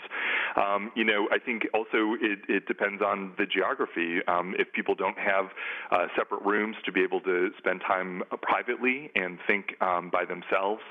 Um, 0.55 0.91
you 0.95 1.03
know, 1.03 1.27
I 1.31 1.39
think 1.39 1.67
also 1.73 2.15
it, 2.21 2.39
it 2.47 2.67
depends 2.67 3.01
on 3.01 3.33
the 3.37 3.45
geography. 3.45 4.19
Um, 4.27 4.55
if 4.59 4.71
people 4.73 4.95
don't 4.95 5.17
have 5.17 5.45
uh, 5.91 6.07
separate 6.15 6.43
rooms 6.43 6.75
to 6.85 6.91
be 6.91 7.01
able 7.01 7.21
to 7.21 7.49
spend 7.57 7.81
time 7.81 8.23
privately 8.41 9.11
and 9.15 9.39
think 9.47 9.81
um, 9.81 10.09
by 10.11 10.25
themselves, 10.25 10.81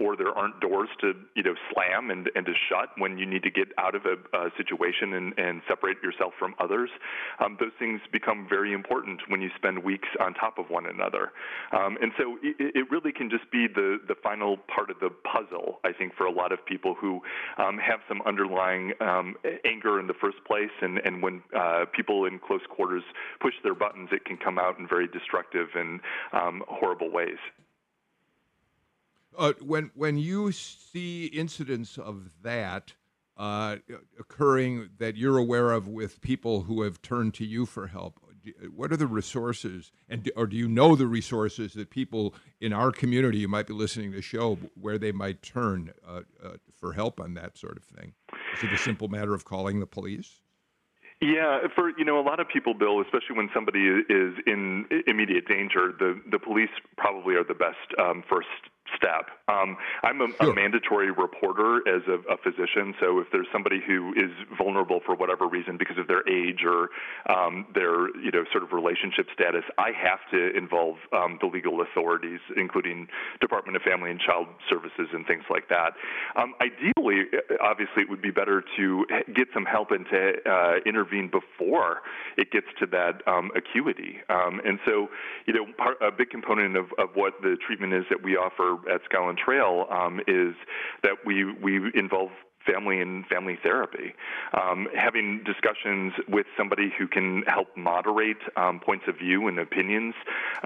or 0.00 0.16
there 0.16 0.32
aren't 0.32 0.60
doors 0.60 0.88
to 1.00 1.14
you 1.34 1.42
know 1.42 1.54
slam 1.72 2.10
and, 2.10 2.30
and 2.34 2.46
to 2.46 2.52
shut 2.68 2.90
when 2.98 3.18
you 3.18 3.26
need 3.26 3.42
to 3.42 3.50
get 3.50 3.68
out 3.78 3.94
of 3.94 4.02
a, 4.06 4.16
a 4.36 4.50
situation 4.56 5.14
and, 5.14 5.38
and 5.38 5.62
separate 5.68 6.02
yourself 6.02 6.32
from 6.38 6.54
others, 6.58 6.90
those 7.58 7.72
things 7.78 8.00
become 8.12 8.46
very 8.48 8.72
important 8.72 8.83
important 8.84 9.20
when 9.28 9.40
you 9.40 9.50
spend 9.56 9.82
weeks 9.82 10.08
on 10.20 10.34
top 10.34 10.58
of 10.58 10.68
one 10.68 10.86
another. 10.86 11.32
Um, 11.72 11.96
and 12.02 12.12
so 12.18 12.36
it, 12.42 12.72
it, 12.76 12.90
really 12.90 13.12
can 13.12 13.30
just 13.30 13.50
be 13.50 13.66
the, 13.66 13.98
the 14.06 14.14
final 14.22 14.56
part 14.56 14.90
of 14.90 15.00
the 15.00 15.10
puzzle, 15.10 15.80
I 15.84 15.92
think, 15.92 16.14
for 16.14 16.26
a 16.26 16.30
lot 16.30 16.52
of 16.52 16.64
people 16.64 16.94
who 16.94 17.20
um, 17.58 17.78
have 17.78 18.00
some 18.08 18.20
underlying 18.26 18.92
um, 19.00 19.36
anger 19.64 19.98
in 19.98 20.06
the 20.06 20.14
first 20.14 20.38
place. 20.46 20.70
And, 20.82 20.98
and 21.04 21.22
when 21.22 21.42
uh, 21.56 21.86
people 21.92 22.26
in 22.26 22.38
close 22.38 22.60
quarters 22.68 23.02
push 23.40 23.54
their 23.62 23.74
buttons, 23.74 24.10
it 24.12 24.24
can 24.24 24.36
come 24.36 24.58
out 24.58 24.78
in 24.78 24.86
very 24.86 25.08
destructive 25.08 25.68
and 25.74 26.00
um, 26.32 26.62
horrible 26.68 27.10
ways. 27.10 27.38
Uh, 29.36 29.52
when 29.60 29.90
when 29.96 30.16
you 30.16 30.52
see 30.52 31.26
incidents 31.26 31.98
of 31.98 32.30
that 32.42 32.92
uh, 33.36 33.76
occurring 34.18 34.90
that 34.98 35.16
you're 35.16 35.38
aware 35.38 35.72
of 35.72 35.88
with 35.88 36.20
people 36.20 36.62
who 36.62 36.82
have 36.82 37.02
turned 37.02 37.34
to 37.34 37.44
you 37.44 37.66
for 37.66 37.88
help, 37.88 38.20
what 38.74 38.92
are 38.92 38.96
the 38.96 39.06
resources, 39.06 39.92
and 40.08 40.30
or 40.36 40.46
do 40.46 40.56
you 40.56 40.68
know 40.68 40.96
the 40.96 41.06
resources 41.06 41.74
that 41.74 41.90
people 41.90 42.34
in 42.60 42.72
our 42.72 42.90
community 42.90 43.42
who 43.42 43.48
might 43.48 43.66
be 43.66 43.74
listening 43.74 44.10
to 44.10 44.16
the 44.16 44.22
show 44.22 44.58
where 44.80 44.98
they 44.98 45.12
might 45.12 45.42
turn 45.42 45.92
uh, 46.06 46.20
uh, 46.42 46.50
for 46.78 46.92
help 46.92 47.20
on 47.20 47.34
that 47.34 47.56
sort 47.56 47.76
of 47.76 47.84
thing? 47.84 48.14
Is 48.56 48.64
it 48.64 48.72
a 48.72 48.78
simple 48.78 49.08
matter 49.08 49.34
of 49.34 49.44
calling 49.44 49.80
the 49.80 49.86
police? 49.86 50.40
Yeah, 51.20 51.68
for 51.74 51.90
you 51.96 52.04
know 52.04 52.20
a 52.20 52.26
lot 52.26 52.40
of 52.40 52.48
people, 52.48 52.74
Bill, 52.74 53.00
especially 53.00 53.36
when 53.36 53.48
somebody 53.54 53.80
is 53.80 54.34
in 54.46 54.86
immediate 55.06 55.46
danger, 55.46 55.92
the 55.98 56.20
the 56.30 56.38
police 56.38 56.70
probably 56.98 57.34
are 57.34 57.44
the 57.44 57.54
best 57.54 57.78
um, 57.98 58.22
first 58.28 58.48
step. 58.96 59.30
Um, 59.48 59.76
I'm 60.02 60.20
a, 60.20 60.28
sure. 60.40 60.52
a, 60.52 60.54
mandatory 60.54 61.10
reporter 61.10 61.86
as 61.88 62.02
a, 62.08 62.20
a, 62.32 62.36
physician, 62.38 62.94
so 63.00 63.18
if 63.18 63.26
there's 63.32 63.46
somebody 63.52 63.80
who 63.84 64.12
is 64.16 64.30
vulnerable 64.56 65.00
for 65.04 65.14
whatever 65.14 65.46
reason 65.46 65.76
because 65.78 65.98
of 65.98 66.06
their 66.08 66.26
age 66.28 66.64
or 66.64 66.90
um, 67.32 67.66
their 67.74 68.14
you 68.20 68.30
know 68.30 68.44
sort 68.52 68.62
of 68.62 68.72
relationship 68.72 69.26
status, 69.32 69.64
I 69.78 69.90
have 69.96 70.20
to 70.32 70.56
involve 70.56 70.96
um, 71.12 71.38
the 71.40 71.46
legal 71.46 71.80
authorities, 71.80 72.40
including 72.56 73.08
Department 73.40 73.76
of 73.76 73.82
Family 73.82 74.10
and 74.10 74.20
Child 74.20 74.48
Services 74.68 75.08
and 75.12 75.26
things 75.26 75.44
like 75.50 75.68
that. 75.68 75.92
Um, 76.36 76.54
ideally, 76.60 77.24
obviously, 77.60 78.02
it 78.02 78.10
would 78.10 78.22
be 78.22 78.30
better 78.30 78.62
to 78.76 79.04
get 79.34 79.48
some 79.52 79.64
help 79.64 79.90
and 79.90 80.06
to 80.10 80.32
uh, 80.44 80.74
intervene 80.86 81.30
before 81.30 82.00
it 82.36 82.50
gets 82.50 82.66
to 82.80 82.86
that 82.86 83.22
um, 83.26 83.50
acuity. 83.56 84.18
Um, 84.28 84.60
and 84.64 84.78
so, 84.84 85.08
you 85.46 85.54
know, 85.54 85.66
part, 85.76 85.96
a 86.02 86.10
big 86.10 86.30
component 86.30 86.76
of, 86.76 86.86
of 86.98 87.10
what 87.14 87.34
the 87.42 87.56
treatment 87.66 87.92
is 87.92 88.04
that 88.10 88.22
we 88.22 88.36
offer 88.36 88.73
at 88.92 89.00
Skyland 89.04 89.38
Trail 89.38 89.86
um, 89.90 90.20
is 90.26 90.54
that 91.02 91.16
we 91.24 91.44
we 91.44 91.90
involve 91.94 92.30
family 92.66 93.00
and 93.00 93.26
family 93.26 93.58
therapy. 93.62 94.14
Um, 94.54 94.88
having 94.96 95.42
discussions 95.44 96.12
with 96.28 96.46
somebody 96.56 96.92
who 96.96 97.06
can 97.06 97.42
help 97.46 97.68
moderate 97.76 98.38
um, 98.56 98.80
points 98.80 99.04
of 99.08 99.18
view 99.18 99.48
and 99.48 99.58
opinions, 99.58 100.14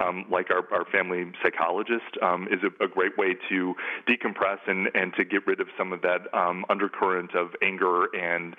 um, 0.03 0.25
like 0.31 0.51
our, 0.51 0.65
our, 0.73 0.85
family 0.89 1.31
psychologist, 1.43 2.17
um, 2.23 2.49
is 2.51 2.61
a, 2.63 2.85
a, 2.85 2.89
great 2.89 3.19
way 3.19 3.37
to 3.49 3.75
decompress 4.09 4.59
and, 4.67 4.89
and 4.95 5.13
to 5.15 5.25
get 5.25 5.47
rid 5.47 5.61
of 5.61 5.69
some 5.77 5.93
of 5.93 6.01
that 6.03 6.23
um, 6.33 6.65
undercurrent 6.71 7.35
of 7.35 7.51
anger 7.63 8.07
and 8.15 8.57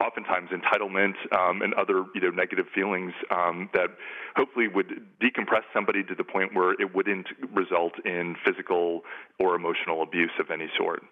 oftentimes 0.00 0.50
entitlement 0.50 1.14
um, 1.36 1.62
and 1.62 1.74
other 1.74 2.04
you 2.14 2.20
know 2.20 2.30
negative 2.30 2.66
feelings 2.74 3.12
that 3.72 3.88
hopefully 4.36 4.68
would 4.68 5.06
decompress 5.20 5.62
somebody 5.72 6.02
to 6.04 6.14
the 6.14 6.24
point 6.24 6.54
where 6.54 6.72
it 6.80 6.94
wouldn't 6.94 7.26
result 7.52 7.92
in 8.04 8.36
physical 8.44 9.02
or 9.38 9.54
emotional 9.54 10.02
abuse 10.02 10.32
of 10.38 10.50
any 10.50 10.68
sort. 10.76 11.02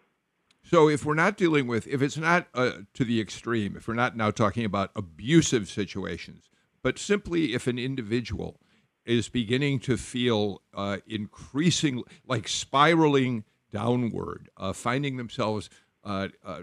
So 0.62 0.88
if 0.88 1.04
we're 1.04 1.14
not 1.14 1.36
dealing 1.36 1.66
with, 1.66 1.86
if 1.86 2.00
it's 2.02 2.16
not 2.16 2.46
uh, 2.54 2.72
to 2.94 3.04
the 3.04 3.20
extreme, 3.20 3.76
if 3.76 3.88
we're 3.88 3.94
not 3.94 4.16
now 4.16 4.30
talking 4.30 4.64
about 4.64 4.90
abusive 4.94 5.68
situations, 5.68 6.48
but 6.82 6.98
simply 6.98 7.54
if 7.54 7.66
an 7.66 7.78
individual 7.78 8.60
is 9.04 9.28
beginning 9.28 9.80
to 9.80 9.96
feel 9.96 10.62
uh, 10.74 10.98
increasing, 11.06 12.04
like 12.26 12.46
spiraling 12.46 13.44
downward, 13.72 14.48
uh, 14.56 14.72
finding 14.72 15.16
themselves 15.16 15.70
uh, 16.04 16.28
uh, 16.44 16.62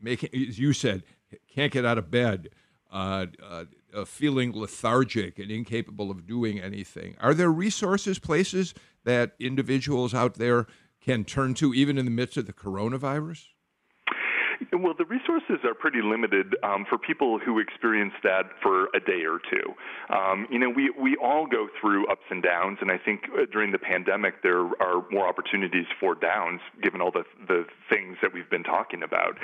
making, 0.00 0.30
as 0.48 0.58
you 0.58 0.72
said, 0.72 1.02
can't 1.52 1.72
get 1.72 1.84
out 1.84 1.98
of 1.98 2.10
bed, 2.10 2.48
uh, 2.90 3.26
feeling 4.06 4.52
lethargic 4.58 5.38
and 5.38 5.50
incapable 5.50 6.10
of 6.10 6.26
doing 6.26 6.58
anything. 6.58 7.16
Are 7.20 7.34
there 7.34 7.50
resources, 7.50 8.18
places 8.18 8.72
that 9.04 9.34
individuals 9.38 10.14
out 10.14 10.34
there 10.34 10.66
can 11.08 11.24
turn 11.24 11.54
to 11.54 11.72
even 11.72 11.96
in 11.96 12.04
the 12.04 12.10
midst 12.10 12.36
of 12.36 12.44
the 12.44 12.52
coronavirus? 12.52 13.46
Well, 14.78 14.94
the 14.96 15.04
resources 15.04 15.58
are 15.64 15.74
pretty 15.74 16.00
limited 16.02 16.56
um, 16.62 16.86
for 16.88 16.98
people 16.98 17.38
who 17.38 17.58
experience 17.58 18.14
that 18.22 18.44
for 18.62 18.86
a 18.94 19.00
day 19.00 19.24
or 19.26 19.38
two. 19.50 19.74
Um, 20.14 20.46
you 20.50 20.58
know, 20.58 20.70
we, 20.70 20.90
we 20.90 21.16
all 21.16 21.46
go 21.46 21.68
through 21.80 22.06
ups 22.06 22.22
and 22.30 22.42
downs, 22.42 22.78
and 22.80 22.90
I 22.90 22.98
think 22.98 23.22
uh, 23.34 23.46
during 23.50 23.72
the 23.72 23.78
pandemic 23.78 24.42
there 24.42 24.60
are 24.80 25.04
more 25.10 25.26
opportunities 25.26 25.86
for 25.98 26.14
downs 26.14 26.60
given 26.82 27.00
all 27.00 27.10
the, 27.10 27.24
the 27.48 27.64
things 27.90 28.16
that 28.22 28.32
we've 28.32 28.48
been 28.48 28.62
talking 28.62 29.02
about. 29.02 29.36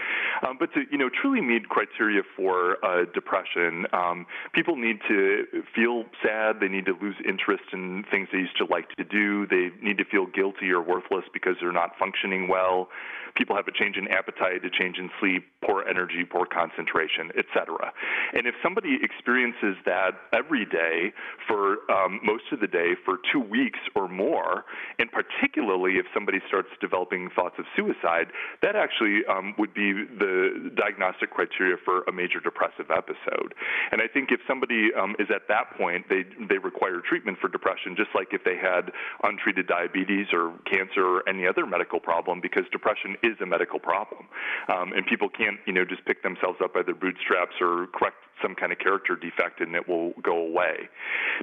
Um, 0.47 0.57
but 0.59 0.73
to, 0.75 0.85
you 0.91 0.99
know, 0.99 1.11
truly 1.11 1.41
meet 1.41 1.69
criteria 1.69 2.23
for 2.37 2.85
uh, 2.85 3.05
depression, 3.13 3.87
um, 3.93 4.27
people 4.53 4.77
need 4.77 4.99
to 5.09 5.45
feel 5.75 6.05
sad, 6.23 6.61
they 6.61 6.69
need 6.69 6.87
to 6.87 6.97
lose 7.01 7.17
interest 7.27 7.65
in 7.73 8.05
things 8.11 8.29
they 8.33 8.39
used 8.39 8.57
to 8.59 8.67
like 8.67 8.89
to 8.97 9.05
do, 9.05 9.47
they 9.47 9.71
need 9.83 9.99
to 9.99 10.05
feel 10.05 10.27
guilty 10.27 10.71
or 10.71 10.81
worthless 10.81 11.25
because 11.33 11.57
they're 11.61 11.73
not 11.73 11.93
functioning 11.99 12.49
well. 12.49 12.89
People 13.37 13.57
have 13.57 13.67
a 13.67 13.73
change 13.73 13.97
in 13.97 14.07
appetite, 14.09 14.65
a 14.65 14.71
change 14.71 14.97
in 14.97 15.04
sleep, 15.21 15.45
poor 15.65 15.85
energy, 15.89 16.25
poor 16.25 16.47
concentration, 16.47 17.31
etc. 17.37 17.93
And 18.33 18.47
if 18.47 18.55
somebody 18.63 18.99
experiences 19.03 19.77
that 19.87 20.13
every 20.33 20.65
day 20.65 21.13
for 21.49 21.79
um, 21.91 22.21
most 22.23 22.45
of 22.53 22.61
the 22.61 22.67
day 22.67 22.95
for 23.05 23.19
two 23.33 23.41
weeks 23.41 23.79
or 23.95 24.09
more, 24.09 24.65
and 24.99 25.11
particularly 25.11 25.97
if 25.97 26.07
somebody 26.13 26.39
starts 26.49 26.69
developing 26.81 27.31
thoughts 27.35 27.57
of 27.59 27.65
suicide, 27.77 28.29
that 28.63 28.77
actually 28.77 29.25
um, 29.27 29.55
would 29.59 29.75
be 29.75 29.93
the 29.93 30.71
diagnostic 30.77 31.31
criteria 31.31 31.77
for 31.85 32.03
a 32.05 32.13
major 32.13 32.41
depressive 32.41 32.91
episode. 32.91 33.55
And 33.93 34.01
I 34.01 34.09
think 34.09 34.31
if 34.31 34.41
somebody 34.47 34.91
um, 34.95 35.17
is 35.19 35.29
at 35.35 35.49
that 35.49 35.77
point, 35.77 36.07
they 36.09 36.25
they 36.49 36.59
require 36.59 37.01
treatment 37.01 37.39
for 37.41 37.49
depression, 37.49 37.97
just 37.97 38.11
like 38.15 38.29
if 38.33 38.45
they 38.45 38.57
had 38.57 38.93
untreated 39.23 39.67
diabetes 39.67 40.27
or 40.33 40.53
cancer 40.71 41.05
or 41.05 41.29
any 41.29 41.47
other 41.47 41.67
medical 41.67 42.01
problem, 42.01 42.41
because 42.41 42.65
depression 42.73 43.17
is 43.23 43.37
a 43.41 43.47
medical 43.47 43.79
problem, 43.79 44.27
um, 44.69 44.93
and 44.95 45.07
people 45.07 45.29
can't 45.29 45.59
you 45.67 45.73
know 45.73 45.85
just 45.85 46.05
pick 46.05 46.23
themselves 46.23 46.59
up 46.63 46.75
by 46.75 46.83
their 46.83 46.95
bootstraps 46.95 47.55
or 47.61 47.87
correct 47.95 48.17
some 48.43 48.55
kind 48.55 48.73
of 48.73 48.79
character 48.79 49.17
defect 49.17 49.61
and 49.61 49.75
it 49.75 49.89
will 49.89 50.13
go 50.23 50.37
away. 50.37 50.89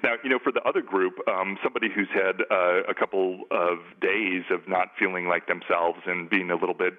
Now, 0.03 0.15
you 0.23 0.29
know, 0.29 0.39
for 0.43 0.51
the 0.51 0.61
other 0.61 0.81
group, 0.81 1.15
um, 1.27 1.57
somebody 1.63 1.87
who's 1.93 2.09
had 2.13 2.41
uh, 2.51 2.83
a 2.87 2.93
couple 2.93 3.43
of 3.51 3.79
days 4.01 4.43
of 4.51 4.67
not 4.67 4.89
feeling 4.99 5.27
like 5.27 5.47
themselves 5.47 5.99
and 6.05 6.29
being 6.29 6.51
a 6.51 6.55
little 6.55 6.75
bit 6.75 6.93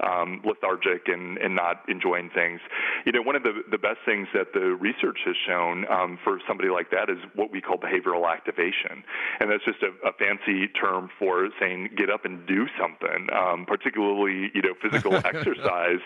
um, 0.00 0.42
lethargic 0.44 1.08
and, 1.08 1.38
and 1.38 1.54
not 1.54 1.82
enjoying 1.88 2.30
things, 2.30 2.60
you 3.04 3.12
know, 3.12 3.22
one 3.22 3.36
of 3.36 3.42
the, 3.42 3.62
the 3.70 3.78
best 3.78 3.98
things 4.04 4.28
that 4.34 4.52
the 4.52 4.76
research 4.80 5.18
has 5.24 5.36
shown 5.46 5.86
um, 5.90 6.18
for 6.22 6.38
somebody 6.46 6.68
like 6.68 6.90
that 6.90 7.10
is 7.10 7.18
what 7.34 7.50
we 7.50 7.60
call 7.60 7.76
behavioral 7.76 8.30
activation. 8.30 9.02
And 9.40 9.50
that's 9.50 9.64
just 9.64 9.82
a, 9.82 9.90
a 10.06 10.12
fancy 10.12 10.68
term 10.68 11.10
for 11.18 11.48
saying 11.60 11.90
get 11.96 12.10
up 12.10 12.24
and 12.24 12.46
do 12.46 12.66
something, 12.78 13.28
um, 13.34 13.66
particularly, 13.66 14.50
you 14.54 14.62
know, 14.62 14.74
physical 14.80 15.14
exercise. 15.24 15.97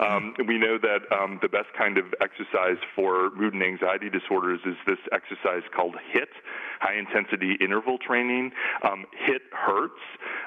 Um, 0.00 0.34
we 0.46 0.58
know 0.58 0.78
that 0.78 1.00
um, 1.12 1.38
the 1.42 1.48
best 1.48 1.68
kind 1.76 1.98
of 1.98 2.06
exercise 2.20 2.78
for 2.94 3.30
mood 3.30 3.54
and 3.54 3.62
anxiety 3.62 4.10
disorders 4.10 4.60
is 4.66 4.76
this 4.86 4.98
exercise 5.12 5.62
called 5.74 5.96
HIIT, 6.12 6.32
high 6.80 6.98
intensity 6.98 7.56
interval 7.60 7.98
training. 7.98 8.52
Um, 8.82 9.06
HIIT 9.26 9.52
hurts. 9.52 10.00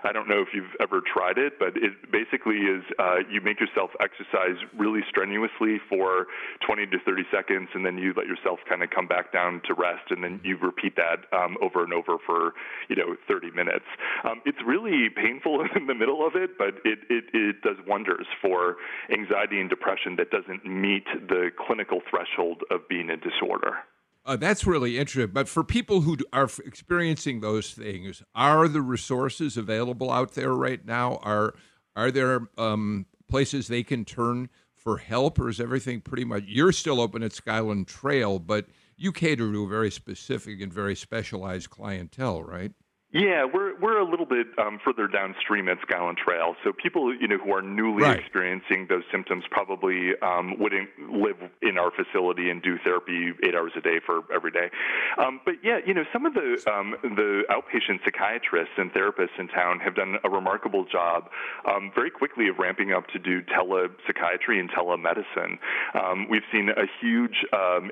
I 0.03 0.11
don't 0.11 0.27
know 0.27 0.41
if 0.41 0.49
you've 0.53 0.75
ever 0.79 1.01
tried 1.01 1.37
it, 1.37 1.59
but 1.59 1.75
it 1.75 2.11
basically 2.11 2.57
is 2.57 2.83
uh, 2.99 3.17
you 3.29 3.41
make 3.41 3.59
yourself 3.59 3.91
exercise 3.99 4.57
really 4.77 5.01
strenuously 5.09 5.79
for 5.89 6.27
20 6.65 6.87
to 6.87 6.99
30 6.99 7.23
seconds, 7.31 7.69
and 7.73 7.85
then 7.85 7.97
you 7.97 8.13
let 8.15 8.27
yourself 8.27 8.59
kind 8.67 8.83
of 8.83 8.89
come 8.89 9.07
back 9.07 9.33
down 9.33 9.61
to 9.65 9.73
rest, 9.73 10.11
and 10.11 10.23
then 10.23 10.39
you 10.43 10.57
repeat 10.57 10.95
that 10.95 11.25
um, 11.33 11.57
over 11.61 11.83
and 11.83 11.93
over 11.93 12.17
for 12.25 12.53
you 12.87 12.95
know 12.95 13.15
30 13.27 13.51
minutes. 13.51 13.85
Um, 14.23 14.41
it's 14.45 14.59
really 14.65 15.09
painful 15.09 15.65
in 15.75 15.87
the 15.87 15.95
middle 15.95 16.25
of 16.25 16.35
it, 16.35 16.57
but 16.57 16.75
it, 16.85 16.99
it, 17.09 17.25
it 17.33 17.61
does 17.61 17.77
wonders 17.87 18.27
for 18.41 18.77
anxiety 19.11 19.59
and 19.59 19.69
depression 19.69 20.15
that 20.17 20.31
doesn't 20.31 20.65
meet 20.65 21.05
the 21.27 21.49
clinical 21.65 22.01
threshold 22.09 22.63
of 22.71 22.87
being 22.87 23.09
a 23.09 23.17
disorder. 23.17 23.77
Uh, 24.25 24.35
that's 24.35 24.67
really 24.67 24.97
interesting. 24.97 25.33
But 25.33 25.47
for 25.47 25.63
people 25.63 26.01
who 26.01 26.17
are 26.33 26.49
experiencing 26.65 27.41
those 27.41 27.73
things, 27.73 28.21
are 28.35 28.67
the 28.67 28.81
resources 28.81 29.57
available 29.57 30.11
out 30.11 30.33
there 30.33 30.53
right 30.53 30.85
now? 30.85 31.19
Are 31.23 31.55
are 31.95 32.11
there 32.11 32.47
um, 32.57 33.07
places 33.27 33.67
they 33.67 33.83
can 33.83 34.05
turn 34.05 34.49
for 34.75 34.97
help, 34.97 35.39
or 35.39 35.49
is 35.49 35.59
everything 35.59 36.01
pretty 36.01 36.25
much? 36.25 36.43
You're 36.45 36.71
still 36.71 37.01
open 37.01 37.23
at 37.23 37.33
Skyland 37.33 37.87
Trail, 37.87 38.39
but 38.39 38.67
you 38.95 39.11
cater 39.11 39.51
to 39.51 39.63
a 39.63 39.67
very 39.67 39.89
specific 39.89 40.61
and 40.61 40.71
very 40.71 40.95
specialized 40.95 41.69
clientele, 41.69 42.43
right? 42.43 42.71
Yeah, 43.11 43.43
we're 43.51 43.73
we're 43.79 43.97
a 43.97 44.07
little 44.07 44.27
bit 44.27 44.45
um, 44.59 44.79
further 44.85 45.07
downstream 45.07 45.67
at 45.67 45.79
Skyland 45.81 46.19
Trail. 46.23 46.55
So 46.63 46.71
people, 46.71 47.11
you 47.11 47.27
know, 47.27 47.39
who 47.39 47.51
are 47.55 47.61
newly 47.63 48.03
right. 48.03 48.19
experiencing 48.19 48.85
those 48.87 49.01
symptoms 49.11 49.45
probably 49.49 50.11
um, 50.21 50.59
wouldn't 50.59 50.89
live 51.11 51.37
in 51.63 51.79
our 51.79 51.89
facility 51.89 52.51
and 52.51 52.61
do 52.61 52.77
therapy 52.83 53.31
eight 53.43 53.55
hours 53.55 53.71
a 53.75 53.81
day 53.81 53.99
for 54.05 54.21
every 54.31 54.51
day. 54.51 54.69
Um, 55.17 55.41
but 55.43 55.55
yeah, 55.63 55.79
you 55.87 55.95
know, 55.95 56.03
some 56.13 56.27
of 56.27 56.35
the 56.35 56.61
um, 56.71 56.93
the 57.01 57.45
outpatient 57.49 58.03
psychiatrists 58.05 58.75
and 58.77 58.93
therapists 58.93 59.39
in 59.39 59.47
town 59.47 59.79
have 59.79 59.95
done 59.95 60.17
a 60.23 60.29
remarkable 60.29 60.85
job, 60.85 61.31
um, 61.65 61.91
very 61.95 62.11
quickly 62.11 62.47
of 62.47 62.59
ramping 62.59 62.93
up 62.93 63.07
to 63.07 63.17
do 63.17 63.41
telepsychiatry 63.41 64.59
and 64.59 64.69
telemedicine. 64.69 65.57
Um, 65.95 66.27
we've 66.29 66.45
seen 66.51 66.69
a 66.69 66.85
huge 67.01 67.43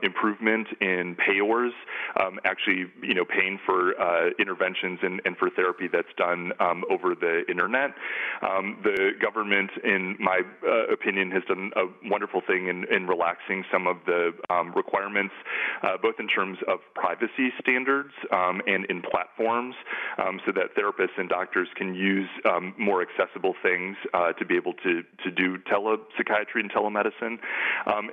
improvement 0.03 0.67
in 0.79 1.15
payors, 1.15 1.71
actually, 2.45 2.85
you 3.01 3.15
know, 3.15 3.25
paying 3.25 3.59
for 3.65 3.99
uh, 3.99 4.29
interventions 4.37 4.99
and, 5.07 5.21
and 5.25 5.37
for 5.37 5.49
therapy 5.49 5.87
that's 5.91 6.13
done 6.17 6.51
um, 6.59 6.83
over 6.91 7.15
the 7.15 7.43
internet. 7.49 7.91
Um, 8.41 8.77
the 8.83 9.11
government, 9.19 9.71
in 9.83 10.15
my 10.19 10.41
uh, 10.67 10.93
opinion, 10.93 11.31
has 11.31 11.43
done 11.47 11.71
a 11.75 11.85
wonderful 12.07 12.41
thing 12.45 12.67
in, 12.67 12.85
in 12.93 13.07
relaxing 13.07 13.63
some 13.71 13.87
of 13.87 13.97
the 14.05 14.33
um, 14.49 14.73
requirements, 14.75 15.33
uh, 15.83 15.97
both 16.01 16.15
in 16.19 16.27
terms 16.27 16.57
of 16.67 16.79
privacy 16.93 17.49
standards 17.59 18.11
um, 18.31 18.61
and 18.67 18.85
in 18.85 19.01
platforms, 19.01 19.75
um, 20.19 20.39
so 20.45 20.51
that 20.51 20.75
therapists 20.75 21.17
and 21.17 21.29
doctors 21.29 21.69
can 21.75 21.95
use 21.95 22.29
more 22.77 23.01
accessible 23.01 23.55
things 23.63 23.95
uh, 24.13 24.33
to 24.33 24.45
be 24.45 24.55
able 24.55 24.73
to, 24.73 25.03
to 25.23 25.31
do 25.31 25.57
telepsychiatry 25.71 26.59
and 26.59 26.71
telemedicine. 26.71 27.37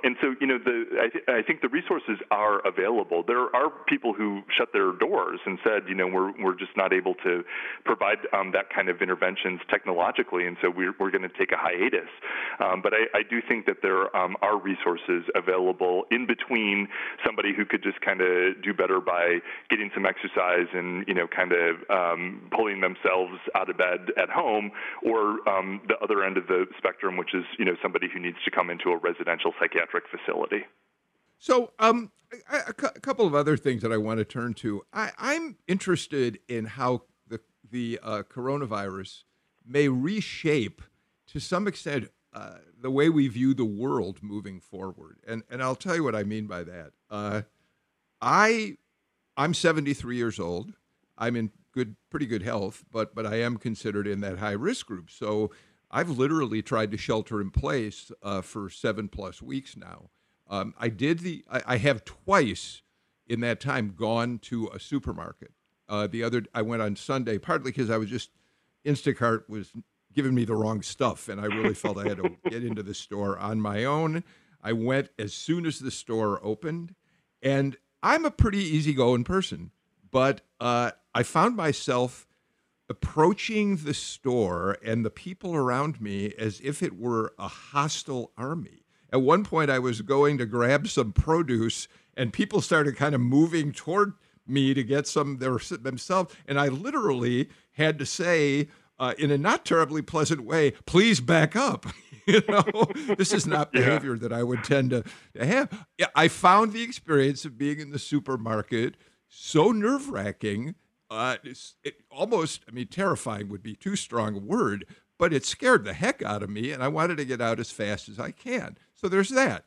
and 0.03 0.15
so, 0.21 0.35
you 0.39 0.47
know, 0.47 0.57
the, 0.57 0.85
I, 1.01 1.07
th- 1.09 1.23
I 1.27 1.41
think 1.41 1.61
the 1.61 1.69
resources 1.69 2.17
are 2.31 2.65
available. 2.65 3.23
There 3.27 3.53
are 3.55 3.69
people 3.87 4.13
who 4.13 4.41
shut 4.55 4.69
their 4.71 4.91
doors 4.93 5.39
and 5.45 5.59
said, 5.63 5.83
you 5.87 5.95
know, 5.95 6.07
we're, 6.07 6.31
we're 6.41 6.55
just 6.55 6.75
not 6.77 6.84
not 6.85 6.93
able 6.93 7.15
to 7.15 7.43
provide 7.83 8.17
um, 8.33 8.51
that 8.51 8.69
kind 8.69 8.89
of 8.89 9.01
interventions 9.01 9.59
technologically, 9.69 10.45
and 10.45 10.57
so 10.61 10.69
we're, 10.69 10.93
we're 10.99 11.09
going 11.09 11.27
to 11.27 11.37
take 11.37 11.51
a 11.51 11.57
hiatus. 11.57 12.09
Um, 12.59 12.81
but 12.81 12.93
I, 12.93 13.19
I, 13.19 13.23
do 13.27 13.41
think 13.41 13.65
that 13.65 13.77
there 13.81 14.15
um, 14.15 14.35
are 14.43 14.59
resources 14.59 15.23
available 15.33 16.03
in 16.11 16.27
between 16.27 16.87
somebody 17.25 17.53
who 17.55 17.65
could 17.65 17.81
just 17.81 17.99
kind 18.01 18.21
of 18.21 18.61
do 18.61 18.73
better 18.73 19.01
by 19.01 19.39
getting 19.69 19.89
some 19.93 20.05
exercise 20.05 20.67
and 20.73 21.07
you 21.07 21.13
know 21.13 21.27
kind 21.27 21.51
of 21.51 21.77
um, 21.89 22.47
pulling 22.55 22.81
themselves 22.81 23.39
out 23.55 23.69
of 23.69 23.77
bed 23.77 24.13
at 24.21 24.29
home, 24.29 24.71
or 25.03 25.41
um, 25.49 25.81
the 25.87 25.97
other 26.03 26.23
end 26.23 26.37
of 26.37 26.45
the 26.47 26.65
spectrum, 26.77 27.17
which 27.17 27.33
is 27.33 27.45
you 27.57 27.65
know 27.65 27.75
somebody 27.81 28.07
who 28.13 28.19
needs 28.19 28.37
to 28.45 28.51
come 28.51 28.69
into 28.69 28.91
a 28.91 28.97
residential 28.97 29.53
psychiatric 29.59 30.03
facility. 30.13 30.65
So, 31.37 31.71
um, 31.79 32.11
a, 32.51 32.57
a, 32.69 32.73
couple 32.73 33.25
of 33.25 33.35
other 33.35 33.57
things 33.57 33.81
that 33.81 33.91
I 33.91 33.97
want 33.97 34.19
to 34.19 34.25
turn 34.25 34.53
to. 34.55 34.83
I, 34.93 35.11
am 35.19 35.57
interested 35.67 36.39
in 36.47 36.65
how 36.65 37.03
the 37.27 37.39
the 37.69 37.99
uh, 38.01 38.23
coronavirus 38.23 39.23
may 39.65 39.87
reshape, 39.87 40.81
to 41.27 41.39
some 41.39 41.67
extent, 41.67 42.09
uh, 42.33 42.55
the 42.79 42.91
way 42.91 43.09
we 43.09 43.27
view 43.27 43.53
the 43.53 43.65
world 43.65 44.19
moving 44.21 44.59
forward. 44.59 45.19
And 45.27 45.43
and 45.49 45.61
I'll 45.61 45.75
tell 45.75 45.95
you 45.95 46.03
what 46.03 46.15
I 46.15 46.23
mean 46.23 46.47
by 46.47 46.63
that. 46.63 46.91
Uh, 47.09 47.41
I 48.21 48.77
I'm 49.37 49.53
73 49.53 50.17
years 50.17 50.39
old. 50.39 50.73
I'm 51.17 51.35
in 51.35 51.51
good, 51.71 51.95
pretty 52.09 52.25
good 52.25 52.43
health, 52.43 52.83
but 52.91 53.15
but 53.15 53.25
I 53.25 53.35
am 53.41 53.57
considered 53.57 54.07
in 54.07 54.21
that 54.21 54.39
high 54.39 54.51
risk 54.51 54.87
group. 54.87 55.09
So 55.09 55.51
I've 55.91 56.09
literally 56.09 56.61
tried 56.61 56.91
to 56.91 56.97
shelter 56.97 57.39
in 57.39 57.51
place 57.51 58.11
uh, 58.21 58.41
for 58.41 58.69
seven 58.69 59.07
plus 59.07 59.41
weeks 59.41 59.77
now. 59.77 60.09
Um, 60.47 60.73
I 60.79 60.89
did 60.89 61.19
the. 61.19 61.43
I, 61.51 61.61
I, 61.65 61.77
have 61.77 62.05
twice 62.05 62.81
in 63.27 63.39
that 63.39 63.59
time 63.59 63.95
gone 63.97 64.39
to 64.43 64.69
a 64.73 64.79
supermarket. 64.79 65.51
Uh, 65.89 66.07
the 66.07 66.23
other, 66.23 66.43
I 66.53 66.61
went 66.61 66.81
on 66.81 66.95
Sunday, 66.95 67.37
partly 67.37 67.71
because 67.71 67.89
I 67.89 67.97
was 67.97 68.09
just 68.09 68.29
Instacart 68.85 69.49
was 69.49 69.71
giving 70.13 70.35
me 70.35 70.45
the 70.45 70.55
wrong 70.55 70.81
stuff, 70.81 71.27
and 71.29 71.41
I 71.41 71.45
really 71.45 71.73
felt 71.73 71.97
I 71.97 72.07
had 72.07 72.17
to 72.17 72.31
get 72.49 72.63
into 72.63 72.83
the 72.83 72.93
store 72.93 73.37
on 73.37 73.59
my 73.59 73.83
own. 73.83 74.23
I 74.61 74.73
went 74.73 75.09
as 75.19 75.33
soon 75.33 75.65
as 75.65 75.79
the 75.79 75.91
store 75.91 76.39
opened, 76.43 76.95
and 77.41 77.77
I'm 78.01 78.25
a 78.25 78.31
pretty 78.31 78.59
easygoing 78.59 79.23
person, 79.23 79.71
but 80.11 80.41
uh, 80.59 80.91
I 81.13 81.23
found 81.23 81.55
myself 81.55 82.27
approaching 82.87 83.77
the 83.77 83.93
store 83.93 84.77
and 84.83 85.03
the 85.03 85.09
people 85.09 85.55
around 85.55 85.99
me 85.99 86.33
as 86.37 86.61
if 86.63 86.83
it 86.83 86.97
were 86.97 87.33
a 87.39 87.47
hostile 87.47 88.31
army. 88.37 88.84
At 89.15 89.21
one 89.21 89.45
point, 89.45 89.69
I 89.69 89.79
was 89.79 90.01
going 90.01 90.37
to 90.39 90.45
grab 90.45 90.89
some 90.89 91.13
produce, 91.13 91.87
and 92.17 92.33
people 92.33 92.59
started 92.59 92.97
kind 92.97 93.15
of 93.15 93.21
moving 93.21 93.71
toward 93.71 94.11
me 94.45 94.73
to 94.73 94.83
get 94.83 95.07
some 95.07 95.37
themselves. 95.37 96.35
And 96.45 96.59
I 96.59 96.67
literally 96.67 97.47
had 97.71 97.97
to 97.99 98.05
say, 98.05 98.67
uh, 98.99 99.13
in 99.17 99.31
a 99.31 99.37
not 99.37 99.63
terribly 99.63 100.01
pleasant 100.01 100.43
way, 100.43 100.71
please 100.85 101.21
back 101.21 101.55
up. 101.55 101.85
you 102.27 102.41
know, 102.49 102.65
this 103.17 103.31
is 103.31 103.47
not 103.47 103.71
behavior 103.71 104.15
yeah. 104.15 104.19
that 104.19 104.33
I 104.33 104.43
would 104.43 104.65
tend 104.65 104.89
to, 104.89 105.05
to 105.33 105.45
have. 105.45 105.85
I 106.13 106.27
found 106.27 106.73
the 106.73 106.83
experience 106.83 107.45
of 107.45 107.57
being 107.57 107.79
in 107.79 107.91
the 107.91 107.99
supermarket 107.99 108.95
so 109.29 109.71
nerve 109.71 110.09
wracking. 110.09 110.75
Uh, 111.09 111.37
it 111.85 112.01
almost, 112.11 112.65
I 112.67 112.71
mean, 112.71 112.87
terrifying 112.87 113.47
would 113.47 113.63
be 113.63 113.77
too 113.77 113.95
strong 113.95 114.35
a 114.35 114.39
word, 114.39 114.85
but 115.17 115.31
it 115.31 115.45
scared 115.45 115.85
the 115.85 115.93
heck 115.93 116.21
out 116.21 116.43
of 116.43 116.49
me, 116.49 116.71
and 116.71 116.83
I 116.83 116.89
wanted 116.89 117.15
to 117.17 117.25
get 117.25 117.39
out 117.39 117.61
as 117.61 117.71
fast 117.71 118.09
as 118.09 118.19
I 118.19 118.31
can. 118.31 118.77
So 119.05 119.09
there's 119.09 119.29
that. 119.29 119.65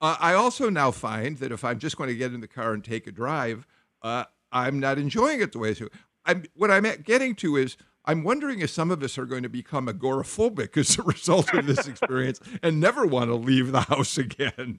Uh, 0.00 0.16
I 0.20 0.34
also 0.34 0.70
now 0.70 0.92
find 0.92 1.38
that 1.38 1.50
if 1.50 1.64
I'm 1.64 1.80
just 1.80 1.96
going 1.96 2.06
to 2.06 2.14
get 2.14 2.32
in 2.32 2.40
the 2.40 2.46
car 2.46 2.72
and 2.72 2.84
take 2.84 3.08
a 3.08 3.10
drive, 3.10 3.66
uh, 4.00 4.26
I'm 4.52 4.78
not 4.78 4.96
enjoying 4.96 5.40
it 5.40 5.50
the 5.50 5.58
way 5.58 5.70
I 5.70 5.74
should. 5.74 5.90
I'm, 6.24 6.44
what 6.54 6.70
I'm 6.70 6.86
getting 7.02 7.34
to 7.34 7.56
is 7.56 7.76
I'm 8.04 8.22
wondering 8.22 8.60
if 8.60 8.70
some 8.70 8.92
of 8.92 9.02
us 9.02 9.18
are 9.18 9.26
going 9.26 9.42
to 9.42 9.48
become 9.48 9.88
agoraphobic 9.88 10.76
as 10.76 10.96
a 10.96 11.02
result 11.02 11.52
of 11.52 11.66
this 11.66 11.88
experience 11.88 12.38
and 12.62 12.78
never 12.78 13.04
want 13.04 13.28
to 13.28 13.34
leave 13.34 13.72
the 13.72 13.80
house 13.80 14.18
again. 14.18 14.78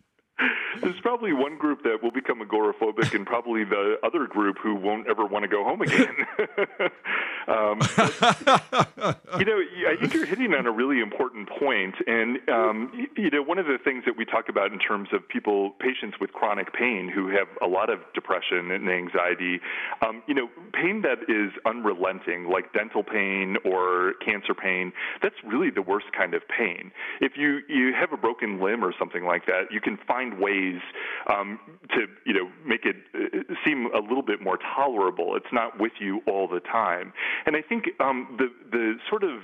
There's 0.81 0.99
probably 1.01 1.33
one 1.33 1.57
group 1.57 1.83
that 1.83 2.01
will 2.01 2.11
become 2.11 2.41
agoraphobic, 2.41 3.13
and 3.13 3.25
probably 3.25 3.63
the 3.63 3.97
other 4.03 4.27
group 4.27 4.57
who 4.61 4.75
won't 4.75 5.07
ever 5.07 5.25
want 5.25 5.43
to 5.43 5.49
go 5.49 5.63
home 5.63 5.81
again. 5.81 6.15
um, 7.47 7.79
you 9.39 9.45
know, 9.45 9.61
I 9.87 9.95
think 9.99 10.13
you're 10.13 10.25
hitting 10.25 10.53
on 10.53 10.65
a 10.65 10.71
really 10.71 10.99
important 10.99 11.49
point. 11.49 11.67
point, 11.67 11.95
and 12.07 12.37
um, 12.49 13.07
you 13.15 13.29
know, 13.29 13.41
one 13.41 13.57
of 13.57 13.65
the 13.65 13.77
things 13.83 14.03
that 14.05 14.17
we 14.17 14.25
talk 14.25 14.49
about 14.49 14.71
in 14.71 14.79
terms 14.79 15.09
of 15.13 15.27
people, 15.27 15.71
patients 15.79 16.17
with 16.19 16.31
chronic 16.31 16.73
pain 16.73 17.09
who 17.13 17.29
have 17.29 17.47
a 17.61 17.67
lot 17.67 17.89
of 17.89 17.99
depression 18.13 18.71
and 18.71 18.89
anxiety, 18.89 19.59
um, 20.01 20.21
you 20.27 20.33
know, 20.33 20.49
pain 20.73 21.01
that 21.01 21.19
is 21.27 21.51
unrelenting, 21.65 22.49
like 22.49 22.73
dental 22.73 23.03
pain 23.03 23.57
or 23.65 24.13
cancer 24.23 24.53
pain, 24.53 24.93
that's 25.21 25.35
really 25.45 25.69
the 25.69 25.81
worst 25.81 26.07
kind 26.15 26.33
of 26.33 26.41
pain. 26.47 26.91
If 27.21 27.33
you 27.37 27.59
you 27.67 27.93
have 27.93 28.13
a 28.13 28.17
broken 28.17 28.61
limb 28.61 28.83
or 28.83 28.93
something 28.97 29.25
like 29.25 29.45
that, 29.47 29.71
you 29.71 29.81
can 29.81 29.97
find 30.07 30.39
ways 30.39 30.66
ways 30.67 30.81
um, 31.27 31.59
to 31.89 32.07
you 32.25 32.33
know 32.33 32.49
make 32.65 32.85
it 32.85 32.95
uh, 33.15 33.53
seem 33.65 33.87
a 33.93 33.99
little 33.99 34.21
bit 34.21 34.41
more 34.41 34.57
tolerable. 34.75 35.35
It's 35.35 35.51
not 35.51 35.79
with 35.79 35.93
you 35.99 36.21
all 36.27 36.47
the 36.47 36.59
time, 36.59 37.13
and 37.45 37.55
I 37.55 37.61
think 37.61 37.85
um, 37.99 38.35
the 38.37 38.47
the 38.71 38.95
sort 39.09 39.23
of 39.23 39.39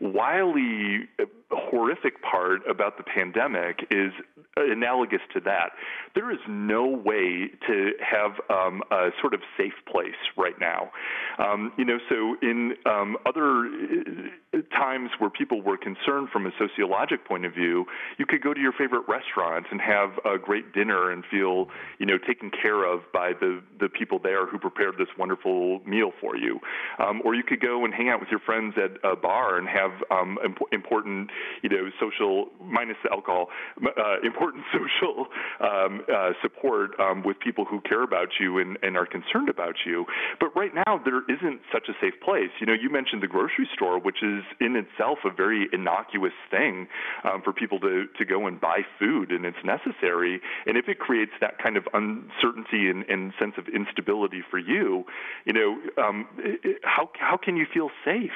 wily 0.00 1.08
uh, 1.20 1.24
horrific 1.56 2.22
part 2.22 2.60
about 2.68 2.96
the 2.96 3.04
pandemic 3.04 3.86
is 3.90 4.12
analogous 4.56 5.20
to 5.32 5.40
that. 5.40 5.70
There 6.14 6.30
is 6.30 6.38
no 6.48 6.86
way 6.86 7.50
to 7.66 7.92
have 8.00 8.32
um, 8.50 8.82
a 8.90 9.10
sort 9.20 9.34
of 9.34 9.40
safe 9.56 9.72
place 9.90 10.20
right 10.36 10.58
now. 10.60 10.90
Um, 11.38 11.72
you 11.78 11.84
know, 11.84 11.98
so 12.08 12.36
in 12.42 12.74
um, 12.84 13.16
other 13.24 13.66
uh, 14.54 14.58
times 14.76 15.10
where 15.18 15.30
people 15.30 15.62
were 15.62 15.78
concerned 15.78 16.28
from 16.30 16.46
a 16.46 16.50
sociologic 16.52 17.24
point 17.26 17.46
of 17.46 17.54
view, 17.54 17.86
you 18.18 18.26
could 18.26 18.42
go 18.42 18.52
to 18.52 18.60
your 18.60 18.72
favorite 18.72 19.04
restaurant 19.08 19.66
and 19.70 19.80
have 19.80 20.10
a 20.24 20.38
great 20.38 20.72
dinner 20.74 21.10
and 21.10 21.24
feel, 21.30 21.68
you 21.98 22.06
know, 22.06 22.18
taken 22.18 22.50
care 22.50 22.84
of 22.84 23.00
by 23.12 23.32
the 23.40 23.62
the 23.80 23.88
people 23.88 24.18
there 24.18 24.46
who 24.46 24.58
prepared 24.58 24.94
this 24.98 25.08
wonderful 25.18 25.80
meal 25.86 26.12
for 26.20 26.36
you. 26.36 26.60
Um, 26.98 27.22
or 27.24 27.34
you 27.34 27.42
could 27.42 27.60
go 27.60 27.84
and 27.84 27.94
hang 27.94 28.08
out 28.08 28.20
with 28.20 28.28
your 28.30 28.40
friends 28.40 28.74
at 28.76 28.98
a 29.02 29.16
bar 29.16 29.58
and 29.58 29.68
have 29.68 29.92
um, 30.10 30.38
imp- 30.44 30.72
important 30.72 31.30
you 31.62 31.68
know, 31.68 31.90
social 32.00 32.46
minus 32.60 32.96
the 33.02 33.10
alcohol, 33.10 33.48
uh, 33.84 34.20
important 34.24 34.64
social 34.72 35.26
um, 35.60 36.02
uh, 36.12 36.30
support 36.42 36.98
um, 37.00 37.22
with 37.22 37.38
people 37.40 37.64
who 37.64 37.80
care 37.80 38.02
about 38.02 38.28
you 38.40 38.58
and, 38.58 38.78
and 38.82 38.96
are 38.96 39.06
concerned 39.06 39.48
about 39.48 39.76
you. 39.86 40.06
But 40.40 40.54
right 40.56 40.72
now, 40.74 41.00
there 41.04 41.22
isn't 41.28 41.60
such 41.72 41.88
a 41.88 41.92
safe 42.00 42.14
place. 42.24 42.50
You 42.60 42.66
know, 42.66 42.74
you 42.74 42.90
mentioned 42.90 43.22
the 43.22 43.28
grocery 43.28 43.68
store, 43.74 43.98
which 43.98 44.22
is 44.22 44.42
in 44.60 44.76
itself 44.76 45.18
a 45.24 45.30
very 45.30 45.68
innocuous 45.72 46.32
thing 46.50 46.88
um, 47.24 47.42
for 47.42 47.52
people 47.52 47.78
to 47.80 48.06
to 48.18 48.24
go 48.24 48.46
and 48.46 48.60
buy 48.60 48.80
food, 48.98 49.30
and 49.30 49.44
it's 49.44 49.62
necessary. 49.64 50.40
And 50.66 50.76
if 50.76 50.88
it 50.88 50.98
creates 50.98 51.32
that 51.40 51.58
kind 51.62 51.76
of 51.76 51.84
uncertainty 51.92 52.88
and, 52.88 53.04
and 53.08 53.32
sense 53.38 53.54
of 53.58 53.66
instability 53.68 54.42
for 54.50 54.58
you, 54.58 55.04
you 55.44 55.52
know, 55.52 55.78
um, 56.02 56.26
it, 56.38 56.80
how 56.84 57.10
how 57.18 57.36
can 57.36 57.56
you 57.56 57.66
feel 57.72 57.90
safe? 58.04 58.30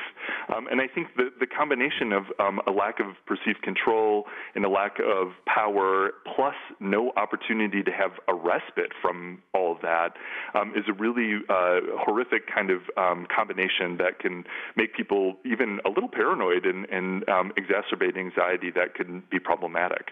Um, 0.55 0.67
and 0.71 0.81
I 0.81 0.87
think 0.87 1.09
the 1.17 1.31
the 1.39 1.47
combination 1.47 2.13
of 2.13 2.25
um, 2.39 2.61
a 2.67 2.71
lack 2.71 2.96
of 3.01 3.17
perceived 3.27 3.63
control 3.63 4.25
and 4.55 4.65
a 4.65 4.69
lack 4.69 4.99
of 4.99 5.33
power, 5.47 6.13
plus 6.35 6.55
no 6.81 7.13
opportunity 7.17 7.83
to 7.83 7.91
have 7.91 8.13
a 8.29 8.35
respite 8.35 8.93
from 9.01 9.43
all 9.55 9.73
of 9.73 9.81
that, 9.83 10.15
um, 10.55 10.73
is 10.77 10.85
a 10.89 10.93
really 10.93 11.41
uh, 11.49 11.81
horrific 11.99 12.43
kind 12.53 12.71
of 12.71 12.83
um, 12.97 13.27
combination 13.35 13.97
that 13.99 14.19
can 14.21 14.45
make 14.77 14.95
people 14.95 15.37
even 15.45 15.81
a 15.85 15.89
little 15.89 16.09
paranoid 16.09 16.65
and, 16.65 16.87
and 16.91 17.29
um, 17.29 17.53
exacerbate 17.59 18.17
anxiety 18.17 18.71
that 18.75 18.95
can 18.95 19.23
be 19.31 19.39
problematic. 19.39 20.11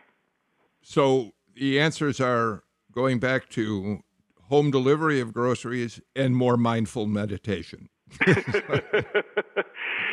So 0.82 1.32
the 1.54 1.80
answers 1.80 2.20
are 2.20 2.62
going 2.92 3.18
back 3.18 3.48
to 3.50 4.02
home 4.48 4.70
delivery 4.70 5.20
of 5.20 5.32
groceries 5.32 6.00
and 6.14 6.36
more 6.36 6.56
mindful 6.56 7.06
meditation. 7.06 7.88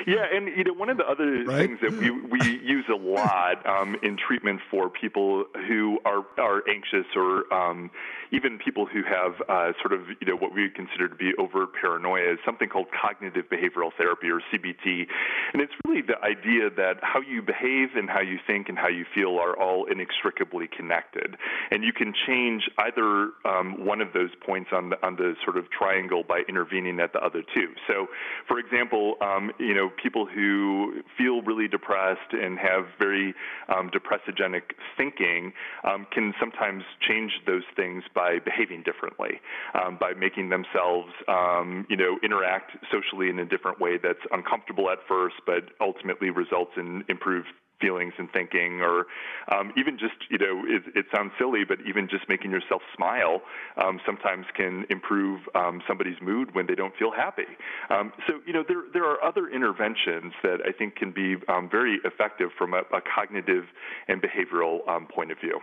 yeah, 0.07 0.25
and 0.33 0.47
you 0.47 0.63
know, 0.63 0.73
one 0.73 0.89
of 0.89 0.97
the 0.97 1.05
other 1.05 1.43
right? 1.43 1.67
things 1.67 1.79
that 1.81 1.91
we 1.91 2.11
we 2.11 2.59
use 2.63 2.85
a 2.89 2.95
lot 2.95 3.65
um, 3.65 3.97
in 4.03 4.17
treatment 4.17 4.59
for 4.69 4.89
people 4.89 5.45
who 5.67 5.99
are 6.05 6.25
are 6.37 6.63
anxious 6.69 7.05
or 7.15 7.51
um, 7.53 7.91
even 8.31 8.57
people 8.57 8.85
who 8.85 9.03
have 9.03 9.33
uh, 9.49 9.73
sort 9.81 9.93
of 9.93 10.07
you 10.19 10.27
know 10.27 10.35
what 10.35 10.53
we 10.53 10.63
would 10.63 10.75
consider 10.75 11.07
to 11.07 11.15
be 11.15 11.31
overt 11.37 11.69
paranoia 11.79 12.33
is 12.33 12.39
something 12.45 12.69
called 12.69 12.87
cognitive 12.89 13.45
behavioral 13.51 13.91
therapy 13.97 14.29
or 14.29 14.41
CBT, 14.51 15.05
and 15.53 15.61
it's 15.61 15.73
really 15.85 16.01
the 16.01 16.17
idea 16.23 16.69
that 16.69 16.95
how 17.01 17.19
you 17.19 17.41
behave 17.41 17.89
and 17.95 18.09
how 18.09 18.21
you 18.21 18.39
think 18.47 18.69
and 18.69 18.77
how 18.77 18.87
you 18.87 19.05
feel 19.13 19.37
are 19.37 19.57
all 19.59 19.85
inextricably 19.85 20.67
connected, 20.67 21.35
and 21.71 21.83
you 21.83 21.91
can 21.93 22.13
change 22.25 22.69
either 22.79 23.31
um, 23.45 23.85
one 23.85 24.01
of 24.01 24.13
those 24.13 24.31
points 24.45 24.69
on 24.71 24.89
the 24.89 25.05
on 25.05 25.15
the 25.15 25.35
sort 25.43 25.57
of 25.57 25.69
triangle 25.69 26.23
by 26.27 26.41
intervening 26.47 26.99
at 26.99 27.13
the 27.13 27.19
other 27.19 27.43
two. 27.53 27.67
So, 27.87 28.07
for 28.47 28.59
example, 28.59 29.15
um, 29.21 29.51
you 29.59 29.73
know 29.73 29.89
people 30.01 30.25
who 30.25 31.03
feel 31.17 31.41
really 31.41 31.67
depressed 31.67 32.31
and 32.31 32.57
have 32.57 32.85
very 32.97 33.33
um, 33.67 33.91
depressogenic 33.91 34.63
thinking 34.97 35.51
um, 35.83 36.07
can 36.11 36.33
sometimes 36.39 36.83
change 37.07 37.31
those 37.45 37.63
things 37.75 38.03
by 38.15 38.20
behaving 38.43 38.83
differently, 38.83 39.39
um, 39.73 39.97
by 39.99 40.13
making 40.13 40.49
themselves, 40.49 41.11
um, 41.27 41.85
you 41.89 41.97
know, 41.97 42.17
interact 42.23 42.71
socially 42.91 43.29
in 43.29 43.39
a 43.39 43.45
different 43.45 43.79
way 43.79 43.97
that's 43.97 44.23
uncomfortable 44.31 44.89
at 44.89 44.99
first, 45.07 45.35
but 45.45 45.63
ultimately 45.79 46.29
results 46.29 46.71
in 46.77 47.03
improved 47.07 47.47
feelings 47.81 48.13
and 48.17 48.31
thinking, 48.31 48.81
or 48.81 49.07
um, 49.51 49.73
even 49.75 49.97
just, 49.97 50.13
you 50.29 50.37
know, 50.37 50.63
it, 50.67 50.83
it, 50.95 51.05
sounds 51.13 51.31
silly, 51.37 51.63
but 51.67 51.79
even 51.85 52.07
just 52.07 52.29
making 52.29 52.51
yourself 52.51 52.81
smile 52.95 53.41
um, 53.83 53.99
sometimes 54.05 54.45
can 54.55 54.85
improve 54.89 55.41
um, 55.55 55.81
somebody's 55.87 56.21
mood 56.21 56.53
when 56.53 56.67
they 56.67 56.75
don't 56.75 56.95
feel 56.95 57.11
happy. 57.11 57.49
Um, 57.89 58.13
so, 58.27 58.39
you 58.45 58.53
know, 58.53 58.63
there, 58.65 58.83
there 58.93 59.05
are 59.05 59.21
other 59.23 59.49
interventions 59.49 60.33
that 60.43 60.59
I 60.65 60.71
think 60.71 60.95
can 60.95 61.11
be 61.11 61.35
um, 61.49 61.67
very 61.69 61.99
effective 62.05 62.49
from 62.57 62.73
a, 62.73 62.83
a 62.93 63.01
cognitive 63.01 63.65
and 64.07 64.21
behavioral 64.21 64.87
um, 64.87 65.07
point 65.07 65.31
of 65.31 65.39
view. 65.39 65.59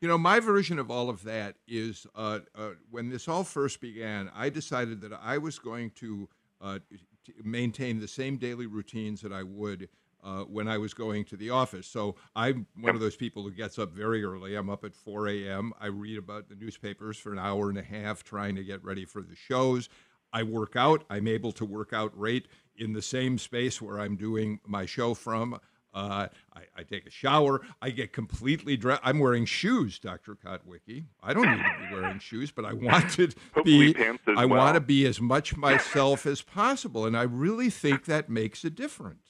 You 0.00 0.08
know, 0.08 0.16
my 0.16 0.40
version 0.40 0.78
of 0.78 0.90
all 0.90 1.10
of 1.10 1.24
that 1.24 1.56
is 1.68 2.06
uh, 2.14 2.40
uh, 2.54 2.70
when 2.90 3.10
this 3.10 3.28
all 3.28 3.44
first 3.44 3.82
began, 3.82 4.30
I 4.34 4.48
decided 4.48 5.02
that 5.02 5.12
I 5.22 5.36
was 5.36 5.58
going 5.58 5.90
to 5.96 6.28
uh, 6.62 6.78
maintain 7.44 8.00
the 8.00 8.08
same 8.08 8.38
daily 8.38 8.66
routines 8.66 9.20
that 9.20 9.32
I 9.32 9.42
would 9.42 9.90
uh, 10.24 10.44
when 10.44 10.68
I 10.68 10.78
was 10.78 10.94
going 10.94 11.24
to 11.26 11.36
the 11.36 11.50
office. 11.50 11.86
So 11.86 12.16
I'm 12.34 12.66
one 12.80 12.94
of 12.94 13.00
those 13.02 13.16
people 13.16 13.42
who 13.42 13.50
gets 13.50 13.78
up 13.78 13.92
very 13.92 14.24
early. 14.24 14.54
I'm 14.54 14.70
up 14.70 14.84
at 14.84 14.94
4 14.94 15.28
a.m. 15.28 15.74
I 15.78 15.86
read 15.86 16.16
about 16.16 16.48
the 16.48 16.54
newspapers 16.54 17.18
for 17.18 17.32
an 17.32 17.38
hour 17.38 17.68
and 17.68 17.78
a 17.78 17.82
half 17.82 18.24
trying 18.24 18.56
to 18.56 18.64
get 18.64 18.82
ready 18.82 19.04
for 19.04 19.20
the 19.20 19.36
shows. 19.36 19.90
I 20.32 20.44
work 20.44 20.76
out. 20.76 21.04
I'm 21.10 21.28
able 21.28 21.52
to 21.52 21.64
work 21.66 21.92
out 21.92 22.16
right 22.16 22.46
in 22.76 22.94
the 22.94 23.02
same 23.02 23.36
space 23.36 23.82
where 23.82 24.00
I'm 24.00 24.16
doing 24.16 24.60
my 24.66 24.86
show 24.86 25.12
from. 25.12 25.58
Uh, 25.92 26.28
I, 26.54 26.60
I, 26.76 26.82
take 26.84 27.06
a 27.06 27.10
shower. 27.10 27.62
I 27.82 27.90
get 27.90 28.12
completely 28.12 28.76
dressed. 28.76 29.00
I'm 29.04 29.18
wearing 29.18 29.44
shoes, 29.44 29.98
Dr. 29.98 30.36
Kotwicki. 30.36 31.04
I 31.20 31.34
don't 31.34 31.50
need 31.50 31.64
to 31.64 31.88
be 31.88 31.94
wearing 31.94 32.18
shoes, 32.20 32.52
but 32.52 32.64
I 32.64 32.74
want 32.74 33.10
to 33.12 33.28
be. 33.64 33.96
I 34.36 34.44
well. 34.44 34.58
want 34.58 34.74
to 34.76 34.80
be 34.80 35.04
as 35.06 35.20
much 35.20 35.56
myself 35.56 36.26
as 36.26 36.42
possible, 36.42 37.06
and 37.06 37.16
I 37.16 37.22
really 37.22 37.70
think 37.70 38.04
that 38.04 38.28
makes 38.28 38.64
a 38.64 38.70
difference. 38.70 39.29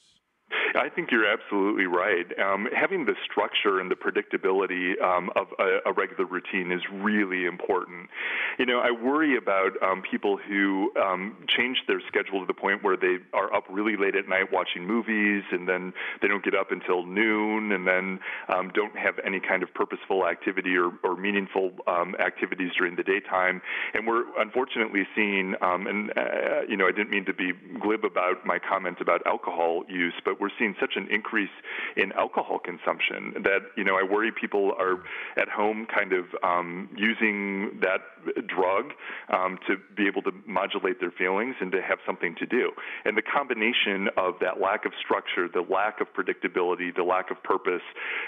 I 0.75 0.89
think 0.89 1.11
you're 1.11 1.27
absolutely 1.27 1.85
right. 1.85 2.25
Um, 2.39 2.67
having 2.75 3.05
the 3.05 3.15
structure 3.25 3.79
and 3.79 3.91
the 3.91 3.95
predictability 3.95 5.01
um, 5.01 5.29
of 5.35 5.47
a, 5.59 5.89
a, 5.89 5.93
regular 5.93 6.25
routine 6.25 6.71
is 6.71 6.81
really 6.91 7.45
important. 7.45 8.09
You 8.57 8.65
know, 8.65 8.79
I 8.79 8.91
worry 8.91 9.37
about 9.37 9.71
um, 9.81 10.01
people 10.01 10.37
who 10.37 10.91
um, 11.01 11.35
change 11.47 11.83
their 11.87 12.01
schedule 12.07 12.39
to 12.39 12.45
the 12.45 12.53
point 12.53 12.83
where 12.83 12.95
they 12.95 13.17
are 13.33 13.53
up 13.53 13.65
really 13.69 13.97
late 13.97 14.15
at 14.15 14.27
night 14.27 14.51
watching 14.51 14.85
movies, 14.85 15.43
and 15.51 15.67
then 15.67 15.93
they 16.21 16.27
don't 16.27 16.43
get 16.43 16.55
up 16.55 16.71
until 16.71 17.05
noon, 17.05 17.71
and 17.71 17.87
then 17.87 18.19
um, 18.49 18.71
don't 18.73 18.97
have 18.97 19.15
any 19.25 19.39
kind 19.39 19.63
of 19.63 19.73
purposeful 19.73 20.27
activity 20.27 20.75
or, 20.77 20.91
or 21.03 21.15
meaningful 21.15 21.71
um, 21.87 22.15
activities 22.19 22.71
during 22.77 22.95
the 22.95 23.03
daytime. 23.03 23.61
And 23.93 24.07
we're 24.07 24.23
unfortunately 24.39 25.07
seeing, 25.15 25.55
and 25.61 26.11
uh, 26.17 26.61
you 26.67 26.77
know, 26.77 26.87
I 26.87 26.91
didn't 26.91 27.09
mean 27.09 27.25
to 27.25 27.33
be 27.33 27.51
glib 27.81 28.05
about 28.05 28.45
my 28.45 28.59
comment 28.59 28.97
about 29.01 29.25
alcohol 29.25 29.83
use, 29.89 30.13
but 30.23 30.39
we're 30.39 30.49
seeing 30.61 30.75
such 30.79 30.93
an 30.95 31.07
increase 31.09 31.49
in 31.97 32.11
alcohol 32.13 32.59
consumption 32.59 33.33
that 33.43 33.61
you 33.75 33.83
know 33.83 33.95
I 33.97 34.03
worry 34.03 34.31
people 34.31 34.73
are 34.77 35.03
at 35.37 35.49
home 35.49 35.87
kind 35.93 36.13
of 36.13 36.25
um, 36.43 36.89
using 36.95 37.79
that 37.81 38.01
drug 38.47 38.93
um, 39.33 39.57
to 39.67 39.77
be 39.95 40.05
able 40.07 40.21
to 40.21 40.31
modulate 40.45 40.99
their 40.99 41.11
feelings 41.11 41.55
and 41.59 41.71
to 41.71 41.81
have 41.81 41.97
something 42.05 42.35
to 42.35 42.45
do. 42.45 42.71
And 43.05 43.17
the 43.17 43.23
combination 43.23 44.09
of 44.17 44.35
that 44.41 44.61
lack 44.61 44.85
of 44.85 44.91
structure, 45.03 45.47
the 45.51 45.65
lack 45.67 45.99
of 46.01 46.07
predictability, 46.13 46.95
the 46.95 47.03
lack 47.03 47.31
of 47.31 47.41
purpose, 47.43 47.81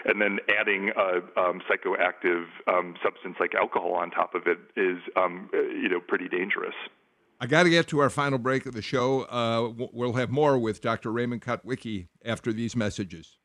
and 0.06 0.20
then 0.20 0.40
adding 0.60 0.92
a 0.98 1.18
um, 1.40 1.62
psychoactive 1.70 2.46
um, 2.68 2.96
substance 3.04 3.36
like 3.40 3.54
alcohol 3.54 3.94
on 3.94 4.10
top 4.10 4.34
of 4.34 4.48
it 4.48 4.58
is 4.76 4.98
um, 5.16 5.50
you 5.54 5.90
know 5.90 6.00
pretty 6.00 6.28
dangerous. 6.28 6.76
I 7.44 7.46
got 7.46 7.64
to 7.64 7.70
get 7.70 7.90
to 7.90 8.00
our 8.00 8.10
final 8.10 8.38
break 8.38 8.66
of 8.66 8.74
the 8.74 8.82
show. 8.82 9.24
Uh, 9.24 9.88
we'll 9.92 10.14
have 10.14 10.32
more 10.32 10.58
with 10.58 10.80
Dr. 10.80 11.12
Raymond 11.12 11.42
Kotwicki 11.42 12.08
after 12.24 12.54
these 12.54 12.74
messages. 12.74 13.38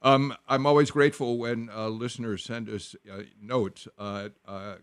Um, 0.00 0.34
I'm 0.48 0.64
always 0.64 0.90
grateful 0.90 1.36
when 1.36 1.68
uh, 1.68 1.88
listeners 1.88 2.42
send 2.42 2.70
us 2.70 2.96
uh, 3.12 3.24
notes. 3.38 3.88
Uh, 3.98 4.30
uh 4.46 4.76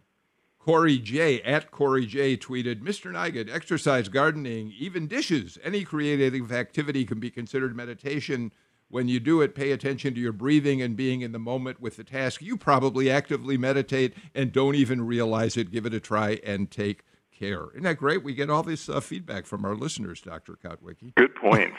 Corey 0.66 0.98
J 0.98 1.42
at 1.42 1.72
Corey 1.72 2.06
J 2.06 2.38
tweeted, 2.38 2.82
Mr. 2.82 3.12
Nigut, 3.12 3.54
exercise, 3.54 4.08
gardening, 4.08 4.74
even 4.80 5.08
dishes, 5.08 5.58
any 5.62 5.84
creative 5.84 6.54
activity 6.54 7.04
can 7.04 7.20
be 7.20 7.30
considered 7.30 7.76
meditation. 7.76 8.50
When 8.88 9.10
you 9.10 9.20
do 9.20 9.42
it, 9.42 9.56
pay 9.56 9.74
attention 9.74 10.14
to 10.14 10.22
your 10.22 10.32
breathing 10.32 10.82
and 10.82 10.96
being 10.96 11.20
in 11.20 11.34
the 11.34 11.40
moment 11.40 11.82
with 11.82 11.98
the 11.98 12.06
task. 12.06 12.42
You 12.42 12.56
probably 12.56 13.12
actively 13.12 13.58
meditate 13.58 14.14
and 14.34 14.54
don't 14.54 14.76
even 14.76 15.06
realize 15.06 15.58
it. 15.58 15.70
Give 15.70 15.86
it 15.86 15.94
a 15.94 16.00
try 16.00 16.40
and 16.46 16.72
take 16.72 17.04
care. 17.38 17.66
Isn't 17.72 17.84
that 17.84 17.98
great? 17.98 18.24
We 18.24 18.34
get 18.34 18.50
all 18.50 18.64
this 18.64 18.88
uh, 18.88 19.02
feedback 19.02 19.46
from 19.46 19.66
our 19.66 19.76
listeners, 19.76 20.22
Dr. 20.22 20.54
Kotwicki. 20.54 21.14
Good 21.16 21.36
points. 21.36 21.76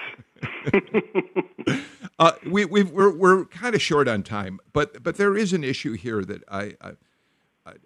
uh, 2.18 2.32
we, 2.46 2.66
we 2.66 2.82
we're, 2.82 3.16
we're 3.16 3.46
kind 3.46 3.74
of 3.74 3.80
short 3.80 4.08
on 4.08 4.22
time, 4.24 4.60
but, 4.74 5.02
but 5.02 5.16
there 5.16 5.38
is 5.38 5.54
an 5.54 5.64
issue 5.64 5.94
here 5.94 6.22
that 6.22 6.42
I, 6.50 6.74
I 6.82 6.92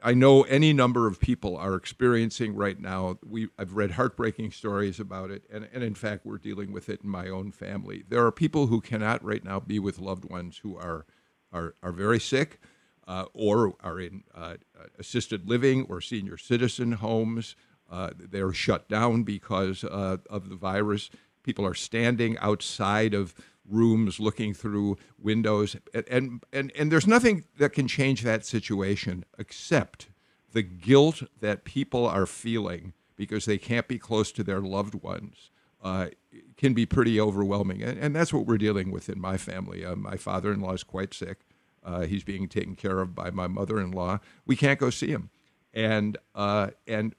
I 0.03 0.13
know 0.13 0.43
any 0.43 0.73
number 0.73 1.07
of 1.07 1.21
people 1.21 1.57
are 1.57 1.77
experiencing 1.77 2.57
right 2.57 2.81
now. 2.81 3.19
We, 3.25 3.49
I've 3.57 3.75
read 3.75 3.93
heartbreaking 3.93 4.51
stories 4.51 4.99
about 4.99 5.31
it, 5.31 5.45
and, 5.53 5.69
and 5.73 5.85
in 5.85 5.95
fact, 5.95 6.27
we're 6.27 6.39
dealing 6.39 6.73
with 6.73 6.89
it 6.89 7.03
in 7.05 7.09
my 7.09 7.29
own 7.29 7.53
family. 7.53 8.03
There 8.09 8.27
are 8.27 8.33
people 8.33 8.67
who 8.67 8.81
cannot 8.81 9.25
right 9.25 9.45
now 9.45 9.61
be 9.61 9.79
with 9.79 10.01
loved 10.01 10.25
ones 10.25 10.59
who 10.59 10.77
are, 10.77 11.07
are, 11.53 11.77
are 11.81 11.93
very 11.93 12.19
sick 12.19 12.59
uh, 13.07 13.27
or 13.33 13.75
are 13.81 14.01
in 14.01 14.25
uh, 14.35 14.55
assisted 14.99 15.49
living 15.49 15.87
or 15.89 16.01
senior 16.01 16.37
citizen 16.37 16.93
homes. 16.93 17.55
Uh, 17.91 18.11
they're 18.19 18.53
shut 18.53 18.89
down 18.89 19.23
because 19.23 19.85
uh, 19.85 20.17
of 20.29 20.49
the 20.49 20.57
virus. 20.57 21.09
People 21.45 21.65
are 21.65 21.75
standing 21.75 22.37
outside 22.39 23.15
of 23.15 23.33
rooms 23.69 24.19
looking 24.19 24.55
through 24.55 24.97
windows 25.19 25.77
and 26.11 26.43
and 26.53 26.73
and 26.75 26.91
there's 26.91 27.07
nothing 27.07 27.45
that 27.59 27.73
can 27.73 27.87
change 27.87 28.23
that 28.23 28.45
situation 28.45 29.25
except 29.39 30.09
the 30.53 30.63
guilt 30.63 31.23
that 31.41 31.65
people 31.65 32.07
are 32.07 32.27
feeling 32.27 32.93
because 33.17 33.45
they 33.45 33.59
can't 33.59 33.89
be 33.89 33.99
close 33.99 34.33
to 34.33 34.43
their 34.43 34.61
loved 34.61 34.95
ones 34.95 35.51
uh, 35.83 36.09
can 36.57 36.75
be 36.75 36.87
pretty 36.87 37.21
overwhelming. 37.21 37.83
And, 37.83 37.99
and, 37.99 38.15
that's 38.15 38.33
what 38.33 38.47
we're 38.47 38.59
dealing 38.59 38.91
with 38.91 39.09
in 39.09 39.21
my 39.21 39.37
family. 39.37 39.85
Uh, 39.85 39.97
my 39.97 40.17
father-in-law 40.17 40.73
is 40.73 40.83
quite 40.83 41.15
sick. 41.15 41.41
Uh, 41.85 42.03
he's 42.03 42.25
being 42.25 42.49
taken 42.49 42.75
care 42.75 43.01
of 43.01 43.15
by 43.15 43.31
my 43.31 43.47
mother-in-law. 43.47 44.19
We 44.47 44.57
can't 44.57 44.79
go 44.79 44.91
see 44.91 45.09
him. 45.09 45.31
And 45.73 46.19
uh, 46.35 46.71
and 46.87 47.15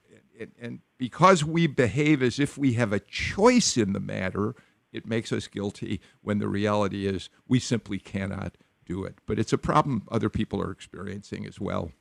and 0.60 0.80
because 0.98 1.44
we 1.44 1.66
behave 1.66 2.22
as 2.22 2.38
if 2.38 2.58
we 2.58 2.74
have 2.74 2.92
a 2.92 3.00
choice 3.00 3.76
in 3.76 3.92
the 3.92 4.00
matter 4.00 4.54
it 4.92 5.06
makes 5.06 5.32
us 5.32 5.46
guilty 5.46 6.00
when 6.22 6.38
the 6.38 6.48
reality 6.48 7.06
is 7.06 7.28
we 7.48 7.58
simply 7.58 7.98
cannot 7.98 8.56
do 8.86 9.04
it. 9.04 9.16
But 9.26 9.38
it's 9.38 9.52
a 9.52 9.58
problem 9.58 10.02
other 10.10 10.28
people 10.28 10.60
are 10.62 10.70
experiencing 10.70 11.46
as 11.46 11.60
well. 11.60 11.92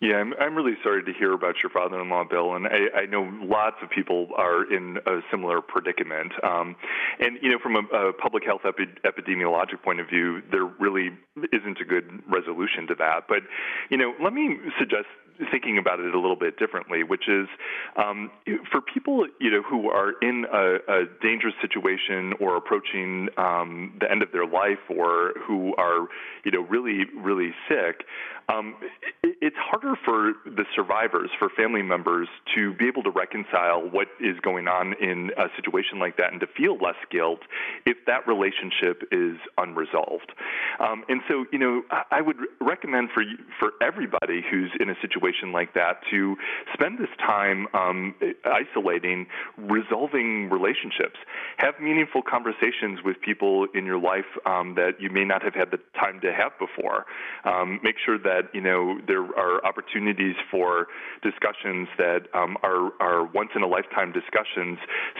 Yeah, 0.00 0.18
I'm, 0.18 0.32
I'm 0.40 0.54
really 0.54 0.76
sorry 0.84 1.02
to 1.02 1.12
hear 1.12 1.32
about 1.32 1.56
your 1.60 1.70
father-in-law, 1.70 2.24
Bill, 2.30 2.54
and 2.54 2.68
I, 2.68 3.00
I 3.00 3.06
know 3.06 3.28
lots 3.42 3.76
of 3.82 3.90
people 3.90 4.28
are 4.36 4.62
in 4.72 4.98
a 5.06 5.18
similar 5.28 5.60
predicament. 5.60 6.32
Um, 6.44 6.76
and 7.18 7.36
you 7.42 7.50
know, 7.50 7.58
from 7.60 7.74
a, 7.74 7.80
a 7.80 8.12
public 8.12 8.44
health 8.44 8.60
epi- 8.64 8.94
epidemiologic 9.04 9.82
point 9.82 9.98
of 9.98 10.08
view, 10.08 10.40
there 10.52 10.66
really 10.78 11.10
isn't 11.52 11.80
a 11.80 11.84
good 11.84 12.22
resolution 12.30 12.86
to 12.86 12.94
that. 12.94 13.24
But 13.28 13.42
you 13.90 13.96
know, 13.96 14.14
let 14.22 14.32
me 14.32 14.58
suggest 14.78 15.06
thinking 15.50 15.78
about 15.78 16.00
it 16.00 16.14
a 16.14 16.18
little 16.18 16.36
bit 16.36 16.58
differently, 16.58 17.02
which 17.02 17.28
is 17.28 17.48
um, 17.96 18.30
for 18.70 18.80
people 18.80 19.26
you 19.40 19.50
know 19.50 19.62
who 19.62 19.88
are 19.88 20.12
in 20.22 20.44
a, 20.52 20.76
a 20.88 21.04
dangerous 21.22 21.54
situation 21.60 22.32
or 22.40 22.56
approaching 22.56 23.28
um, 23.36 23.96
the 24.00 24.10
end 24.10 24.22
of 24.22 24.32
their 24.32 24.46
life, 24.46 24.78
or 24.88 25.34
who 25.46 25.74
are 25.76 26.08
you 26.44 26.50
know 26.50 26.62
really 26.62 27.04
really 27.16 27.52
sick. 27.68 28.04
Um, 28.50 28.76
it, 29.22 29.36
it's 29.42 29.56
harder 29.58 29.94
for 30.04 30.32
the 30.46 30.64
survivors, 30.74 31.30
for 31.38 31.50
family 31.50 31.82
members, 31.82 32.28
to 32.54 32.72
be 32.74 32.86
able 32.86 33.02
to 33.02 33.10
reconcile 33.10 33.82
what 33.90 34.08
is 34.20 34.40
going 34.40 34.68
on 34.68 34.94
in 34.94 35.30
a 35.36 35.48
situation 35.54 35.98
like 35.98 36.16
that 36.16 36.32
and 36.32 36.40
to 36.40 36.46
feel 36.46 36.78
less 36.78 36.96
guilt 37.10 37.40
if 37.84 37.98
that 38.06 38.26
relationship 38.26 39.02
is 39.12 39.36
unresolved. 39.58 40.32
Um, 40.80 41.04
and 41.08 41.20
so, 41.28 41.44
you 41.52 41.58
know, 41.58 41.82
I, 41.90 42.18
I 42.18 42.20
would 42.22 42.36
recommend 42.60 43.10
for 43.12 43.22
for 43.58 43.72
everybody 43.82 44.42
who's 44.50 44.70
in 44.80 44.88
a 44.88 44.94
situation 45.00 45.27
situation 45.28 45.52
like 45.52 45.74
that 45.74 46.00
to 46.10 46.36
spend 46.72 46.98
this 46.98 47.08
time 47.18 47.66
um, 47.74 48.14
isolating, 48.44 49.26
resolving 49.56 50.48
relationships, 50.50 51.18
have 51.58 51.74
meaningful 51.80 52.22
conversations 52.22 53.00
with 53.04 53.20
people 53.20 53.66
in 53.74 53.84
your 53.84 53.98
life 53.98 54.26
um, 54.46 54.74
that 54.74 55.00
you 55.00 55.10
may 55.10 55.24
not 55.24 55.42
have 55.42 55.54
had 55.54 55.70
the 55.70 55.78
time 55.98 56.20
to 56.20 56.32
have 56.32 56.52
before. 56.58 57.06
Um, 57.44 57.80
make 57.82 57.96
sure 58.04 58.18
that 58.18 58.54
you 58.54 58.60
know 58.60 58.98
there 59.06 59.22
are 59.22 59.64
opportunities 59.64 60.36
for 60.50 60.86
discussions 61.22 61.88
that 61.98 62.26
um, 62.34 62.56
are 62.62 62.92
are 63.00 63.24
once 63.24 63.50
in 63.54 63.62
a 63.62 63.66
lifetime 63.66 64.12
discussions, 64.12 64.78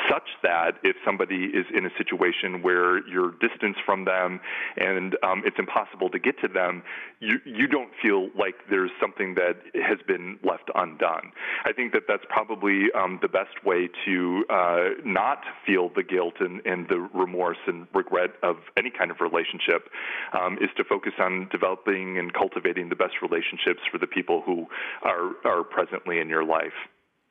such 0.09 0.29
that 0.43 0.79
if 0.83 0.97
somebody 1.05 1.47
is 1.47 1.67
in 1.75 1.87
a 1.87 1.91
situation 1.97 2.63
where 2.63 3.07
you're 3.09 3.33
distanced 3.41 3.81
from 3.85 4.05
them 4.05 4.41
and 4.77 5.17
um, 5.23 5.43
it's 5.45 5.59
impossible 5.59 6.09
to 6.11 6.19
get 6.19 6.41
to 6.41 6.49
them, 6.49 6.83
you 7.21 7.41
you 7.45 7.67
don't 7.67 7.91
feel 8.01 8.29
like 8.39 8.55
there's 8.71 8.91
something 9.01 9.35
that 9.35 9.57
has 9.75 9.98
has 9.99 10.07
been 10.07 10.39
left 10.45 10.71
undone. 10.75 11.33
I 11.65 11.73
think 11.73 11.93
that 11.93 12.03
that's 12.09 12.25
probably 12.29 12.87
um, 12.95 13.19
the 13.21 13.29
best 13.29 13.65
way 13.65 13.89
to 14.05 14.45
uh, 14.51 14.89
not 15.05 15.43
feel 15.67 15.91
the 15.95 16.03
guilt 16.03 16.35
and, 16.41 16.65
and, 16.65 16.89
the 16.89 17.01
remorse 17.13 17.59
and 17.67 17.87
regret 17.95 18.31
of 18.43 18.57
any 18.77 18.91
kind 18.91 19.11
of 19.11 19.19
relationship 19.21 19.91
um, 20.33 20.57
is 20.61 20.71
to 20.77 20.85
focus 20.85 21.13
on 21.19 21.49
developing 21.51 22.19
and 22.19 22.33
cultivating 22.33 22.89
the 22.89 22.97
best 22.97 23.15
relationships 23.21 23.81
for 23.91 23.99
the 23.99 24.07
people 24.07 24.43
who 24.47 24.67
are, 25.03 25.33
are 25.45 25.65
presently 25.65 26.19
in 26.19 26.29
your 26.29 26.45
life. 26.45 26.73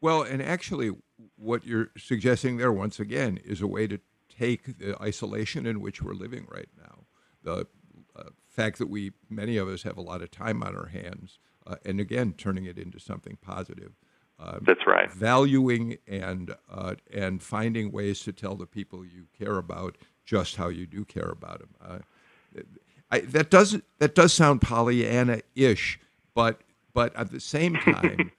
Well, 0.01 0.21
and 0.21 0.41
actually, 0.41 0.91
what 1.37 1.65
you're 1.65 1.89
suggesting 1.97 2.57
there, 2.57 2.71
once 2.71 2.99
again, 2.99 3.39
is 3.43 3.61
a 3.61 3.67
way 3.67 3.87
to 3.87 3.99
take 4.29 4.77
the 4.77 5.01
isolation 5.01 5.65
in 5.65 5.81
which 5.81 6.03
we're 6.03 6.13
living 6.13 6.45
right 6.51 6.69
now. 6.77 7.05
The 7.41 7.67
uh, 8.15 8.23
fact 8.47 8.77
that 8.77 8.89
we, 8.89 9.13
many 9.29 9.57
of 9.57 9.67
us, 9.67 9.83
have 9.83 9.97
a 9.97 10.01
lot 10.01 10.21
of 10.21 10.29
time 10.29 10.61
on 10.61 10.75
our 10.75 10.87
hands 10.87 11.39
uh, 11.67 11.75
and 11.85 11.99
again 11.99 12.33
turning 12.37 12.65
it 12.65 12.77
into 12.77 12.99
something 12.99 13.37
positive. 13.41 13.93
Uh, 14.39 14.59
That's 14.61 14.85
right. 14.85 15.11
Valuing 15.11 15.97
and 16.07 16.55
uh, 16.71 16.95
and 17.13 17.41
finding 17.41 17.91
ways 17.91 18.21
to 18.21 18.31
tell 18.31 18.55
the 18.55 18.67
people 18.67 19.03
you 19.03 19.27
care 19.37 19.57
about 19.57 19.97
just 20.25 20.55
how 20.57 20.67
you 20.67 20.85
do 20.85 21.05
care 21.05 21.29
about 21.29 21.59
them. 21.59 21.69
Uh, 21.83 22.61
I, 23.09 23.19
that 23.19 23.49
does 23.49 23.79
that 23.99 24.15
does 24.15 24.33
sound 24.33 24.61
Pollyanna-ish, 24.61 25.99
but 26.35 26.61
but 26.93 27.15
at 27.15 27.31
the 27.31 27.39
same 27.39 27.75
time, 27.75 28.31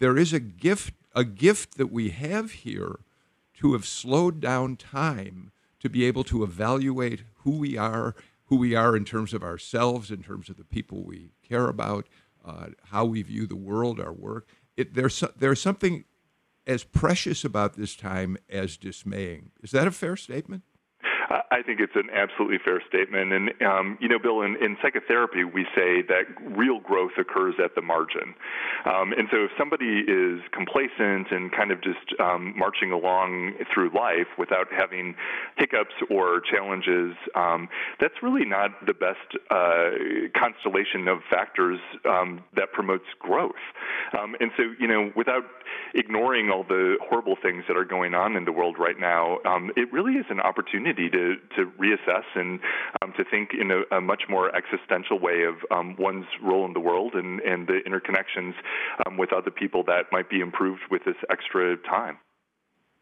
there 0.00 0.16
is 0.16 0.32
a 0.32 0.40
gift 0.40 0.94
a 1.14 1.24
gift 1.24 1.76
that 1.76 1.92
we 1.92 2.10
have 2.10 2.52
here 2.52 3.00
to 3.58 3.74
have 3.74 3.84
slowed 3.84 4.40
down 4.40 4.76
time 4.76 5.52
to 5.80 5.90
be 5.90 6.04
able 6.04 6.24
to 6.24 6.42
evaluate 6.42 7.24
who 7.44 7.50
we 7.58 7.76
are 7.76 8.14
who 8.52 8.56
we 8.56 8.74
are 8.74 8.94
in 8.94 9.04
terms 9.06 9.32
of 9.32 9.42
ourselves, 9.42 10.10
in 10.10 10.22
terms 10.22 10.50
of 10.50 10.58
the 10.58 10.64
people 10.64 11.02
we 11.02 11.30
care 11.42 11.68
about, 11.68 12.06
uh, 12.44 12.68
how 12.84 13.04
we 13.04 13.22
view 13.22 13.46
the 13.46 13.56
world, 13.56 14.00
our 14.00 14.12
work. 14.12 14.48
It, 14.76 14.94
there's 14.94 15.22
there's 15.36 15.60
something 15.60 16.04
as 16.66 16.84
precious 16.84 17.44
about 17.44 17.74
this 17.74 17.96
time 17.96 18.36
as 18.48 18.76
dismaying. 18.76 19.50
Is 19.62 19.72
that 19.72 19.86
a 19.86 19.90
fair 19.90 20.16
statement? 20.16 20.62
I 21.28 21.62
think 21.62 21.80
it's 21.80 21.94
an 21.94 22.10
absolutely 22.12 22.58
fair 22.64 22.82
statement. 22.88 23.32
And, 23.32 23.50
um, 23.62 23.98
you 24.00 24.08
know, 24.08 24.18
Bill, 24.18 24.42
in, 24.42 24.56
in, 24.62 24.76
psychotherapy, 24.82 25.44
we 25.44 25.64
say 25.74 26.02
that 26.02 26.24
real 26.56 26.80
growth 26.80 27.12
occurs 27.18 27.54
at 27.62 27.74
the 27.74 27.82
margin. 27.82 28.34
Um, 28.84 29.12
and 29.12 29.28
so 29.30 29.44
if 29.44 29.50
somebody 29.58 30.04
is 30.06 30.40
complacent 30.52 31.30
and 31.30 31.52
kind 31.52 31.70
of 31.70 31.82
just 31.82 32.18
um, 32.20 32.54
marching 32.56 32.92
along 32.92 33.54
through 33.72 33.90
life 33.94 34.28
without 34.38 34.66
having 34.76 35.14
hiccups 35.56 35.94
or 36.10 36.40
challenges, 36.40 37.14
um, 37.34 37.68
that's 38.00 38.22
really 38.22 38.44
not 38.44 38.70
the 38.86 38.94
best 38.94 39.36
uh, 39.50 39.90
constellation 40.38 41.08
of 41.08 41.18
factors 41.30 41.78
um, 42.04 42.42
that 42.56 42.72
promotes 42.72 43.06
growth. 43.18 43.52
Um, 44.18 44.34
and 44.40 44.50
so, 44.56 44.64
you 44.78 44.88
know, 44.88 45.12
without 45.14 45.44
ignoring 45.94 46.50
all 46.50 46.64
the 46.64 46.96
horrible 47.08 47.36
things 47.40 47.64
that 47.68 47.76
are 47.76 47.84
going 47.84 48.14
on 48.14 48.36
in 48.36 48.44
the 48.44 48.52
world 48.52 48.76
right 48.78 48.98
now, 48.98 49.38
it 49.76 49.92
really 49.92 50.14
is 50.14 50.26
an 50.30 50.40
opportunity 50.40 51.08
to 51.10 51.36
to, 51.56 51.72
reassess 51.78 52.24
and 52.34 52.60
um, 53.02 53.12
to 53.16 53.24
think 53.24 53.50
in 53.58 53.70
a, 53.70 53.96
a, 53.96 54.00
much 54.00 54.24
more 54.28 54.54
existential 54.54 55.18
way 55.18 55.44
of 55.44 55.54
um, 55.70 55.96
one's 55.98 56.26
role 56.42 56.66
in 56.66 56.72
the 56.72 56.80
world 56.80 57.14
and, 57.14 57.40
and 57.40 57.66
the 57.66 57.80
interconnections 57.86 58.54
um, 59.06 59.16
with 59.16 59.32
other 59.32 59.50
people 59.50 59.82
that 59.84 60.04
might 60.12 60.28
be 60.28 60.40
improved 60.40 60.82
with 60.90 61.02
this 61.04 61.16
extra 61.30 61.76
time. 61.78 62.18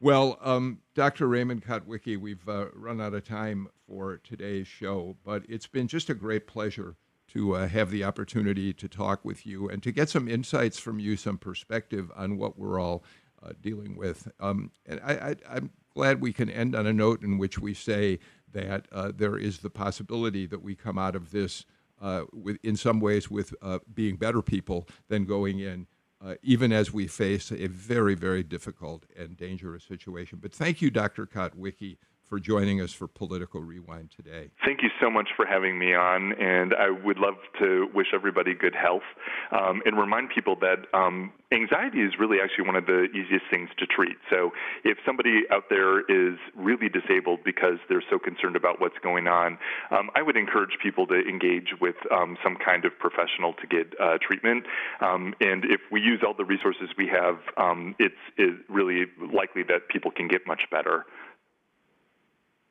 Well, 0.01 0.39
um, 0.41 0.79
Dr. 0.95 1.29
Raymond 1.29 1.64
Kotwicki, 1.64 2.18
we've 2.18 2.49
uh, 2.49 2.66
run 2.75 3.01
out 3.01 3.12
of 3.12 3.25
time 3.25 3.68
for 3.87 4.16
today's 4.18 4.66
show, 4.66 5.16
but 5.25 5.43
it's 5.49 5.66
been 5.66 5.89
just 5.89 6.09
a 6.09 6.14
great 6.14 6.47
pleasure 6.47 6.97
to 7.33 7.57
uh, 7.57 7.68
have 7.68 7.91
the 7.91 8.05
opportunity 8.05 8.72
to 8.72 8.89
talk 8.89 9.24
with 9.24 9.47
you 9.47 9.68
and 9.68 9.83
to 9.83 9.93
get 9.93 10.09
some 10.09 10.28
insights 10.28 10.78
from 10.78 10.99
you, 10.99 11.16
some 11.16 11.39
perspective 11.39 12.11
on 12.16 12.37
what 12.37 12.59
we're 12.59 12.81
all 12.81 13.05
uh, 13.43 13.53
dealing 13.62 13.97
with. 13.97 14.31
Um, 14.41 14.70
and 14.87 15.01
I, 15.05 15.37
am 15.49 15.70
glad 15.95 16.20
we 16.20 16.33
can 16.33 16.51
end 16.51 16.74
on 16.74 16.87
a 16.87 16.93
note 16.93 17.22
in 17.22 17.39
which 17.39 17.59
we 17.59 17.74
say 17.74 18.18
that 18.53 18.87
uh, 18.93 19.12
there 19.14 19.37
is 19.37 19.59
the 19.59 19.70
possibility 19.70 20.47
that 20.47 20.62
we 20.62 20.74
come 20.74 20.99
out 20.99 21.14
of 21.14 21.31
this 21.31 21.64
uh, 22.01 22.24
with, 22.33 22.59
in 22.62 22.76
some 22.76 23.01
ways 23.01 23.31
with 23.31 23.55
uh, 23.62 23.78
being 23.95 24.16
better 24.16 24.43
people 24.43 24.89
than 25.09 25.24
going 25.24 25.61
in, 25.61 25.87
uh, 26.24 26.35
even 26.43 26.72
as 26.72 26.93
we 26.93 27.07
face 27.07 27.53
a 27.53 27.66
very, 27.66 28.14
very 28.14 28.43
difficult 28.43 29.05
and 29.16 29.37
dangerous 29.37 29.85
situation. 29.85 30.39
But 30.41 30.53
thank 30.53 30.83
you, 30.83 30.91
Dr. 30.91 31.26
Kotwicki, 31.26 31.99
for 32.31 32.39
joining 32.39 32.81
us 32.81 32.93
for 32.93 33.09
Political 33.09 33.61
Rewind 33.62 34.12
today. 34.16 34.51
Thank 34.64 34.83
you 34.83 34.89
so 35.01 35.11
much 35.11 35.31
for 35.37 35.45
having 35.45 35.76
me 35.81 35.95
on, 35.95 36.33
and 36.35 36.72
I 36.72 36.89
would 36.89 37.18
love 37.18 37.35
to 37.59 37.89
wish 37.93 38.07
everybody 38.14 38.55
good 38.55 38.74
health 38.74 39.03
um, 39.51 39.83
and 39.85 39.99
remind 39.99 40.31
people 40.31 40.55
that 40.61 40.87
um, 40.95 41.33
anxiety 41.51 42.03
is 42.03 42.12
really 42.20 42.39
actually 42.41 42.66
one 42.66 42.76
of 42.76 42.87
the 42.87 43.09
easiest 43.11 43.47
things 43.51 43.68
to 43.78 43.85
treat. 43.85 44.16
So 44.31 44.53
if 44.85 44.97
somebody 45.05 45.43
out 45.51 45.64
there 45.70 46.03
is 46.03 46.39
really 46.55 46.89
disabled 46.89 47.41
because 47.45 47.78
they're 47.89 48.05
so 48.09 48.20
concerned 48.20 48.55
about 48.55 48.81
what's 48.81 48.99
going 49.03 49.26
on, 49.26 49.59
um, 49.91 50.11
I 50.14 50.22
would 50.22 50.37
encourage 50.37 50.78
people 50.81 51.09
to 51.09 51.18
engage 51.28 51.74
with 51.81 51.97
um, 52.12 52.39
some 52.45 52.57
kind 52.57 52.85
of 52.85 52.97
professional 52.97 53.55
to 53.55 53.66
get 53.66 53.93
uh, 54.01 54.18
treatment. 54.22 54.66
Um, 55.01 55.35
and 55.41 55.64
if 55.64 55.81
we 55.91 56.01
use 56.01 56.20
all 56.24 56.35
the 56.35 56.45
resources 56.45 56.91
we 56.97 57.09
have, 57.09 57.41
um, 57.57 57.97
it's, 57.99 58.14
it's 58.37 58.57
really 58.68 59.07
likely 59.18 59.64
that 59.64 59.89
people 59.89 60.12
can 60.12 60.28
get 60.28 60.47
much 60.47 60.62
better. 60.70 61.07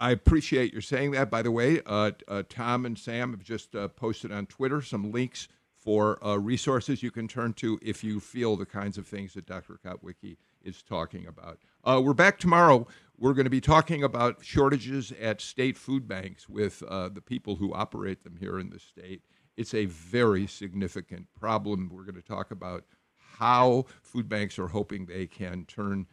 I 0.01 0.11
appreciate 0.11 0.71
your 0.71 0.81
saying 0.81 1.11
that. 1.11 1.29
By 1.29 1.41
the 1.41 1.51
way, 1.51 1.81
uh, 1.85 2.11
uh, 2.27 2.43
Tom 2.47 2.85
and 2.85 2.97
Sam 2.97 3.31
have 3.31 3.43
just 3.43 3.75
uh, 3.75 3.89
posted 3.89 4.31
on 4.31 4.45
Twitter 4.45 4.81
some 4.81 5.11
links 5.11 5.49
for 5.75 6.23
uh, 6.25 6.37
resources 6.37 7.03
you 7.03 7.11
can 7.11 7.27
turn 7.27 7.53
to 7.53 7.77
if 7.81 8.03
you 8.03 8.21
feel 8.21 8.55
the 8.55 8.65
kinds 8.65 8.97
of 8.97 9.07
things 9.07 9.33
that 9.33 9.45
Dr. 9.45 9.77
Kotwicki 9.85 10.37
is 10.61 10.81
talking 10.83 11.27
about. 11.27 11.59
Uh, 11.83 12.01
we're 12.03 12.13
back 12.13 12.39
tomorrow. 12.39 12.87
We're 13.17 13.33
going 13.33 13.45
to 13.45 13.49
be 13.49 13.59
talking 13.59 14.03
about 14.03 14.43
shortages 14.43 15.11
at 15.19 15.41
state 15.41 15.77
food 15.77 16.07
banks 16.07 16.47
with 16.47 16.81
uh, 16.83 17.09
the 17.09 17.21
people 17.21 17.57
who 17.57 17.73
operate 17.73 18.23
them 18.23 18.37
here 18.39 18.57
in 18.57 18.69
the 18.69 18.79
state. 18.79 19.23
It's 19.57 19.73
a 19.73 19.85
very 19.85 20.47
significant 20.47 21.27
problem. 21.37 21.89
We're 21.93 22.03
going 22.03 22.15
to 22.15 22.21
talk 22.21 22.51
about 22.51 22.85
how 23.17 23.85
food 24.01 24.29
banks 24.29 24.57
are 24.59 24.67
hoping 24.67 25.05
they 25.05 25.27
can 25.27 25.65
turn 25.65 26.07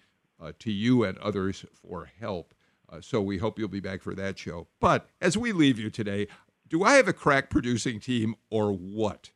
to 0.58 0.70
you 0.70 1.02
and 1.04 1.16
others 1.18 1.64
for 1.72 2.10
help. 2.20 2.52
Uh, 2.88 3.00
so 3.00 3.20
we 3.20 3.38
hope 3.38 3.58
you'll 3.58 3.68
be 3.68 3.80
back 3.80 4.02
for 4.02 4.14
that 4.14 4.38
show. 4.38 4.68
But 4.80 5.08
as 5.20 5.36
we 5.36 5.52
leave 5.52 5.78
you 5.78 5.90
today, 5.90 6.28
do 6.68 6.84
I 6.84 6.94
have 6.94 7.08
a 7.08 7.12
crack 7.12 7.50
producing 7.50 8.00
team 8.00 8.34
or 8.50 8.72
what? 8.72 9.30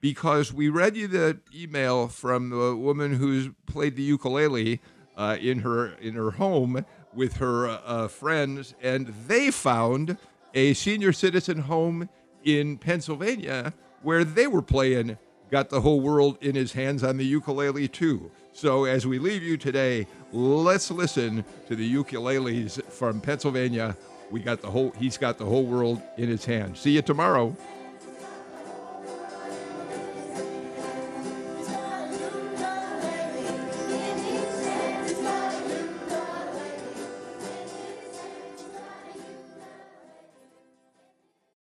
Because 0.00 0.52
we 0.52 0.68
read 0.68 0.96
you 0.96 1.08
the 1.08 1.40
email 1.54 2.08
from 2.08 2.50
the 2.50 2.74
woman 2.74 3.14
who's 3.14 3.50
played 3.66 3.96
the 3.96 4.02
ukulele 4.02 4.80
uh, 5.16 5.36
in 5.40 5.60
her 5.60 5.88
in 5.94 6.14
her 6.14 6.32
home 6.32 6.86
with 7.12 7.36
her 7.36 7.68
uh, 7.68 8.08
friends, 8.08 8.74
and 8.80 9.08
they 9.26 9.50
found 9.50 10.16
a 10.54 10.72
senior 10.74 11.12
citizen 11.12 11.58
home 11.58 12.08
in 12.44 12.78
Pennsylvania 12.78 13.74
where 14.02 14.24
they 14.24 14.46
were 14.46 14.62
playing 14.62 15.18
"Got 15.50 15.68
the 15.70 15.80
Whole 15.80 16.00
World 16.00 16.38
in 16.40 16.54
His 16.54 16.72
Hands" 16.72 17.02
on 17.02 17.16
the 17.16 17.24
ukulele 17.24 17.88
too. 17.88 18.30
So 18.52 18.84
as 18.84 19.06
we 19.06 19.18
leave 19.18 19.42
you 19.42 19.56
today, 19.56 20.06
let's 20.32 20.90
listen 20.90 21.44
to 21.68 21.76
the 21.76 21.94
ukuleles 21.94 22.82
from 22.84 23.20
Pennsylvania. 23.20 23.96
We 24.30 24.40
got 24.40 24.60
the 24.60 24.70
whole 24.70 24.90
he's 24.98 25.16
got 25.16 25.38
the 25.38 25.44
whole 25.44 25.64
world 25.64 26.02
in 26.16 26.28
his 26.28 26.44
hands. 26.44 26.80
See 26.80 26.92
you 26.92 27.02
tomorrow. 27.02 27.56